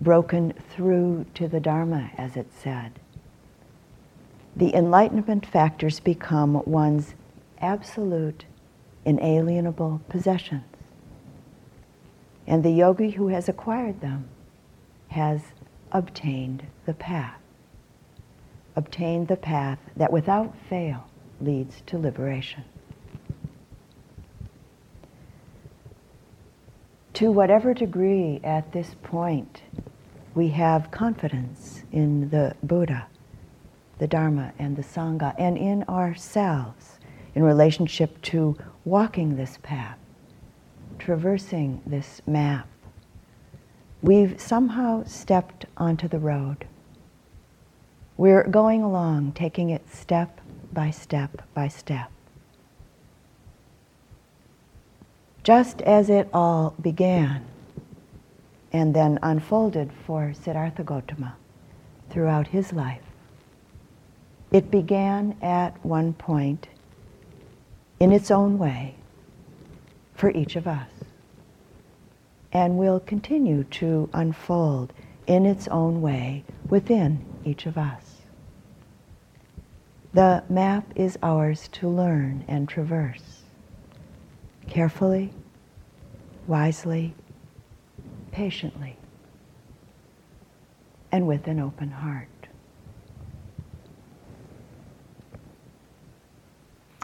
broken 0.00 0.52
through 0.70 1.26
to 1.34 1.48
the 1.48 1.60
Dharma, 1.60 2.10
as 2.16 2.36
it 2.36 2.48
said. 2.52 3.00
The 4.54 4.74
enlightenment 4.74 5.44
factors 5.46 6.00
become 6.00 6.62
one's 6.64 7.14
absolute, 7.60 8.44
inalienable 9.04 10.00
possessions. 10.08 10.64
And 12.46 12.62
the 12.62 12.70
yogi 12.70 13.10
who 13.10 13.28
has 13.28 13.48
acquired 13.48 14.00
them 14.00 14.28
has 15.08 15.40
obtained 15.92 16.64
the 16.84 16.94
path. 16.94 17.40
Obtained 18.76 19.28
the 19.28 19.36
path 19.36 19.78
that 19.96 20.12
without 20.12 20.54
fail 20.68 21.08
leads 21.40 21.82
to 21.86 21.98
liberation. 21.98 22.64
To 27.16 27.32
whatever 27.32 27.72
degree 27.72 28.40
at 28.44 28.72
this 28.72 28.94
point 29.02 29.62
we 30.34 30.48
have 30.48 30.90
confidence 30.90 31.82
in 31.90 32.28
the 32.28 32.54
Buddha, 32.62 33.06
the 33.98 34.06
Dharma, 34.06 34.52
and 34.58 34.76
the 34.76 34.82
Sangha, 34.82 35.34
and 35.38 35.56
in 35.56 35.82
ourselves 35.84 36.98
in 37.34 37.42
relationship 37.42 38.20
to 38.20 38.54
walking 38.84 39.34
this 39.34 39.58
path, 39.62 39.96
traversing 40.98 41.80
this 41.86 42.20
map. 42.26 42.68
We've 44.02 44.38
somehow 44.38 45.04
stepped 45.04 45.64
onto 45.78 46.08
the 46.08 46.18
road. 46.18 46.66
We're 48.18 48.46
going 48.46 48.82
along, 48.82 49.32
taking 49.32 49.70
it 49.70 49.88
step 49.90 50.38
by 50.70 50.90
step 50.90 51.40
by 51.54 51.68
step. 51.68 52.10
Just 55.46 55.80
as 55.82 56.10
it 56.10 56.28
all 56.32 56.74
began 56.80 57.44
and 58.72 58.92
then 58.92 59.20
unfolded 59.22 59.92
for 60.04 60.34
Siddhartha 60.34 60.82
Gautama 60.82 61.36
throughout 62.10 62.48
his 62.48 62.72
life. 62.72 63.04
It 64.50 64.72
began 64.72 65.36
at 65.40 65.86
one 65.86 66.14
point 66.14 66.66
in 68.00 68.10
its 68.10 68.28
own 68.32 68.58
way 68.58 68.96
for 70.16 70.32
each 70.32 70.56
of 70.56 70.66
us 70.66 70.90
and 72.52 72.76
will 72.76 72.98
continue 72.98 73.62
to 73.62 74.10
unfold 74.12 74.92
in 75.28 75.46
its 75.46 75.68
own 75.68 76.02
way 76.02 76.42
within 76.68 77.24
each 77.44 77.66
of 77.66 77.78
us. 77.78 78.22
The 80.12 80.42
map 80.48 80.92
is 80.96 81.16
ours 81.22 81.68
to 81.74 81.88
learn 81.88 82.44
and 82.48 82.68
traverse 82.68 83.35
carefully, 84.68 85.32
wisely, 86.46 87.14
patiently 88.32 88.96
and 91.12 91.26
with 91.26 91.46
an 91.46 91.60
open 91.60 91.90
heart. 91.90 92.28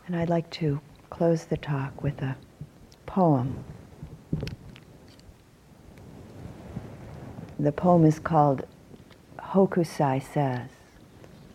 And 0.07 0.17
I'd 0.17 0.29
like 0.29 0.51
to 0.51 0.81
close 1.09 1.45
the 1.45 1.57
talk 1.57 2.03
with 2.03 2.21
a 2.21 2.37
poem. 3.07 3.65
The 7.59 7.73
poem 7.73 8.05
is 8.05 8.19
called 8.19 8.67
Hokusai 9.39 10.23
Says. 10.23 10.69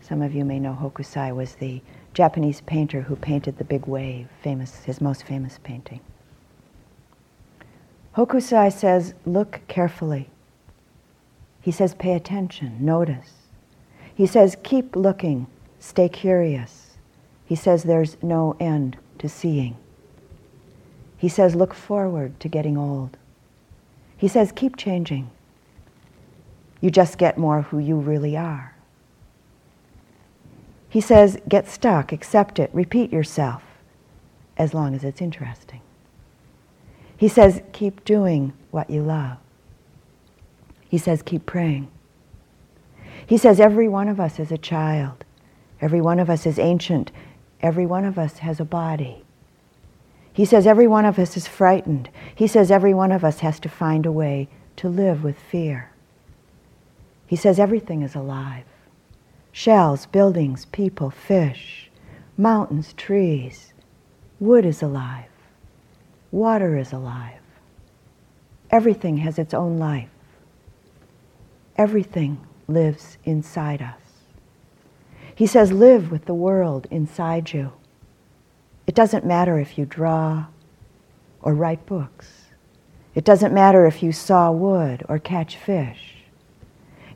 Some 0.00 0.22
of 0.22 0.34
you 0.34 0.44
may 0.44 0.58
know 0.58 0.76
Hokusai 0.80 1.34
was 1.36 1.54
the 1.56 1.82
Japanese 2.14 2.60
painter 2.62 3.02
who 3.02 3.16
painted 3.16 3.58
the 3.58 3.64
big 3.64 3.86
wave, 3.86 4.28
famous, 4.42 4.84
his 4.84 5.00
most 5.00 5.24
famous 5.24 5.58
painting. 5.62 6.00
Hokusai 8.16 8.72
says, 8.72 9.14
look 9.24 9.60
carefully. 9.68 10.28
He 11.60 11.70
says, 11.70 11.94
pay 11.94 12.14
attention, 12.14 12.76
notice. 12.80 13.32
He 14.14 14.26
says, 14.26 14.56
keep 14.62 14.96
looking, 14.96 15.46
stay 15.78 16.08
curious. 16.08 16.96
He 17.44 17.54
says, 17.54 17.84
there's 17.84 18.16
no 18.22 18.56
end 18.58 18.96
to 19.18 19.28
seeing. 19.28 19.76
He 21.16 21.28
says, 21.28 21.54
look 21.54 21.74
forward 21.74 22.38
to 22.40 22.48
getting 22.48 22.76
old. 22.76 23.16
He 24.16 24.28
says, 24.28 24.52
keep 24.52 24.76
changing. 24.76 25.30
You 26.80 26.90
just 26.90 27.18
get 27.18 27.38
more 27.38 27.62
who 27.62 27.78
you 27.78 27.96
really 27.96 28.36
are. 28.36 28.74
He 30.88 31.00
says, 31.00 31.38
get 31.48 31.68
stuck, 31.68 32.12
accept 32.12 32.58
it, 32.58 32.70
repeat 32.72 33.12
yourself, 33.12 33.62
as 34.56 34.72
long 34.72 34.94
as 34.94 35.04
it's 35.04 35.20
interesting. 35.20 35.82
He 37.16 37.28
says, 37.28 37.62
keep 37.72 38.04
doing 38.04 38.52
what 38.70 38.88
you 38.88 39.02
love. 39.02 39.38
He 40.88 40.96
says, 40.96 41.22
keep 41.22 41.44
praying. 41.44 41.88
He 43.26 43.36
says, 43.36 43.60
every 43.60 43.88
one 43.88 44.08
of 44.08 44.18
us 44.18 44.38
is 44.38 44.50
a 44.50 44.56
child. 44.56 45.24
Every 45.80 46.00
one 46.00 46.18
of 46.18 46.30
us 46.30 46.46
is 46.46 46.58
ancient. 46.58 47.10
Every 47.60 47.84
one 47.84 48.04
of 48.04 48.18
us 48.18 48.38
has 48.38 48.60
a 48.60 48.64
body. 48.64 49.24
He 50.32 50.44
says, 50.44 50.66
every 50.66 50.86
one 50.86 51.04
of 51.04 51.18
us 51.18 51.36
is 51.36 51.48
frightened. 51.48 52.08
He 52.34 52.46
says, 52.46 52.70
every 52.70 52.94
one 52.94 53.12
of 53.12 53.24
us 53.24 53.40
has 53.40 53.58
to 53.60 53.68
find 53.68 54.06
a 54.06 54.12
way 54.12 54.48
to 54.76 54.88
live 54.88 55.24
with 55.24 55.38
fear. 55.38 55.90
He 57.26 57.36
says, 57.36 57.58
everything 57.58 58.02
is 58.02 58.14
alive 58.14 58.64
shells, 59.52 60.06
buildings, 60.06 60.66
people, 60.66 61.10
fish, 61.10 61.90
mountains, 62.36 62.92
trees. 62.94 63.72
Wood 64.40 64.64
is 64.64 64.82
alive. 64.82 65.30
Water 66.30 66.76
is 66.76 66.92
alive. 66.92 67.40
Everything 68.70 69.16
has 69.18 69.38
its 69.38 69.54
own 69.54 69.78
life. 69.78 70.10
Everything 71.76 72.38
lives 72.66 73.18
inside 73.24 73.80
us. 73.80 74.00
He 75.34 75.46
says, 75.46 75.72
live 75.72 76.10
with 76.10 76.26
the 76.26 76.34
world 76.34 76.86
inside 76.90 77.52
you. 77.52 77.72
It 78.86 78.94
doesn't 78.94 79.24
matter 79.24 79.58
if 79.58 79.78
you 79.78 79.86
draw 79.86 80.46
or 81.40 81.54
write 81.54 81.86
books. 81.86 82.46
It 83.14 83.24
doesn't 83.24 83.54
matter 83.54 83.86
if 83.86 84.02
you 84.02 84.12
saw 84.12 84.50
wood 84.50 85.04
or 85.08 85.18
catch 85.18 85.56
fish. 85.56 86.17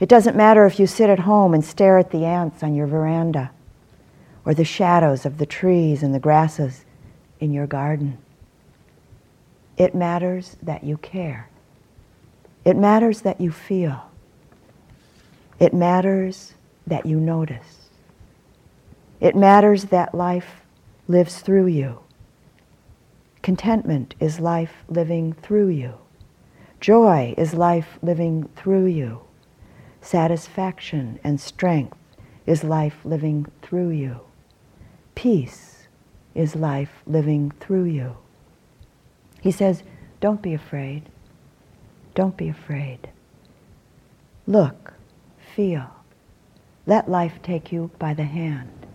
It 0.02 0.08
doesn't 0.08 0.34
matter 0.34 0.66
if 0.66 0.80
you 0.80 0.88
sit 0.88 1.08
at 1.10 1.20
home 1.20 1.54
and 1.54 1.64
stare 1.64 1.96
at 1.96 2.10
the 2.10 2.24
ants 2.24 2.64
on 2.64 2.74
your 2.74 2.88
veranda 2.88 3.52
or 4.44 4.52
the 4.52 4.64
shadows 4.64 5.24
of 5.24 5.38
the 5.38 5.46
trees 5.46 6.02
and 6.02 6.12
the 6.12 6.18
grasses 6.18 6.84
in 7.38 7.52
your 7.52 7.68
garden. 7.68 8.18
It 9.76 9.94
matters 9.94 10.56
that 10.60 10.82
you 10.82 10.96
care. 10.96 11.48
It 12.64 12.76
matters 12.76 13.20
that 13.20 13.40
you 13.40 13.52
feel. 13.52 14.10
It 15.60 15.72
matters 15.72 16.54
that 16.84 17.06
you 17.06 17.20
notice. 17.20 17.88
It 19.20 19.36
matters 19.36 19.84
that 19.84 20.16
life 20.16 20.62
lives 21.06 21.42
through 21.42 21.68
you. 21.68 22.00
Contentment 23.40 24.16
is 24.18 24.40
life 24.40 24.82
living 24.88 25.32
through 25.32 25.68
you. 25.68 25.94
Joy 26.80 27.36
is 27.38 27.54
life 27.54 28.00
living 28.02 28.48
through 28.56 28.86
you. 28.86 29.20
Satisfaction 30.02 31.20
and 31.22 31.40
strength 31.40 31.96
is 32.44 32.64
life 32.64 32.96
living 33.04 33.46
through 33.62 33.90
you. 33.90 34.20
Peace 35.14 35.86
is 36.34 36.56
life 36.56 37.02
living 37.06 37.52
through 37.60 37.84
you. 37.84 38.16
He 39.40 39.52
says, 39.52 39.84
don't 40.20 40.42
be 40.42 40.54
afraid. 40.54 41.08
Don't 42.14 42.36
be 42.36 42.48
afraid. 42.48 43.08
Look, 44.46 44.94
feel. 45.54 45.88
Let 46.84 47.08
life 47.08 47.40
take 47.42 47.70
you 47.70 47.90
by 47.98 48.12
the 48.12 48.24
hand. 48.24 48.86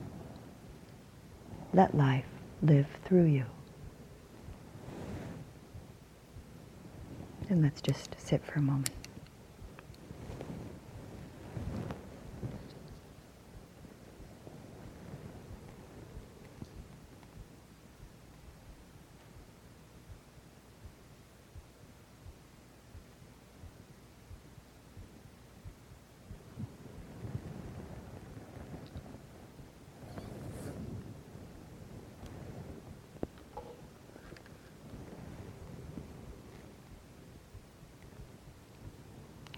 Let 1.73 1.95
life 1.95 2.25
live 2.61 2.87
through 3.05 3.25
you. 3.25 3.45
And 7.49 7.61
let's 7.61 7.81
just 7.81 8.15
sit 8.19 8.45
for 8.45 8.59
a 8.59 8.61
moment. 8.61 8.96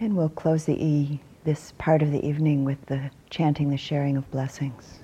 And 0.01 0.15
we'll 0.15 0.29
close 0.29 0.63
the 0.63 0.81
e, 0.81 1.19
this 1.43 1.73
part 1.77 2.01
of 2.01 2.11
the 2.11 2.25
evening 2.25 2.63
with 2.63 2.85
the 2.85 3.11
chanting 3.29 3.69
the 3.69 3.77
sharing 3.77 4.15
of 4.15 4.29
blessings. 4.31 4.99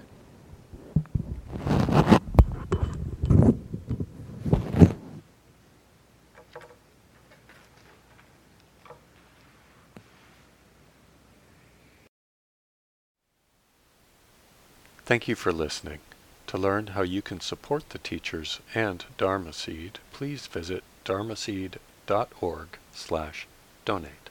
Thank 15.06 15.28
you 15.28 15.36
for 15.36 15.52
listening. 15.52 16.00
To 16.48 16.58
learn 16.58 16.88
how 16.88 17.02
you 17.04 17.22
can 17.22 17.40
support 17.40 17.90
the 17.90 18.00
teachers 18.00 18.60
and 18.74 19.06
Dharma 19.18 19.54
Seed, 19.54 20.00
please 20.12 20.48
visit 20.48 20.84
dharmaseed.org 21.04 22.68
slash 22.92 23.48
donate. 23.84 24.25